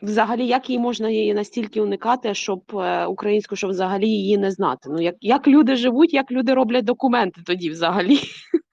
[0.03, 4.89] взагалі, як її можна її настільки уникати, щоб е, українську, щоб взагалі її не знати.
[4.93, 8.19] Ну як, як люди живуть, як люди роблять документи тоді взагалі.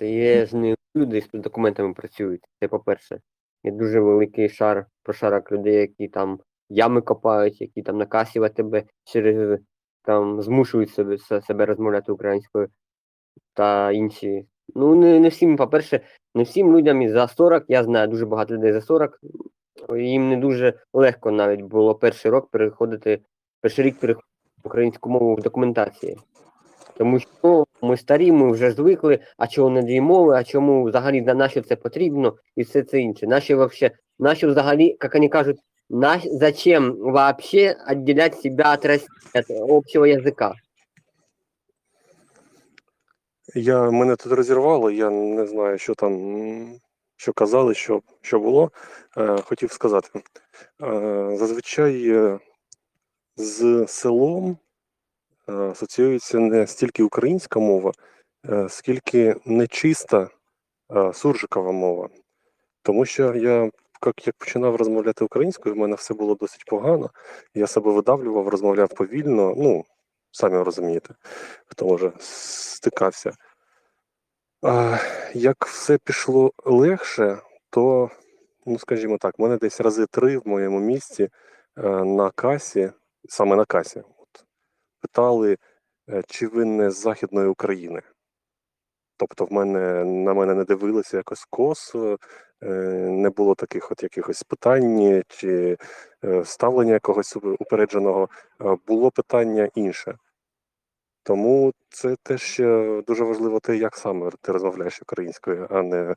[0.00, 2.44] Є ж не люди з документами працюють.
[2.60, 3.20] Це по-перше.
[3.64, 8.76] Є дуже великий шар, прошарок людей, які там ями копають, які там на касі АТБ
[9.04, 9.60] через
[10.02, 12.68] там змушують себе, себе розмовляти українською
[13.54, 14.46] та інші.
[14.74, 16.00] Ну, не, не всім, по-перше,
[16.34, 19.20] не всім людям із за 40, я знаю дуже багато людей за 40,
[19.96, 23.20] їм не дуже легко навіть було перший рок переходити,
[23.60, 24.30] перший рік переходити
[24.64, 26.16] українську мову в документації.
[26.96, 30.84] Тому що ну, ми старі, ми вже звикли, а чого не дві мови, а чому
[30.84, 33.26] взагалі на нащо це потрібно і все це інше.
[33.26, 35.58] Наші вообще, наші взагалі, як вони кажуть,
[35.90, 40.54] наш, зачем вообще отделять себя от России, от общего языка?
[43.54, 46.80] Я мене тут розірвало, я не знаю, що там,
[47.16, 48.70] що казали, що, що було.
[49.16, 50.08] Е, хотів сказати.
[50.82, 52.38] Е, зазвичай е,
[53.36, 54.58] з селом
[55.48, 57.92] е, асоціюється не стільки українська мова,
[58.50, 60.28] е, скільки нечиста
[61.14, 62.08] суржикова мова.
[62.82, 63.70] Тому що я,
[64.06, 67.10] як, як починав розмовляти українською, в мене все було досить погано.
[67.54, 69.54] Я себе видавлював, розмовляв повільно.
[69.56, 69.84] Ну,
[70.30, 71.14] самі розумієте,
[71.66, 73.32] хто може стикався.
[74.62, 74.98] А,
[75.34, 77.38] як все пішло легше,
[77.70, 78.10] то,
[78.66, 81.30] ну скажімо так, мене десь рази три в моєму місті е,
[82.04, 82.92] на касі,
[83.28, 84.44] саме на касі, от,
[85.00, 85.56] питали,
[86.10, 88.02] е, чи ви не з Західної України.
[89.20, 92.18] Тобто в мене на мене не дивилися якось косо,
[92.62, 92.68] е,
[93.10, 95.76] не було таких от якихось питань чи
[96.24, 98.28] е, ставлення якогось упередженого.
[98.60, 100.14] Е, Було питання інше.
[101.22, 102.56] Тому це теж
[103.06, 106.14] дуже важливо те, як саме ти розмовляєш українською, а не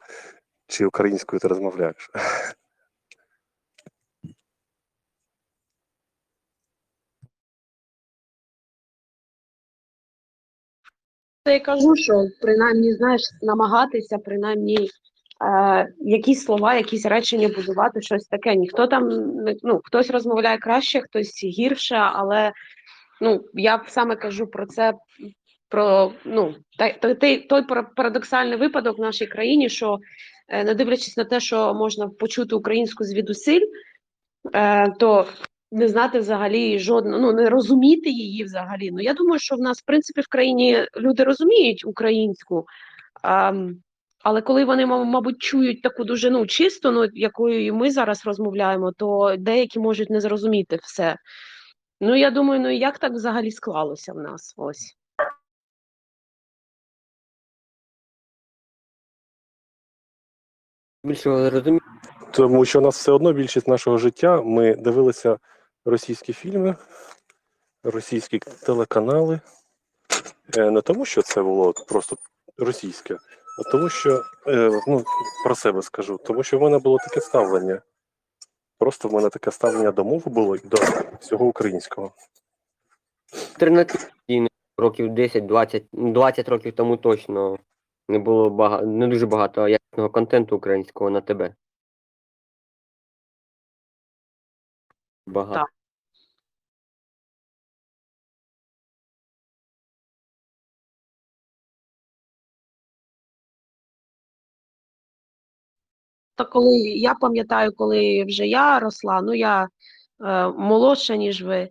[0.67, 2.11] чи українською ти розмовляєш.
[11.51, 14.89] я кажу, що принаймні, знаєш, намагатися, принаймні,
[15.45, 18.55] е, якісь слова, якісь речення будувати, щось таке.
[18.55, 19.09] Ніхто там,
[19.63, 22.51] ну, хтось розмовляє краще, хтось гірше, але
[23.21, 24.93] ну, я саме кажу про це,
[25.69, 26.55] про ну,
[27.01, 27.63] той, той, той
[27.95, 29.99] парадоксальний випадок в нашій країні, що
[30.49, 33.67] е, не дивлячись на те, що можна почути українську звідусиль,
[34.55, 35.27] е, то
[35.73, 38.91] не знати взагалі жодного, ну не розуміти її взагалі.
[38.91, 42.65] Ну я думаю, що в нас, в принципі, в країні люди розуміють українську,
[43.23, 43.53] а,
[44.23, 48.25] але коли вони, ма- мабуть, чують таку дуже ну, чисту, ну, якою і ми зараз
[48.25, 51.17] розмовляємо, то деякі можуть не зрозуміти все.
[52.01, 54.53] Ну, я думаю, ну як так взагалі склалося в нас?
[54.57, 54.97] Ось.
[61.03, 61.81] Більше розумію.
[62.31, 65.37] Тому що у нас все одно більшість нашого життя ми дивилися
[65.85, 66.75] російські фільми,
[67.83, 69.39] російські телеканали.
[70.57, 72.17] Е, Не тому, що це було просто
[72.57, 73.17] російське,
[73.59, 75.03] а тому, що е, ну,
[75.45, 77.81] про себе скажу, тому що в мене було таке ставлення.
[78.77, 80.77] Просто в мене таке ставлення до мови було і до
[81.19, 82.11] всього українського.
[83.53, 87.57] Альтернативні років 10-20, ну, 20 років тому точно
[88.09, 91.55] не було багато, не дуже багато якісного контенту українського на тебе.
[95.25, 95.65] Багато.
[106.35, 109.67] Та коли я пам'ятаю, коли вже я росла, ну я
[110.25, 111.69] е, молодша, ніж ви,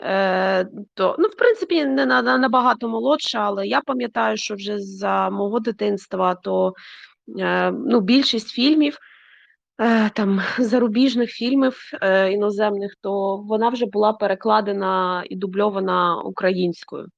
[0.00, 0.64] е,
[0.94, 5.30] то ну, в принципі, не на, на- набагато молодша, але я пам'ятаю, що вже за
[5.30, 6.72] мого дитинства, то
[7.38, 8.98] е, ну, більшість фільмів,
[10.14, 17.04] там зарубіжних фільмів е, іноземних, то вона вже була перекладена і дубльована українською.
[17.04, 17.08] Е,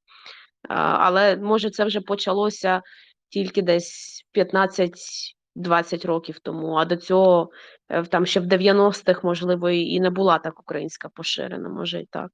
[0.75, 2.83] але може це вже почалося
[3.29, 7.51] тільки десь 15-20 років тому, а до цього
[7.89, 12.31] е, там ще в 90-х, можливо, і не була так українська поширена, може і так.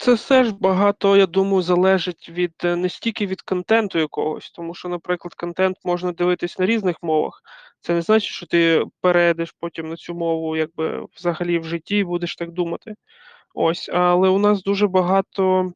[0.00, 4.74] Це все ж багато, я думаю, залежить від е, не стільки від контенту якогось, тому
[4.74, 7.42] що, наприклад, контент можна дивитись на різних мовах.
[7.80, 12.04] Це не значить, що ти перейдеш потім на цю мову, якби взагалі в житті і
[12.04, 12.94] будеш так думати.
[13.54, 15.72] Ось, але у нас дуже багато,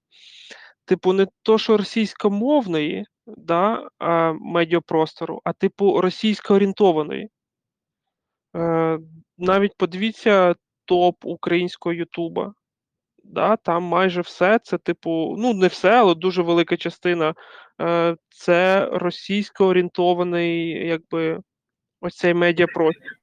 [0.84, 7.28] типу, не то, що російськомовної, да, а, медіапростору, а типу російсько-орієнтованої.
[8.56, 8.98] Е,
[9.38, 12.54] навіть подивіться топ українського Ютуба.
[13.24, 17.34] Да, там майже все це, типу, ну не все, але дуже велика частина.
[17.80, 21.40] Е, це російсько орієнтований, якби
[22.00, 23.18] ось цей медіапростір.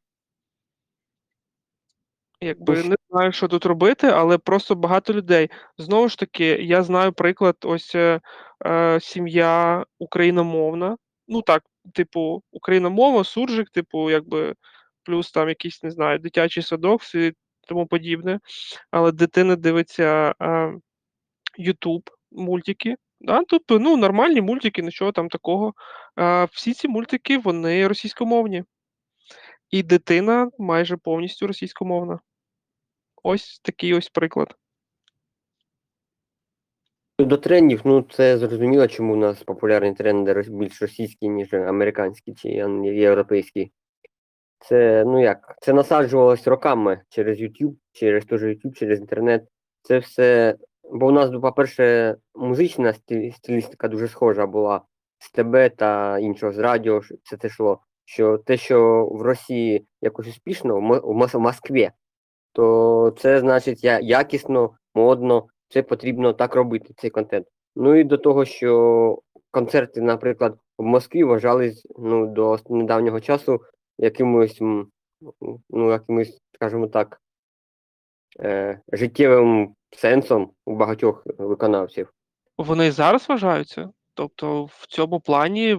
[2.43, 5.49] Якби не знаю, що тут робити, але просто багато людей.
[5.77, 8.21] Знову ж таки, я знаю приклад, ось е,
[8.65, 10.97] е, сім'я україномовна.
[11.27, 11.63] Ну так,
[11.93, 14.55] типу, україномова, суржик, типу, якби
[15.03, 17.33] плюс там якийсь, не знаю, дитячий садок і
[17.67, 18.39] тому подібне.
[18.91, 20.35] Але дитина дивиться
[21.59, 22.95] YouTube мультики.
[23.21, 23.43] Да?
[23.47, 25.73] Тобто, ну, нормальні мультики, нічого там такого.
[26.19, 28.63] Е, всі ці мультики, вони російськомовні.
[29.69, 32.19] І дитина майже повністю російськомовна.
[33.23, 34.55] Ось такий ось приклад.
[37.19, 42.49] До трендів, ну це зрозуміло, чому у нас популярні тренди більш російські, ніж американські чи
[42.83, 43.71] європейські.
[44.61, 49.43] Це, ну як, це насаджувалось роками через YouTube, через же YouTube, через інтернет.
[49.81, 50.55] Це все.
[50.91, 52.93] Бо у нас, по-перше, музична
[53.33, 54.81] стилістика дуже схожа була
[55.19, 57.01] з ТБ та іншого з радіо.
[57.23, 57.79] Це те йшло.
[58.05, 61.91] Що те, що в Росії якось успішно, в Москві,
[62.53, 67.47] то це значить я- якісно, модно, це потрібно так робити, цей контент.
[67.75, 69.19] Ну і до того, що
[69.51, 73.61] концерти, наприклад, в Москві вважались ну, до недавнього часу
[74.01, 74.57] якимось,
[75.69, 77.21] ну, якимось, скажімо так,
[78.39, 82.13] е, життєвим сенсом у багатьох виконавців.
[82.57, 83.89] Вони зараз вважаються.
[84.13, 85.73] Тобто, в цьому плані,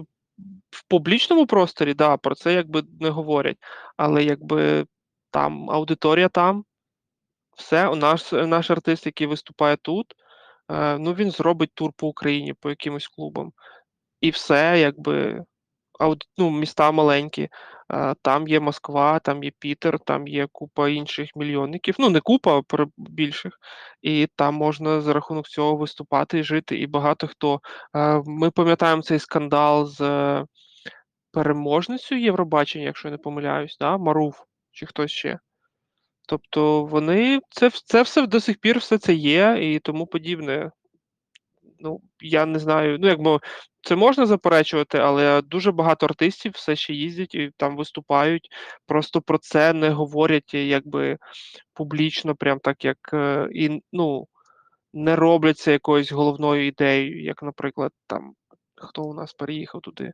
[0.69, 3.57] в публічному просторі, да, про це якби не говорять.
[3.97, 4.85] Але якби
[5.31, 6.65] там аудиторія там,
[7.57, 10.15] все, наш, наш артист, який виступає тут,
[10.71, 13.53] е, ну він зробить тур по Україні по якимось клубам.
[14.21, 15.45] І все, якби.
[16.37, 17.49] Ну, міста маленькі.
[18.21, 21.95] Там є Москва, там є Пітер, там є купа інших мільйонників.
[21.99, 23.59] Ну, не купа, а більших.
[24.01, 26.79] І там можна за рахунок цього виступати і жити.
[26.79, 27.59] І багато хто.
[28.25, 30.45] Ми пам'ятаємо цей скандал з е,
[31.31, 33.97] переможницею Євробачення, якщо я не помиляюсь, да?
[33.97, 34.39] Маруф
[34.71, 35.39] чи хтось ще.
[36.27, 40.71] Тобто вони це, це все до сих пір все це є і тому подібне.
[41.83, 42.97] Ну, я не знаю.
[42.99, 43.39] Ну, якби
[43.81, 48.47] це можна заперечувати, але дуже багато артистів все ще їздять і там виступають.
[48.85, 51.17] Просто про це не говорять якби
[51.73, 54.27] публічно, прям так як е, і ну,
[54.93, 58.33] не роблять це якоюсь головною ідеєю, як, наприклад, там
[58.75, 60.11] хто у нас переїхав туди.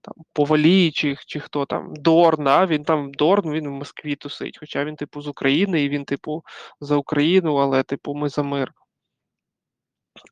[0.00, 4.58] Там Повалій чи, чи хто там Дорн, а він там Дорн, він в Москві тусить.
[4.60, 6.42] Хоча він, типу, з України, і він, типу,
[6.80, 8.72] за Україну, але, типу, ми за мир.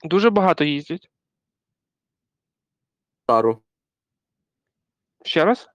[0.04, 1.10] Дуже багато їздять.
[3.26, 3.62] Тару.
[5.24, 5.68] Ще раз?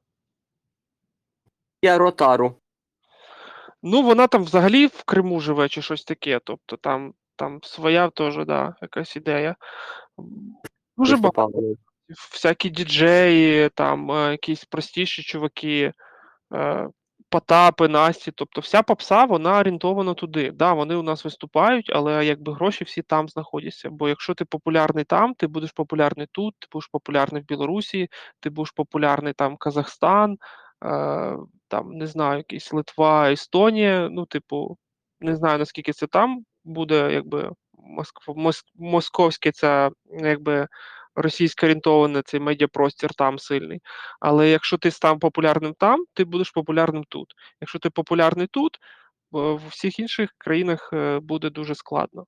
[1.82, 2.62] Я ротару.
[3.84, 6.40] Ну, вона там взагалі в Криму живе чи щось таке.
[6.44, 9.56] Тобто там, там своя теж, да, якась ідея.
[10.98, 11.76] Дуже багато.
[12.34, 15.94] Всякі діджеї, там е, якісь простіші чуваки,
[16.54, 16.90] е,
[17.30, 18.32] Потапи, Насті.
[18.36, 20.52] Тобто вся попса, вона орієнтована туди.
[20.52, 23.90] Да, вони у нас виступають, але якби гроші всі там знаходяться.
[23.90, 28.08] Бо якщо ти популярний там, ти будеш популярний тут, ти будеш популярний в Білорусі,
[28.40, 30.38] ти будеш популярний там Казахстан,
[30.86, 31.38] е,
[31.68, 34.10] там не знаю, якийсь Литва, Естонія.
[34.12, 34.78] Ну, типу,
[35.20, 40.68] не знаю наскільки це там буде, якби Москва, мос, московське це якби
[41.18, 43.82] російсько орієнтоване цей медіапростір там сильний.
[44.20, 47.34] Але якщо ти став популярним там, ти будеш популярним тут.
[47.62, 48.80] Якщо ти популярний тут,
[49.32, 52.26] в всіх інших країнах е, буде дуже складно.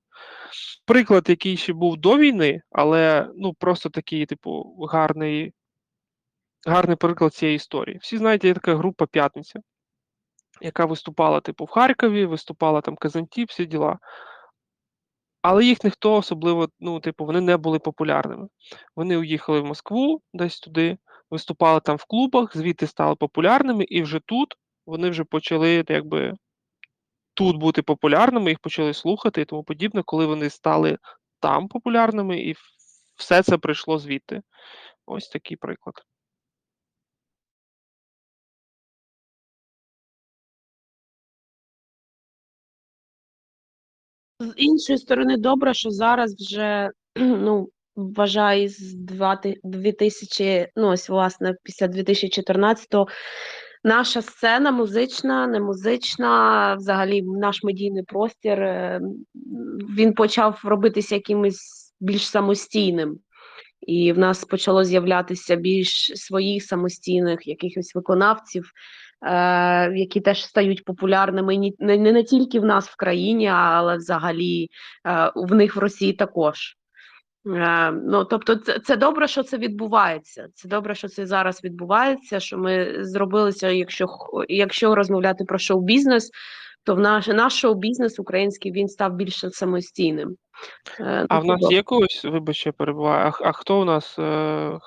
[0.86, 5.52] Приклад, який ще був до війни, але ну просто такий, типу, гарний,
[6.66, 7.98] гарний приклад цієї історії.
[8.02, 9.60] Всі знаєте, є така група П'ятниця,
[10.60, 13.98] яка виступала, типу, в Харкові, виступала там Казантіп, всі діла.
[15.42, 18.48] Але їх ніхто особливо, ну, типу, вони не були популярними.
[18.96, 20.98] Вони уїхали в Москву десь туди,
[21.30, 24.54] виступали там в клубах, звідти стали популярними, і вже тут
[24.86, 26.34] вони вже почали якби
[27.34, 30.98] тут бути популярними, їх почали слухати і тому подібне, коли вони стали
[31.40, 32.54] там популярними, і
[33.16, 34.42] все це прийшло звідти.
[35.06, 35.94] Ось такий приклад.
[44.40, 51.54] З іншої сторони, добре, що зараз вже ну, вважаю, з 20 2000, ну ось власне
[51.62, 53.06] після 2014-го
[53.84, 59.00] наша сцена музична, не музична, взагалі наш медійний простір, е,
[59.96, 63.18] він почав робитися якимось більш самостійним.
[63.80, 68.72] І в нас почало з'являтися більш своїх самостійних якихось виконавців,
[69.94, 74.68] які теж стають популярними не, не, тільки в нас в країні, але взагалі
[75.06, 76.76] е, в них в Росії також.
[77.46, 80.48] Е, ну, тобто, це, це добре, що це відбувається.
[80.54, 82.40] Це добре, що це зараз відбувається.
[82.40, 84.06] Що ми зробилися, якщо
[84.48, 86.30] якщо розмовляти про шоу-бізнес,
[86.84, 90.36] то в наш, наш шоу-бізнес український він став більше самостійним.
[91.00, 93.32] Е, А ну, в нас є когось, вибач, я перебуваю.
[93.40, 94.18] А, а хто у нас?
[94.18, 94.78] Е,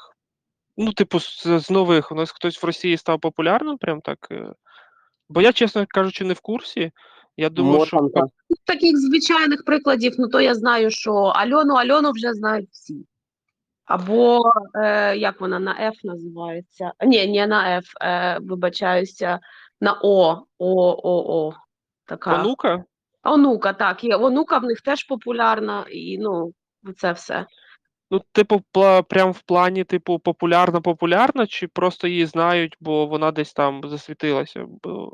[0.78, 4.28] ну, типу, з, з нових, у нас хтось в Росії став популярним, прям так.
[4.32, 4.54] Е?
[5.30, 6.92] Бо я, чесно кажучи, не в курсі.
[7.38, 8.34] Я думаю, що Мотанка.
[8.66, 13.06] таких звичайних прикладів, ну то я знаю, що Альону Альону вже знають всі.
[13.86, 14.42] Або
[14.76, 16.92] е, як вона на F називається?
[17.06, 19.40] Ні, не на F, е, вибачаюся,
[19.82, 20.46] на О.
[20.58, 21.54] О, О, О.
[22.06, 22.42] Така.
[22.42, 22.84] онука.
[23.24, 24.00] Онука, так.
[24.04, 26.54] Онука в них теж популярна, і ну,
[26.98, 27.46] це все.
[28.14, 28.62] Ну, типу,
[29.10, 34.66] прям в плані, типу, популярна, популярна, чи просто її знають, бо вона десь там засвітилася.
[34.84, 35.14] Бо...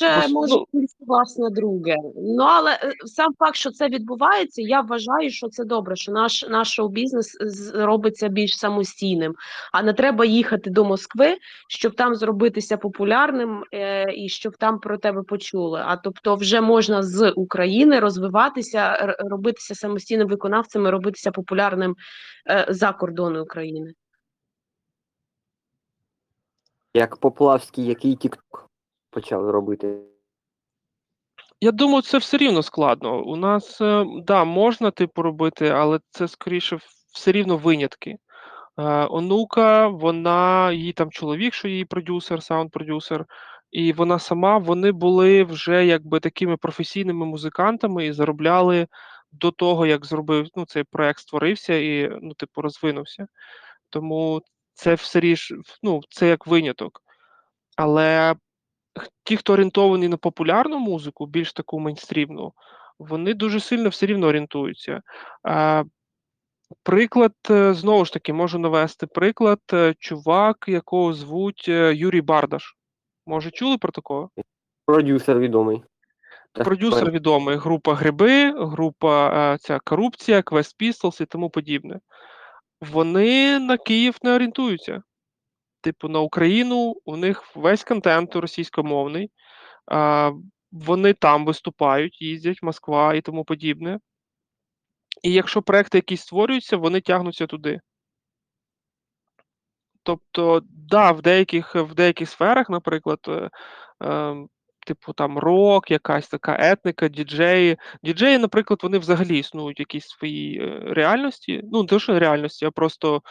[0.00, 1.96] Бо може ну- власне друге.
[2.16, 6.46] Ну але е, сам факт, що це відбувається, я вважаю, що це добре, що наш,
[6.48, 9.34] наш шоу-бізнес з- робиться більш самостійним,
[9.72, 11.36] а не треба їхати до Москви,
[11.68, 15.82] щоб там зробитися популярним е, і щоб там про тебе почули.
[15.86, 21.96] А тобто, вже можна з України розвиватися, робитися самостійним виконавцем, і робитися популярним
[22.50, 23.92] е, за кордони України.
[26.94, 28.67] Як Поплавський, який тік-ток
[29.18, 29.98] почав робити.
[31.60, 33.22] Я думаю, це все рівно складно.
[33.24, 36.78] У нас, е, да, можна типу робити, але це скоріше
[37.12, 38.10] все рівно винятки.
[38.10, 38.18] Е,
[39.10, 43.24] онука, вона, її там чоловік, що її продюсер, саунд-продюсер,
[43.70, 48.86] і вона сама, вони були вже якби такими професійними музикантами і заробляли
[49.32, 53.26] до того, як зробив, ну, цей проект створився і, ну, типу, розвинувся.
[53.90, 54.42] Тому
[54.74, 57.02] це все ріж, ну, це як виняток.
[57.76, 58.34] Але
[59.24, 62.52] ті, хто орієнтовані на популярну музику, більш таку мейнстрімну,
[62.98, 65.02] вони дуже сильно все рівно орієнтуються.
[65.42, 65.84] А,
[66.82, 72.76] приклад, е, знову ж таки, можу навести приклад, е, чувак, якого звуть е, Юрій Бардаш.
[73.26, 74.30] Може, чули про такого?
[74.86, 75.82] Продюсер відомий.
[76.52, 82.00] Продюсер відомий, група Гриби, група ця корупція, Quest Pistols і тому подібне.
[82.80, 85.02] Вони на Київ не орієнтуються.
[85.80, 89.30] Типу, на Україну у них весь контент російськомовний.
[89.86, 90.32] А,
[90.72, 93.98] вони там виступають, їздять, Москва і тому подібне.
[95.22, 97.80] І якщо проекти якісь створюються, вони тягнуться туди.
[100.02, 103.50] Тобто, да, в деяких, в деяких сферах, наприклад, е,
[104.02, 104.36] е,
[104.88, 107.76] типу там рок, якась така етника, діджеї.
[108.02, 111.60] Діджеї, наприклад, вони взагалі існують в якійсь своїй е, реальності.
[111.72, 113.22] Ну, не те, що реальності, а просто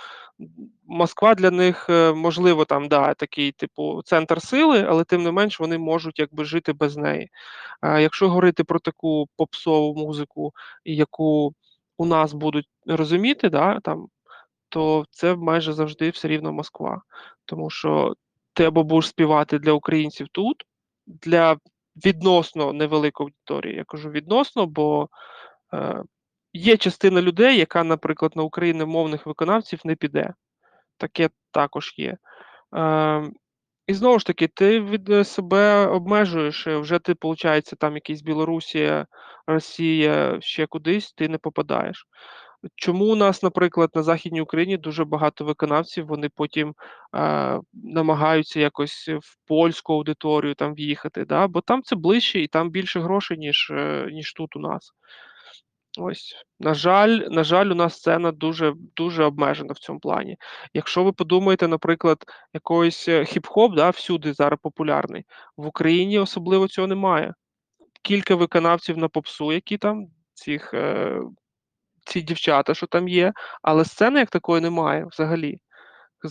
[0.87, 5.59] Москва для них, е, можливо, там, да, такий, типу, центр сили, але тим не менш
[5.59, 7.29] вони можуть якби жити без неї.
[7.81, 10.53] А якщо говорити про таку попсову музику,
[10.85, 11.53] яку
[11.97, 14.07] у нас будуть розуміти, да, там,
[14.69, 17.01] то це майже завжди все рівно Москва.
[17.45, 18.15] Тому що
[18.53, 20.63] ти або будеш співати для українців тут,
[21.07, 21.57] для
[22.05, 23.75] відносно невеликої аудиторії.
[23.75, 25.09] Я кажу відносно, бо
[25.73, 26.03] е,
[26.53, 30.33] є частина людей, яка, наприклад, на україномовних виконавців не піде.
[30.97, 32.17] Таке також є.
[32.75, 33.31] Е,
[33.87, 39.05] і знову ж таки, ти від себе обмежуєш, е, вже ти, виходить, там якийсь Білорусія,
[39.47, 42.07] Росія, ще кудись, ти не попадаєш.
[42.75, 46.75] Чому у нас, наприклад, на Західній Україні дуже багато виконавців, вони потім
[47.15, 51.47] е, намагаються якось в польську аудиторію там в'їхати, да?
[51.47, 54.91] бо там це ближче і там більше грошей, ніж, е, ніж тут у нас.
[55.99, 60.37] Ось, на жаль, на жаль, у нас сцена дуже дуже обмежена в цьому плані.
[60.73, 65.25] Якщо ви подумаєте, наприклад, якийсь е, хіп-хоп, да, всюди зараз популярний,
[65.57, 67.33] в Україні особливо цього немає.
[68.01, 71.21] Кілька виконавців на попсу, які там цих е,
[72.07, 75.57] ці дівчата, що там є, але сцени як такої немає взагалі.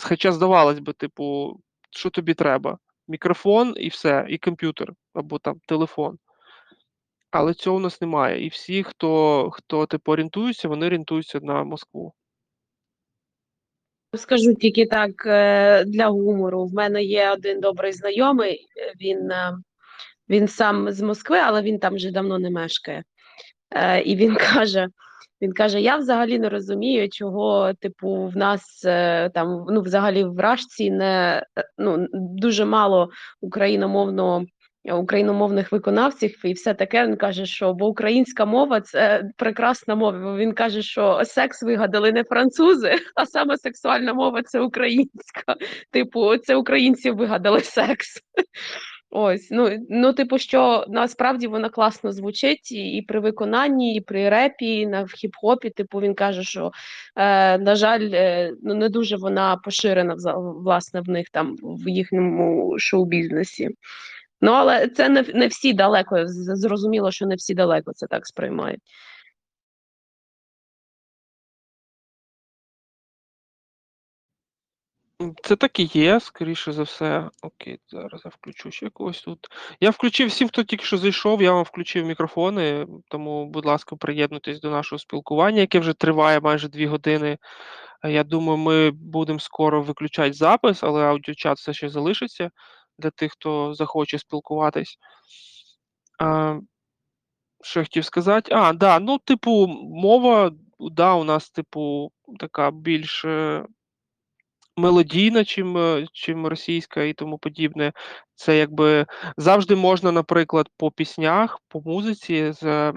[0.03, 1.57] Хоча здавалось би, типу,
[1.91, 2.79] що тобі треба?
[3.09, 6.19] Мікрофон і все, і комп'ютер або там телефон.
[7.31, 8.47] Але цього у нас немає.
[8.47, 12.15] І всі, хто, хто типу, орієнтуються, вони орієнтуються на Москву.
[14.17, 16.67] Скажу тільки так е, для гумору.
[16.67, 18.67] В мене є один добрий знайомий.
[19.01, 19.53] Він, е,
[20.29, 23.05] він сам з Москви, але він там вже давно не мешкає.
[23.71, 24.89] Е, І він каже:
[25.43, 30.41] він каже: Я взагалі не розумію, чого, типу, в нас е, там, ну, взагалі в
[30.41, 34.45] Рашці не е, ну, дуже мало україномовного.
[34.93, 40.37] Україномовних виконавців і все таке він каже, що бо українська мова це прекрасна мова.
[40.37, 45.57] Він каже, що секс вигадали не французи, а саме сексуальна мова це українська.
[45.91, 48.21] Типу, це українці вигадали секс.
[49.19, 54.29] Ось, ну, ну, типу, що насправді вона класно звучить і, і при виконанні, і при
[54.29, 55.71] репі, і на хіп-хопі.
[55.75, 56.71] Типу, він каже, що
[57.17, 62.75] е, на жаль, е, ну не дуже вона поширена власне в них там в їхньому
[62.79, 63.71] шоу-бізнесі.
[64.41, 66.17] Ну, але це не, не всі далеко.
[66.27, 68.81] Зрозуміло, що не всі далеко це так сприймають.
[75.43, 77.31] Це так і є, скоріше за все.
[77.43, 79.47] Окей, зараз я включу ще когось тут.
[79.81, 84.61] Я включив всім, хто тільки що зайшов, я вам включив мікрофони, тому, будь ласка, приєднуйтесь
[84.61, 87.39] до нашого спілкування, яке вже триває майже дві години.
[88.05, 92.51] Я думаю, ми будемо скоро виключати запис, але аудіочат все ще залишиться
[92.99, 94.99] для тих, хто захоче спілкуватись.
[96.19, 96.59] А,
[97.63, 98.55] що я хотів сказати?
[98.55, 103.65] А, да, ну, типу, мова, да, у нас, типу, така більш е,
[104.77, 107.93] мелодійна, чим, е, чим російська і тому подібне.
[108.35, 112.93] Це якби завжди можна, наприклад, по піснях, по музиці з,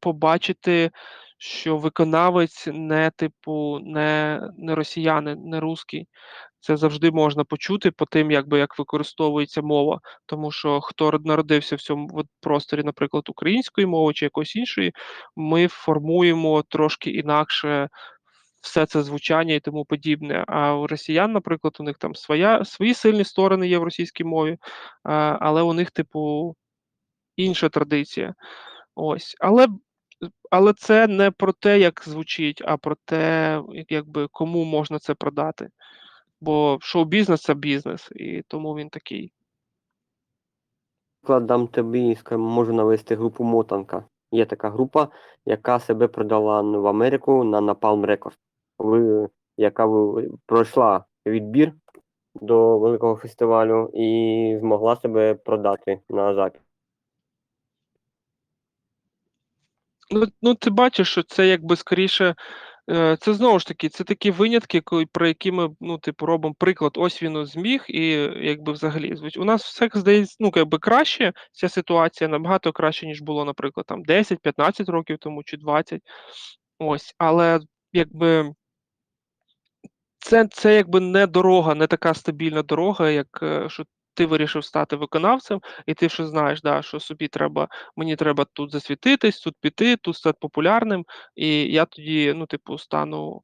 [0.00, 0.90] побачити,
[1.38, 6.06] що виконавець не типу, не, не росіянин, не русський.
[6.60, 10.00] Це завжди можна почути по тим, якби як використовується мова.
[10.26, 14.92] Тому що хто народився в цьому просторі, наприклад, української мови чи якоїсь іншої,
[15.36, 17.88] ми формуємо трошки інакше
[18.60, 20.44] все це звучання і тому подібне.
[20.48, 24.58] А у росіян, наприклад, у них там своя, свої сильні сторони є в російській мові,
[25.02, 26.54] але у них, типу,
[27.36, 28.34] інша традиція.
[28.94, 29.36] Ось.
[29.40, 29.66] Але,
[30.50, 35.68] але це не про те, як звучить, а про те, якби кому можна це продати.
[36.40, 39.32] Бо шоу-бізнес це бізнес, і тому він такий.
[41.20, 44.04] Приклад дам тобі, можу навести групу Мотанка.
[44.32, 45.08] Є така група,
[45.44, 48.38] яка себе продала в Америку на Napalm Records,
[49.56, 51.72] яка ви- пройшла відбір
[52.34, 56.60] до великого фестивалю і змогла себе продати на захід.
[60.10, 62.34] Ну, ну ти бачиш, що це якби скоріше.
[62.90, 64.82] е, Це знову ж таки, це такі винятки,
[65.12, 68.06] про які ми ну, типу, робимо приклад, ось він зміг, і
[68.46, 69.14] якби взагалі.
[69.38, 74.02] У нас все здається, ну якби краще ця ситуація набагато краще, ніж було, наприклад, там
[74.04, 76.02] 10-15 років тому чи 20.
[76.78, 77.60] Ось, але
[77.92, 78.54] якби
[80.20, 83.84] це, це якби не дорога, не така стабільна дорога, як е, що
[84.14, 88.72] ти вирішив стати виконавцем, і ти вже знаєш, да, що собі треба, мені треба тут
[88.72, 93.42] засвітитись, тут піти, тут стати популярним, і я тоді, ну, типу, стану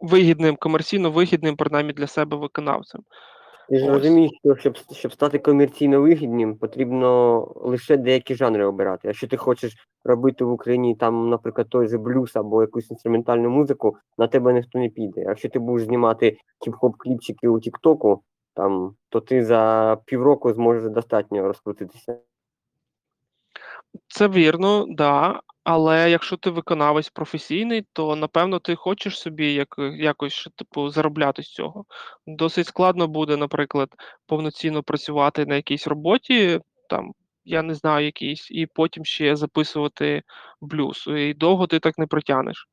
[0.00, 3.02] вигідним, комерційно вигідним, принаймні для себе виконавцем.
[3.68, 9.08] Ти ж розумію, розумієш, що щоб, щоб стати комерційно вигідним, потрібно лише деякі жанри обирати.
[9.08, 13.96] Якщо ти хочеш робити в Україні там, наприклад, той же блюз або якусь інструментальну музику,
[14.18, 15.20] на тебе ніхто не піде.
[15.20, 16.36] Якщо ти будеш знімати
[16.66, 18.22] хіп-хоп кліпчики у Тіктоку,
[18.54, 22.18] там, то ти за півроку зможеш достатньо розкрутитися.
[24.08, 25.40] Це вірно, да.
[25.64, 31.52] Але якщо ти виконавець професійний, то напевно ти хочеш собі як, якось типу заробляти з
[31.52, 31.84] цього.
[32.26, 33.88] Досить складно буде, наприклад,
[34.26, 37.12] повноцінно працювати на якійсь роботі, там,
[37.44, 40.22] я не знаю, якійсь, і потім ще записувати
[40.60, 41.04] блюз.
[41.16, 42.68] І довго ти так не протягнеш.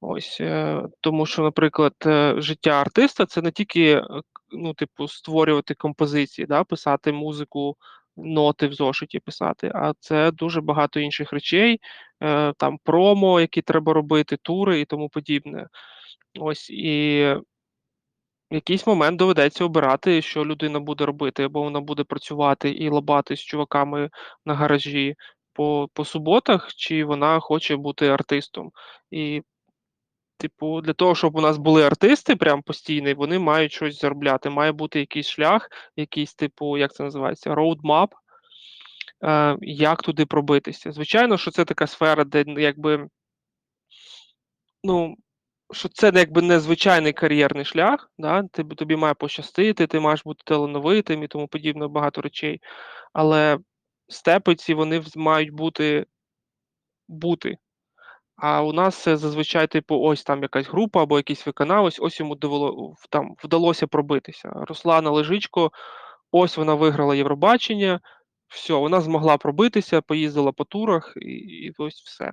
[0.00, 4.04] Ось, е, тому що, наприклад, е, життя артиста це не тільки е,
[4.52, 7.76] ну, типу, створювати композиції, да, писати музику,
[8.16, 11.80] ноти в зошиті писати, а це дуже багато інших речей,
[12.22, 15.66] е, там промо, які треба робити, тури і тому подібне.
[16.38, 17.24] Ось і
[18.50, 23.36] в якийсь момент доведеться обирати, що людина буде робити, або вона буде працювати і лабати
[23.36, 24.10] з чуваками
[24.44, 25.14] на гаражі
[25.52, 28.70] по, по суботах, чи вона хоче бути артистом.
[29.10, 29.42] І
[30.38, 34.50] Типу, для того, щоб у нас були артисти прям постійні, вони мають щось заробляти.
[34.50, 38.14] Має бути якийсь шлях, якийсь, типу, як це називається, roadmap,
[39.24, 40.92] е, як туди пробитися.
[40.92, 43.08] Звичайно, що це така сфера, де ну, якби,
[44.84, 45.16] ну,
[45.72, 48.42] що це якби не звичайний кар'єрний шлях, да?
[48.42, 52.60] ти, тобі має пощастити, ти маєш бути талановитим і тому подібне багато речей.
[53.12, 53.58] Але
[54.08, 56.06] степиці вони мають бути
[57.08, 57.58] бути.
[58.36, 62.34] А у нас це зазвичай, типу, ось там якась група або якийсь виконавець, ось йому
[62.34, 64.52] довело там вдалося пробитися.
[64.54, 65.70] Руслана Лежичко,
[66.30, 68.00] ось вона виграла Євробачення,
[68.48, 72.32] все, вона змогла пробитися, поїздила по турах, і, і ось все.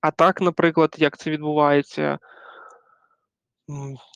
[0.00, 2.18] А так, наприклад, як це відбувається.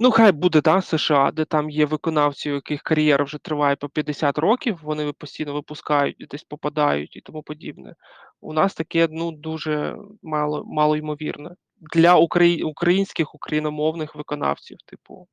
[0.01, 3.89] Ну, хай буде да, США, де там є виконавці, у яких кар'єра вже триває по
[3.89, 7.94] 50 років, вони постійно випускають, і десь попадають і тому подібне.
[8.40, 11.50] У нас таке ну дуже мало, мало ймовірне
[11.80, 12.62] для украї...
[12.62, 14.78] українських україномовних виконавців.
[14.86, 15.28] Типу,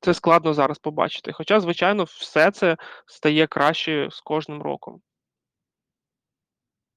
[0.00, 1.32] це складно зараз побачити.
[1.32, 2.76] Хоча, звичайно, все це
[3.06, 5.00] стає краще з кожним роком.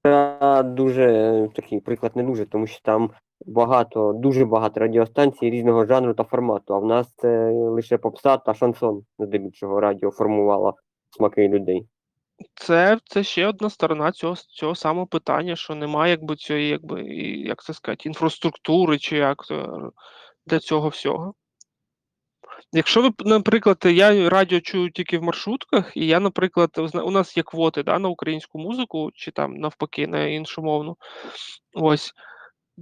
[0.02, 3.10] Це дуже такий приклад не дуже, тому що там
[3.46, 6.74] багато, дуже багато радіостанцій різного жанру та формату.
[6.74, 10.74] А в нас це лише попса та шансон, здебільшого радіо формувало
[11.10, 11.88] смаки людей.
[12.54, 17.02] Це, це ще одна сторона цього, цього самого питання, що немає якби цієї, якби,
[17.46, 19.44] як це сказати, інфраструктури чи як
[20.46, 21.34] для цього всього.
[22.72, 27.42] Якщо ви, наприклад, я радіо чую тільки в маршрутках, і я, наприклад, у нас є
[27.42, 30.96] квоти да, на українську музику, чи там навпаки на іншомовну.
[31.72, 32.12] Ось.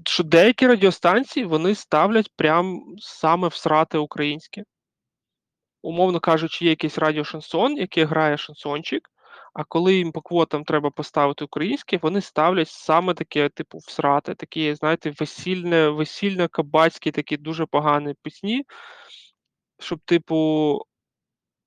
[0.06, 4.64] Що деякі радіостанції вони ставлять прям саме всрати українське.
[5.82, 9.08] Умовно кажучи, є якийсь радіошансон, який грає шансончик,
[9.52, 14.74] а коли їм по квотам треба поставити українське, вони ставлять саме таке, типу, всрати, такі,
[14.74, 18.64] знаєте, весільне, весільне кабацькі, такі дуже погані пісні,
[19.78, 20.36] щоб, типу,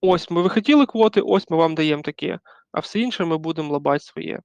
[0.01, 2.39] ось ми ви хотіли квоти, ось ми вам даємо таке,
[2.71, 4.39] а все інше ми будемо лабать своє.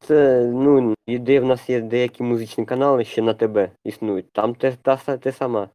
[0.00, 4.32] Це, ну, і де в нас є деякі музичні канали ще на ТБ існують.
[4.32, 5.68] Там те, та, те саме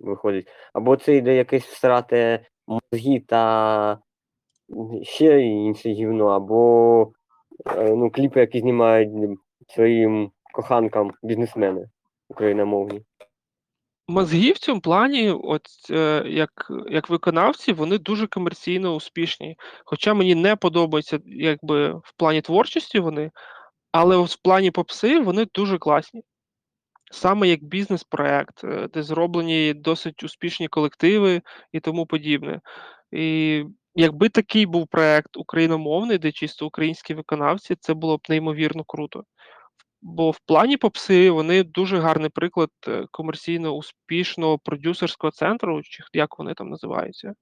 [0.00, 0.48] виходить.
[0.72, 3.98] Або це йде якесь всрате мозги та
[5.02, 7.12] ще інше гівно, або
[7.66, 9.38] е, ну, кліпи, які знімають
[9.68, 11.88] своїм коханкам бізнесмени
[12.28, 13.02] україномовні.
[14.08, 16.50] Мозги в цьому плані, от е, як,
[16.90, 19.56] як виконавці, вони дуже комерційно успішні.
[19.84, 23.30] Хоча мені не подобається, якби в плані творчості вони,
[23.96, 26.22] але в плані попси вони дуже класні.
[27.10, 31.42] Саме як бізнес-проект, е, де зроблені досить успішні колективи
[31.72, 32.60] і тому подібне.
[33.12, 33.64] І
[33.94, 39.24] якби такий був проект україномовний, де чисто українські виконавці, це було б неймовірно круто.
[40.02, 46.38] Бо в плані попси вони дуже гарний приклад е, комерційно успішного продюсерського центру, чи як
[46.38, 47.34] вони там називаються.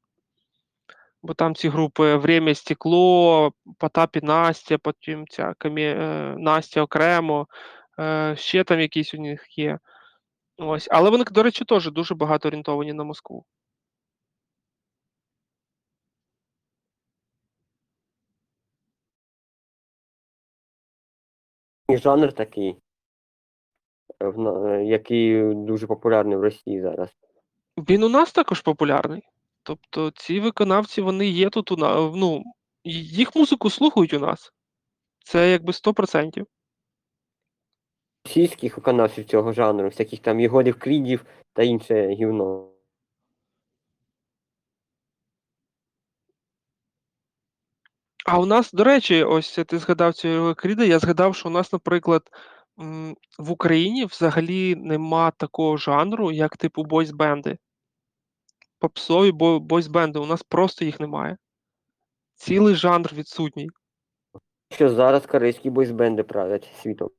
[1.25, 5.83] Бо там ці групи Время Стекло, Потап і Настя, потім ця Камі...
[5.85, 7.47] е, Настя окремо,
[7.99, 9.79] е, ще там якісь у них є.
[10.59, 10.89] Ось.
[10.91, 13.45] Але вони, до речі, теж дуже багато орієнтовані на Москву.
[21.89, 22.77] І жанр такий,
[24.23, 27.09] е, який дуже популярний в Росії зараз.
[27.79, 29.23] Він у нас також популярний.
[29.65, 32.13] Тобто ці виконавці вони є тут у нас.
[32.15, 32.43] Ну,
[32.85, 34.53] їх музику слухають у нас.
[35.25, 36.45] Це якби 100%.
[38.25, 42.71] Російських виконавців цього жанру, всяких там Єгорів Крідів та інше гівно.
[48.27, 51.73] А у нас, до речі, ось ти згадав цього Кріда, я згадав, що у нас,
[51.73, 52.31] наприклад,
[53.39, 57.59] в Україні взагалі нема такого жанру, як типу бойсбенди.
[58.85, 61.37] Попсові бо- бойсбенди, у нас просто їх немає.
[62.35, 63.69] Цілий жанр відсутній.
[64.71, 67.11] Що зараз корейські бойсбенди правлять світом.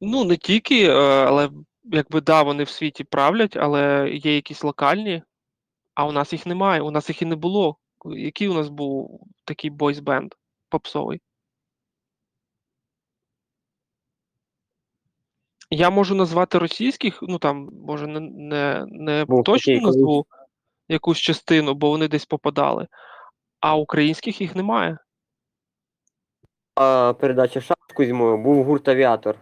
[0.00, 0.94] Ну, не тільки, е,
[1.26, 1.50] але
[1.82, 5.22] якби да, вони в світі правлять, але є якісь локальні,
[5.94, 7.76] а у нас їх немає, у нас їх і не було.
[8.04, 10.34] Який у нас був такий бойсбенд
[10.68, 11.20] попсовий?
[15.74, 19.96] Я можу назвати російських, ну там, може, не, не, не Був точно такий колись.
[19.96, 20.26] назву
[20.88, 22.86] якусь частину, бо вони десь попадали,
[23.60, 24.98] а українських їх немає.
[26.74, 29.38] А передача шапку зимою був гурт авіатор.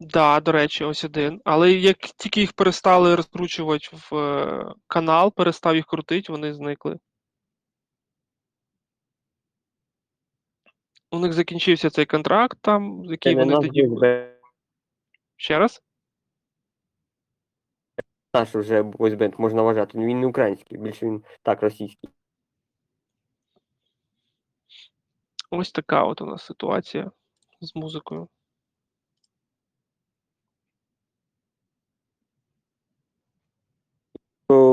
[0.00, 1.40] Да, до речі, ось один.
[1.44, 6.98] Але як тільки їх перестали розкручувати в е, канал, перестав їх крутити, вони зникли.
[11.10, 13.90] У них закінчився цей контракт, там, який вони тоді.
[15.36, 15.82] Ще раз?
[18.34, 19.98] наш вже бойсбенд можна вважати.
[19.98, 22.10] Він не український, більше він так російський.
[25.50, 27.10] Ось така от у нас ситуація
[27.60, 28.28] з музикою.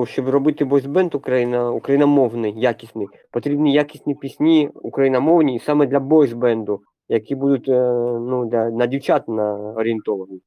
[0.05, 7.69] Щоб робити бойсбенд Україна, україномовний, якісний, потрібні якісні пісні україномовні саме для бойсбенду, які будуть
[7.69, 10.41] е, ну, для, на дівчат на, орієнтовані.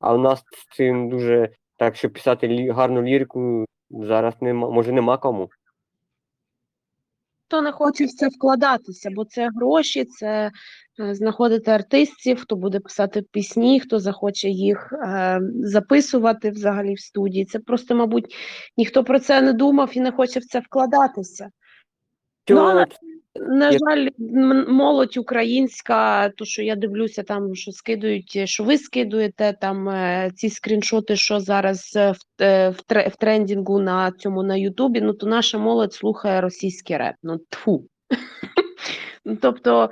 [0.00, 1.48] А у нас з цим дуже
[1.78, 5.48] так, щоб писати гарну лірику, зараз нема, може нема кому.
[7.46, 10.50] Хто не хоче в це вкладатися, бо це гроші, це
[11.00, 17.44] е, знаходити артистів, хто буде писати пісні, хто захоче їх е, записувати взагалі в студії.
[17.44, 18.34] Це просто, мабуть,
[18.76, 21.50] ніхто про це не думав і не хоче в це вкладатися.
[22.44, 22.86] Що, Ну, але-
[23.36, 24.08] На Як- жаль,
[24.68, 30.50] молодь українська, то що я дивлюся, там що скидують, що ви скидуєте там е, ці
[30.50, 35.00] скріншоти, що зараз е, в, е, в, в трендінгу на цьому на Ютубі.
[35.00, 37.14] Ну то наша молодь слухає російський реп.
[37.22, 37.84] Ну тфу.
[39.26, 39.90] Ну, Тобто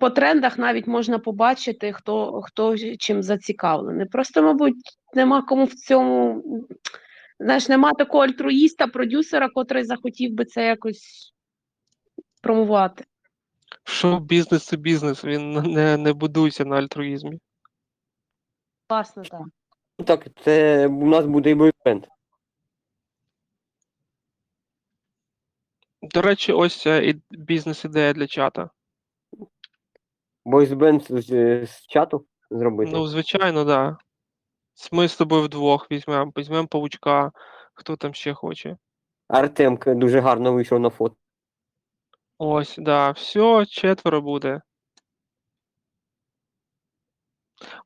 [0.00, 4.06] по трендах навіть можна побачити, хто, хто чим зацікавлений.
[4.06, 4.74] Просто, мабуть,
[5.14, 6.42] нема кому в цьому.
[7.40, 11.32] Знаєш, нема такого альтруїста, продюсера, котрий захотів би це якось
[12.42, 13.04] промувати.
[13.84, 17.40] Шоу-бізнес це бізнес, він не, не будується на альтруїзмі.
[18.88, 19.40] Власне, так.
[19.98, 22.06] Ну так, це у нас буде і бойбенд.
[26.02, 28.70] До речі, ось е, і бізнес-ідея для чата.
[30.44, 31.26] Бойсбенд з,
[31.66, 32.92] з чату зробити.
[32.92, 33.96] Ну, звичайно, да.
[34.92, 37.32] Ми з тобою вдвох візьмемо, візьмемо павучка,
[37.74, 38.76] хто там ще хоче.
[39.28, 41.16] Артем к- дуже гарно вийшов на фото.
[42.44, 44.60] Ось, да, все, четверо буде.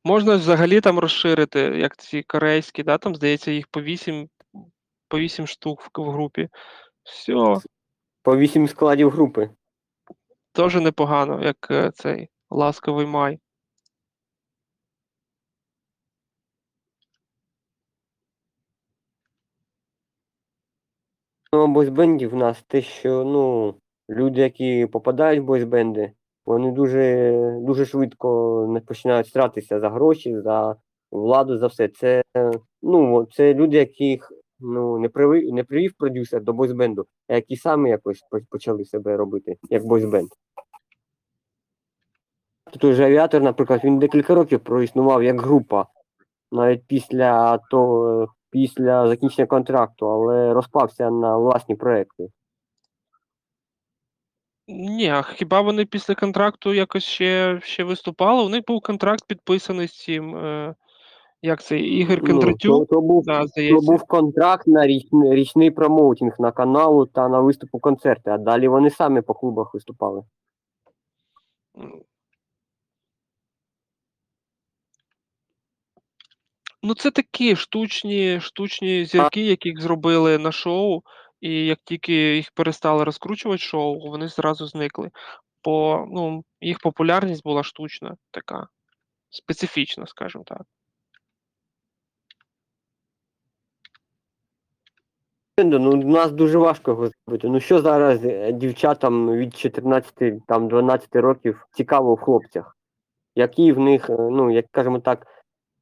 [0.03, 4.29] Можна взагалі там розширити, як ці корейські, да, там, здається, їх по 8,
[5.07, 6.49] по 8 штук в, в групі.
[7.03, 7.33] Все,
[8.21, 9.49] По вісім складів групи.
[10.51, 13.39] теж непогано, як е, цей ласковий май.
[21.53, 23.75] Ну, бойсбендів в нас те, що ну,
[24.09, 26.11] люди, які попадають в бойсбенди,
[26.45, 30.75] вони дуже, дуже швидко починають стратися за гроші, за
[31.11, 31.87] владу, за все.
[31.87, 32.23] Це,
[32.81, 37.89] ну, це люди, яких ну, не, привив, не привів продюсер до бойсбенду, а які самі
[37.89, 40.27] якось почали себе робити, як бойсбенд.
[42.71, 45.85] Тут уже авіатор, наприклад, він декілька років проіснував як група,
[46.51, 52.27] навіть після того, після закінчення контракту, але розпався на власні проекти.
[54.67, 58.43] Ні, а хіба вони після контракту якось ще, ще виступали?
[58.43, 60.35] У них був контракт підписаний з цим.
[60.35, 60.75] Е,
[61.41, 66.35] як це, Ігор Ну, то, то був да, То був контракт на річний, річний промоутинг
[66.39, 70.23] на каналу та на виступу концерти, а далі вони самі по клубах виступали.
[76.83, 81.01] Ну, це такі штучні, штучні зірки, яких зробили на шоу,
[81.41, 85.11] і як тільки їх перестали розкручувати шоу, вони зразу зникли.
[85.63, 88.67] Бо ну, їх популярність була штучна, така
[89.29, 90.61] специфічна, скажімо так.
[95.59, 97.47] Ну, у нас дуже важко його зробити.
[97.47, 102.77] Ну що зараз е, дівчатам від 14 там 12 років цікаво в хлопцях?
[103.35, 105.27] Які в них, е, ну, як кажемо так,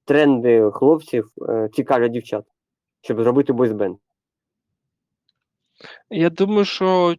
[0.06, 2.46] тренди хлопців е, цікавлять дівчат,
[3.02, 3.98] щоб зробити бойсбенд?
[6.10, 7.16] Я думаю, що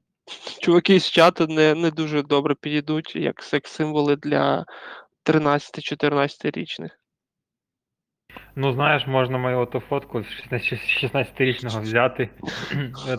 [0.61, 4.65] чуваки з чату не, не дуже добре підійдуть як секс-символи для
[5.25, 6.99] 13-14 річних.
[8.57, 12.29] Ну, знаєш, можна мою оту фотку з 16-річного взяти,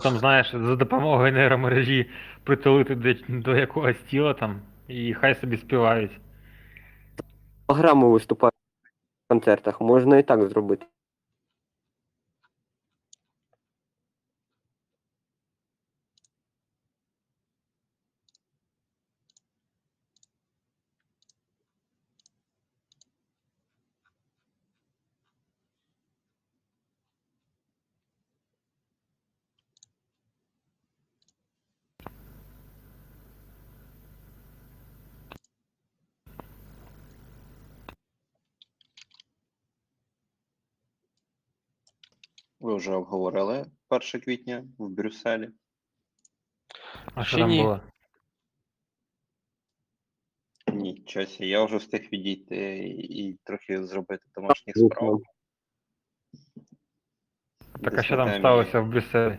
[0.02, 2.10] там, знаєш, за допомогою нейромережі
[2.44, 6.20] притулити до, до якогось тіла там, і хай собі співають.
[7.66, 8.54] Програму виступають
[9.24, 10.86] в концертах, можна і так зробити.
[42.78, 45.48] Вже обговорили 1 квітня в Брюсселі.
[47.14, 47.62] А що там ні.
[47.62, 47.80] було?
[50.72, 55.20] Нічого, сі, я вже встиг відійти і, і трохи зробити домашніх справ.
[57.82, 58.38] Так а Десь що на там темі.
[58.40, 59.38] сталося в Брюсселі?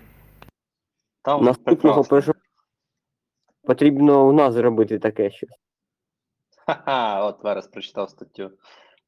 [1.21, 2.09] Там Наступного прекрасно.
[2.09, 2.39] першого
[3.63, 5.49] потрібно у нас зробити таке щось.
[6.65, 8.51] Ха-ха, от зараз прочитав статтю.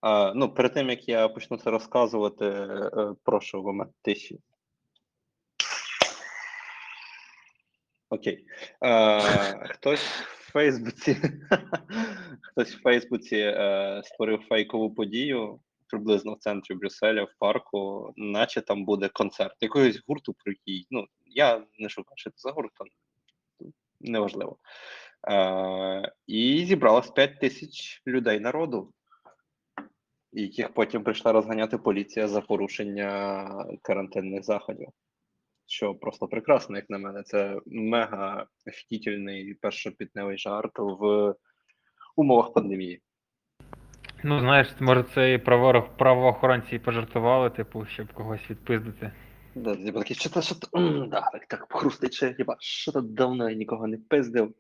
[0.02, 4.40] А, ну, перед тим як я почну це розказувати, е, прошу в мене тиші.
[8.10, 8.46] Окей.
[8.84, 11.18] Е, хтось в Фейсбуці,
[12.42, 15.60] хтось в Фейсбуці е, створив фейкову подію
[15.92, 21.06] приблизно в центрі Брюсселя, в парку, наче там буде концерт якогось гурту, про який, ну,
[21.26, 22.72] я не шукав, що це за гурт,
[24.00, 24.58] неважливо.
[25.30, 28.94] Е, і зібралось 5 тисяч людей народу,
[30.34, 33.46] яких потім прийшла розганяти поліція за порушення
[33.82, 34.88] карантинних заходів.
[35.68, 37.24] Що просто прекрасно, як на мене.
[37.24, 41.36] Це мега офігітельний першопітневий жарт в
[42.16, 43.02] умовах пандемії.
[44.24, 49.12] Ну, знаєш, може це і право- правоохоронці пожартували, типу, щоб когось відпиздити.
[49.56, 50.68] Да, типу такі, що то, що то,
[51.12, 54.54] так, так хрустить, що я, типа, що то давно я нікого не пиздив.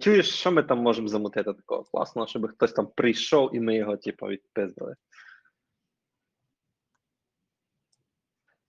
[0.00, 3.96] Чуєш, що ми там можемо замутити такого класного, щоб хтось там прийшов і ми його,
[3.96, 4.94] типу, відпиздили.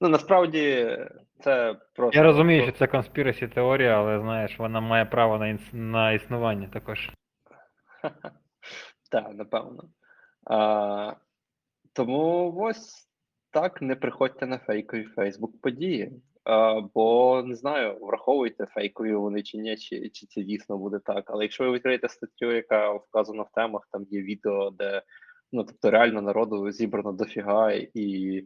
[0.01, 0.97] Ну, насправді,
[1.39, 2.19] це просто.
[2.19, 5.61] Я розумію, що це конспірасі теорія, але знаєш, вона має право на, інс...
[5.73, 7.09] на існування також.
[9.11, 9.89] Так, напевно.
[10.45, 11.15] А,
[11.93, 13.09] тому ось
[13.51, 16.21] так не приходьте на фейкові Фейсбук події.
[16.49, 21.23] А, бо не знаю, враховуйте фейкові вони чи ні, чи, чи це дійсно буде так.
[21.27, 25.01] Але якщо ви відкриєте статтю, яка вказана в темах, там є відео, де
[25.51, 28.43] ну тобто реально народу зібрано дофіга, і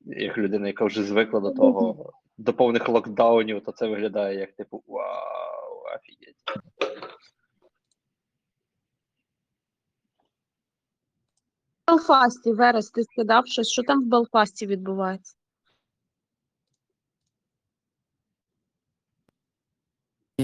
[0.00, 4.82] як людина, яка вже звикла до того, до повних локдаунів, то це виглядає як типу
[4.86, 6.36] вау, офігеть.
[11.88, 15.39] Белфасті, Верес, ти скидав щось, що там в Белфасті відбувається?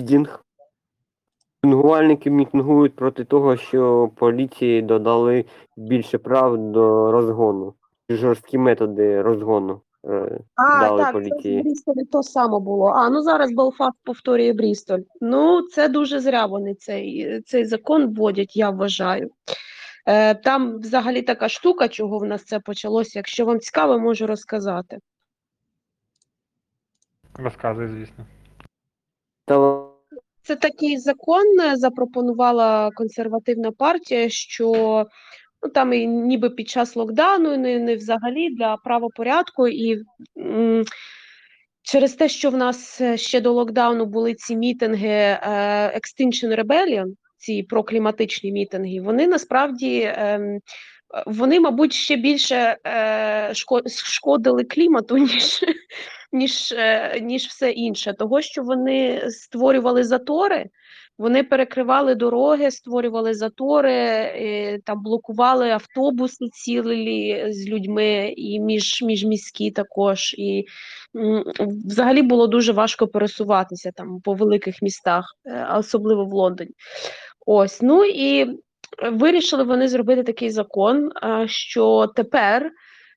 [0.00, 0.42] Мітинг.
[1.62, 5.44] Мітингувальники мітингують проти того, що поліції додали
[5.76, 7.74] більше прав до розгону.
[8.08, 9.80] Жорсткі методи розгону.
[10.04, 11.60] е, А, Дали так, це поліції.
[11.60, 12.86] в Брістолі то само було.
[12.86, 15.00] А, ну зараз Белфаст повторює Брістоль.
[15.20, 19.30] Ну, це дуже зря вони цей, цей закон вводять, я вважаю.
[20.06, 23.18] Е, там взагалі така штука, чого в нас це почалося.
[23.18, 24.98] Якщо вам цікаво, можу розказати.
[27.34, 28.26] Розказуй, звісно.
[29.44, 29.85] Та
[30.46, 34.72] Це такий закон е, запропонувала консервативна партія, що
[35.62, 40.02] ну там і ніби під час локдауну, і не, не взагалі для правопорядку, і
[40.38, 40.84] м,
[41.82, 45.38] через те, що в нас е, ще до локдауну були ці мітинги е,
[46.00, 47.06] Extinction Rebellion,
[47.36, 50.12] ці прокліматичні мітинги, вони насправді.
[50.16, 50.60] ем,
[51.26, 52.76] вони, мабуть, ще більше
[53.52, 55.64] шко- шкодили клімату, ніж,
[56.36, 60.66] ніж, е, ніж все інше, того що вони створювали затори,
[61.18, 69.70] вони перекривали дороги, створювали затори, е, там блокували автобуси цілі з людьми, і між, міжміські
[69.70, 70.34] також.
[70.38, 70.64] І
[71.86, 76.70] взагалі було дуже важко пересуватися там по великих містах, е, особливо в Лондоні.
[77.46, 78.58] Ось, ну і
[79.12, 81.10] вирішили вони зробити такий закон,
[81.46, 82.70] що тепер,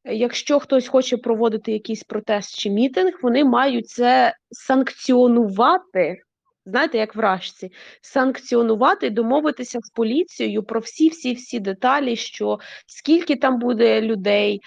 [0.05, 6.21] якщо хтось хоче проводити якийсь протест чи мітинг, вони мають це санкціонувати.
[6.65, 7.71] Знаєте, як в Рашці,
[8.01, 14.61] санкціонувати і домовитися з поліцією про всі всі всі деталі, що скільки там буде людей,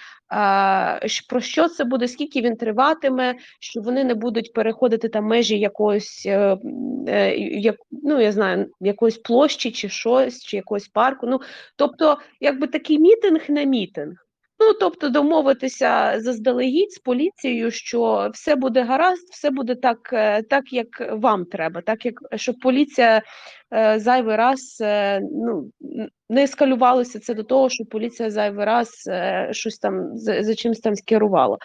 [1.29, 6.23] про що це буде, скільки він триватиме, що вони не будуть переходити там межі якогось,
[6.25, 6.57] е,
[7.07, 11.27] е, ну я знаю, якоїсь площі чи щось, чи якогось парку.
[11.27, 11.39] Ну
[11.75, 14.15] тобто, якби такий мітинг не мітинг.
[14.59, 20.73] Ну, тобто, домовитися заздалегідь з поліцією, що все буде гаразд, все буде так, е, так
[20.73, 23.21] як вам треба, так як щоб поліція
[23.73, 25.71] е, зайвий раз е, ну,
[26.29, 28.89] не ескалювалося це до того, що поліція зайвий раз
[29.51, 31.57] щось там за, чимось там скерувала.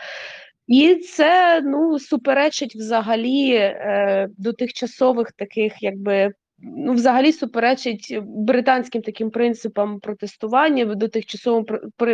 [0.68, 6.32] І це ну суперечить взагалі е, до тимчасових таких, якби
[6.62, 11.66] ну, взагалі суперечить британським таким принципам протестування до тимчасових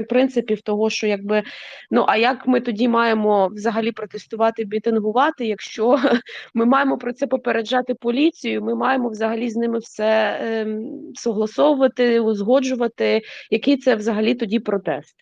[0.09, 1.43] принципів того, що якби
[1.91, 5.99] ну а як ми тоді маємо взагалі протестувати, мітингувати, якщо
[6.55, 13.23] ми маємо про це попереджати поліцію, ми маємо взагалі з ними все ем, согласовувати, узгоджувати,
[13.51, 15.17] який це взагалі тоді протест.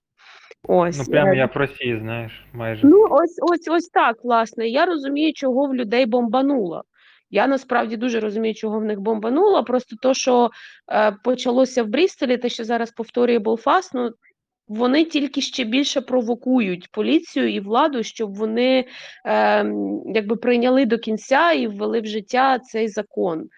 [0.69, 2.87] Ось Ну, прямо е, як Росії, знаєш, майже.
[2.87, 4.69] Ну, ось, ось, ось так, власне.
[4.69, 6.85] Я розумію, чого в людей бомбануло.
[7.33, 9.65] Я насправді дуже розумію, чого в них бомбануло.
[9.65, 10.51] Просто то, що
[10.93, 14.11] е, почалося в Брістолі, те, що зараз повторює Белфаст, ну
[14.69, 18.85] вони тільки ще більше провокують поліцію і владу, щоб вони
[19.27, 19.65] е,
[20.15, 23.49] якби прийняли до кінця і ввели в життя цей закон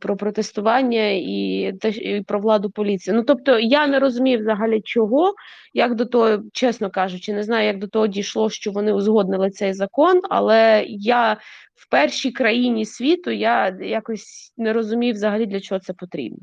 [0.00, 3.16] про протестування і, і про владу поліції.
[3.16, 5.34] Ну тобто я не розумію взагалі чого,
[5.74, 9.72] як до того, чесно кажучи, не знаю, як до того дійшло, що вони узгоднили цей
[9.72, 11.36] закон, але я
[11.74, 16.38] в першій країні світу я якось не розумію взагалі для чого це потрібно.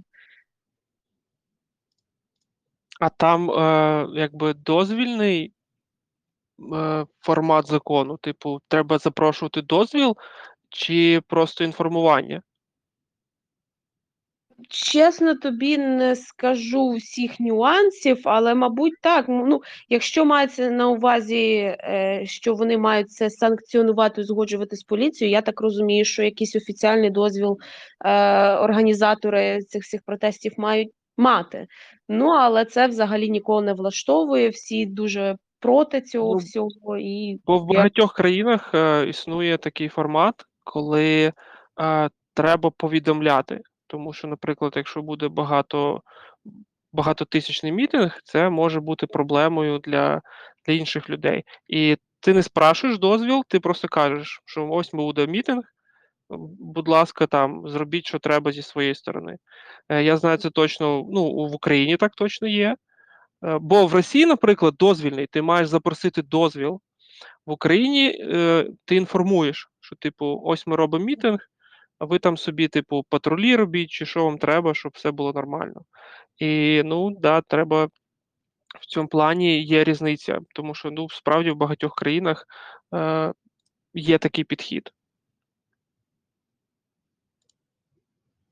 [2.99, 5.53] А там е, якби дозвільний
[6.73, 10.17] е, формат закону, типу, треба запрошувати дозвіл
[10.69, 12.41] чи просто інформування?
[14.69, 19.25] Чесно, тобі не скажу всіх нюансів, але, мабуть, так.
[19.27, 25.41] Ну, якщо мається на увазі, е, що вони мають це санкціонувати, узгоджувати з поліцією, я
[25.41, 27.57] так розумію, що якийсь офіціальний дозвіл
[28.05, 31.67] е, організатори цих всіх протестів мають мати.
[32.09, 34.49] Ну, але це взагалі нікого не влаштовує.
[34.49, 36.97] Всі дуже проти цього Ну, всього.
[36.97, 41.33] І Бо в Я- багатьох країнах е, існує такий формат, коли
[41.81, 46.01] е, треба повідомляти Тому що, наприклад, якщо буде багато
[46.93, 50.21] багатотисячний мітинг, це може бути проблемою для,
[50.65, 51.43] для інших людей.
[51.67, 55.63] І ти не спрашуєш дозвіл, ти просто кажеш, що ось ми буде мітинг.
[56.59, 59.37] Будь ласка, там зробіть, що треба зі своєї сторони.
[59.89, 61.05] Е, Я знаю це точно.
[61.09, 62.75] Ну, в Україні так точно є.
[63.43, 66.81] Е, Бо в Росії, наприклад, дозвільний, ти маєш запросити дозвіл.
[67.45, 71.39] В Україні е, ти інформуєш, що, типу, ось ми робимо мітинг,
[71.99, 75.81] а ви там собі, типу, патрулі робіть, чи що вам треба, щоб все було нормально.
[76.37, 77.89] І ну, да, треба
[78.79, 82.45] в цьому плані є різниця, тому що ну, справді в багатьох країнах
[82.93, 83.33] е,
[83.93, 84.93] є такий підхід.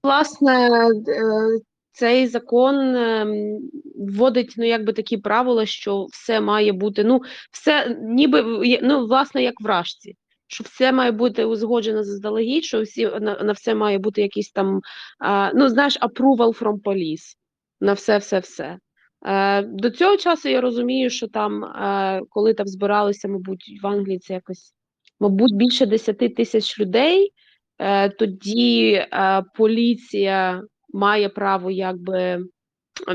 [0.03, 0.69] Власне,
[1.07, 1.60] е,
[1.91, 3.60] цей закон ем,
[3.95, 7.22] вводить ну, якби такі правила, що все має бути, ну,
[7.52, 8.44] все ніби
[8.82, 10.15] ну, власне, як в рашці.
[10.48, 14.82] Що все має бути узгоджено заздалегідь, що всі на, на все має бути якийсь там,
[15.19, 17.36] а, ну знаєш, approval from police
[17.82, 18.78] на все, все, все.
[19.26, 24.19] Е, до цього часу я розумію, що там, е, коли там збиралися, мабуть, в Англії
[24.19, 24.74] це якось,
[25.19, 27.34] мабуть, більше 10 тисяч людей.
[27.80, 30.64] Е, тоді е, поліція
[30.94, 32.44] має право, якби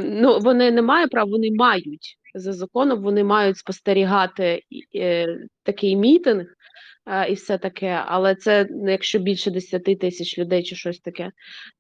[0.00, 4.62] ну вони не мають права, вони мають за законом, вони мають спостерігати
[4.96, 6.46] е, такий мітинг
[7.28, 11.30] і все таке, але це ну, якщо більше 10 тисяч людей чи щось таке.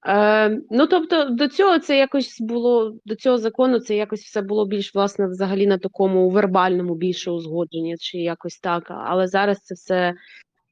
[0.06, 4.66] Е, ну тобто до цього це якось було до цього закону, це якось все було
[4.66, 8.86] більш власне взагалі на такому вербальному більше узгодженні, чи якось так.
[8.88, 10.14] Але зараз це все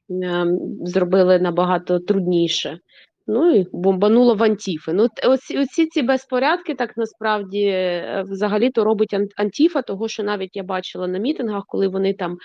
[0.09, 2.79] ем, зробили набагато трудніше.
[3.27, 4.93] Ну і бомбануло в Антіфи.
[4.93, 10.63] Ну, оці, оці ці безпорядки, так насправді е, взагалі-то робить Антіфа, того що навіть я
[10.63, 12.37] бачила на мітингах, коли вони там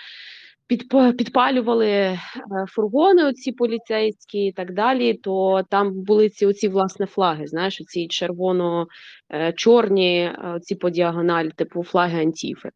[1.17, 2.19] підпалювали е,
[2.67, 8.07] фургони, оці поліцейські і так далі, то там були ці оці власне флаги, знаєш, оці
[8.07, 10.31] червоно-чорні,
[10.61, 12.69] ці по діагоналі, типу флаги Антіфи.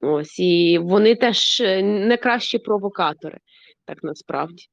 [0.00, 3.38] Ось, і вони теж е, не кращі провокатори,
[3.84, 4.64] так насправді.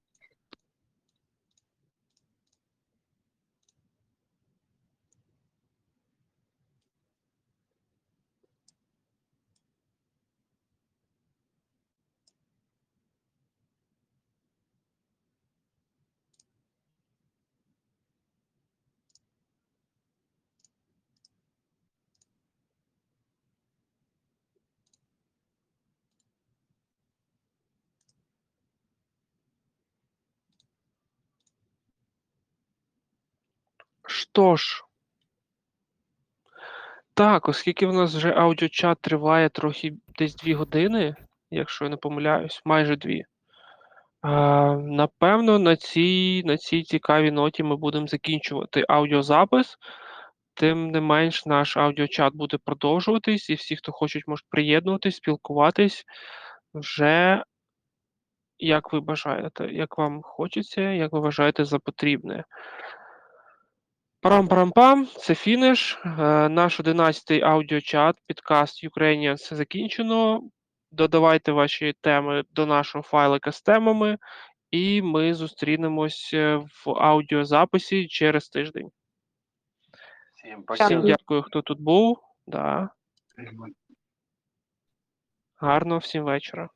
[34.35, 34.83] Що ж,
[37.13, 41.15] так, оскільки в нас вже аудіочат триває трохи десь дві години,
[41.51, 43.23] якщо я не помиляюсь, майже дві.
[44.77, 49.77] Напевно, на цій, на цій цікавій ноті ми будемо закінчувати аудіозапис.
[50.53, 56.05] Тим не менш, наш аудіочат буде продовжуватись, і всі, хто хочуть, можуть приєднуватись, спілкуватись
[56.73, 57.43] вже
[58.57, 62.43] як ви бажаєте, як вам хочеться, як ви вважаєте за потрібне.
[64.25, 65.99] Парам-парам-пам, це фініш.
[66.05, 66.09] Е,
[66.49, 70.49] Наш 11-й аудіочат, підкаст Ukrainians закінчено.
[70.91, 74.17] Додавайте ваші теми до нашого файлика з темами,
[74.71, 78.89] і ми зустрінемось е, в аудіозаписі через тиждень.
[80.35, 81.41] Всім Всім Дякую.
[81.41, 82.19] хто тут був.
[82.47, 82.89] Да.
[85.55, 86.69] Гарного всім вечора.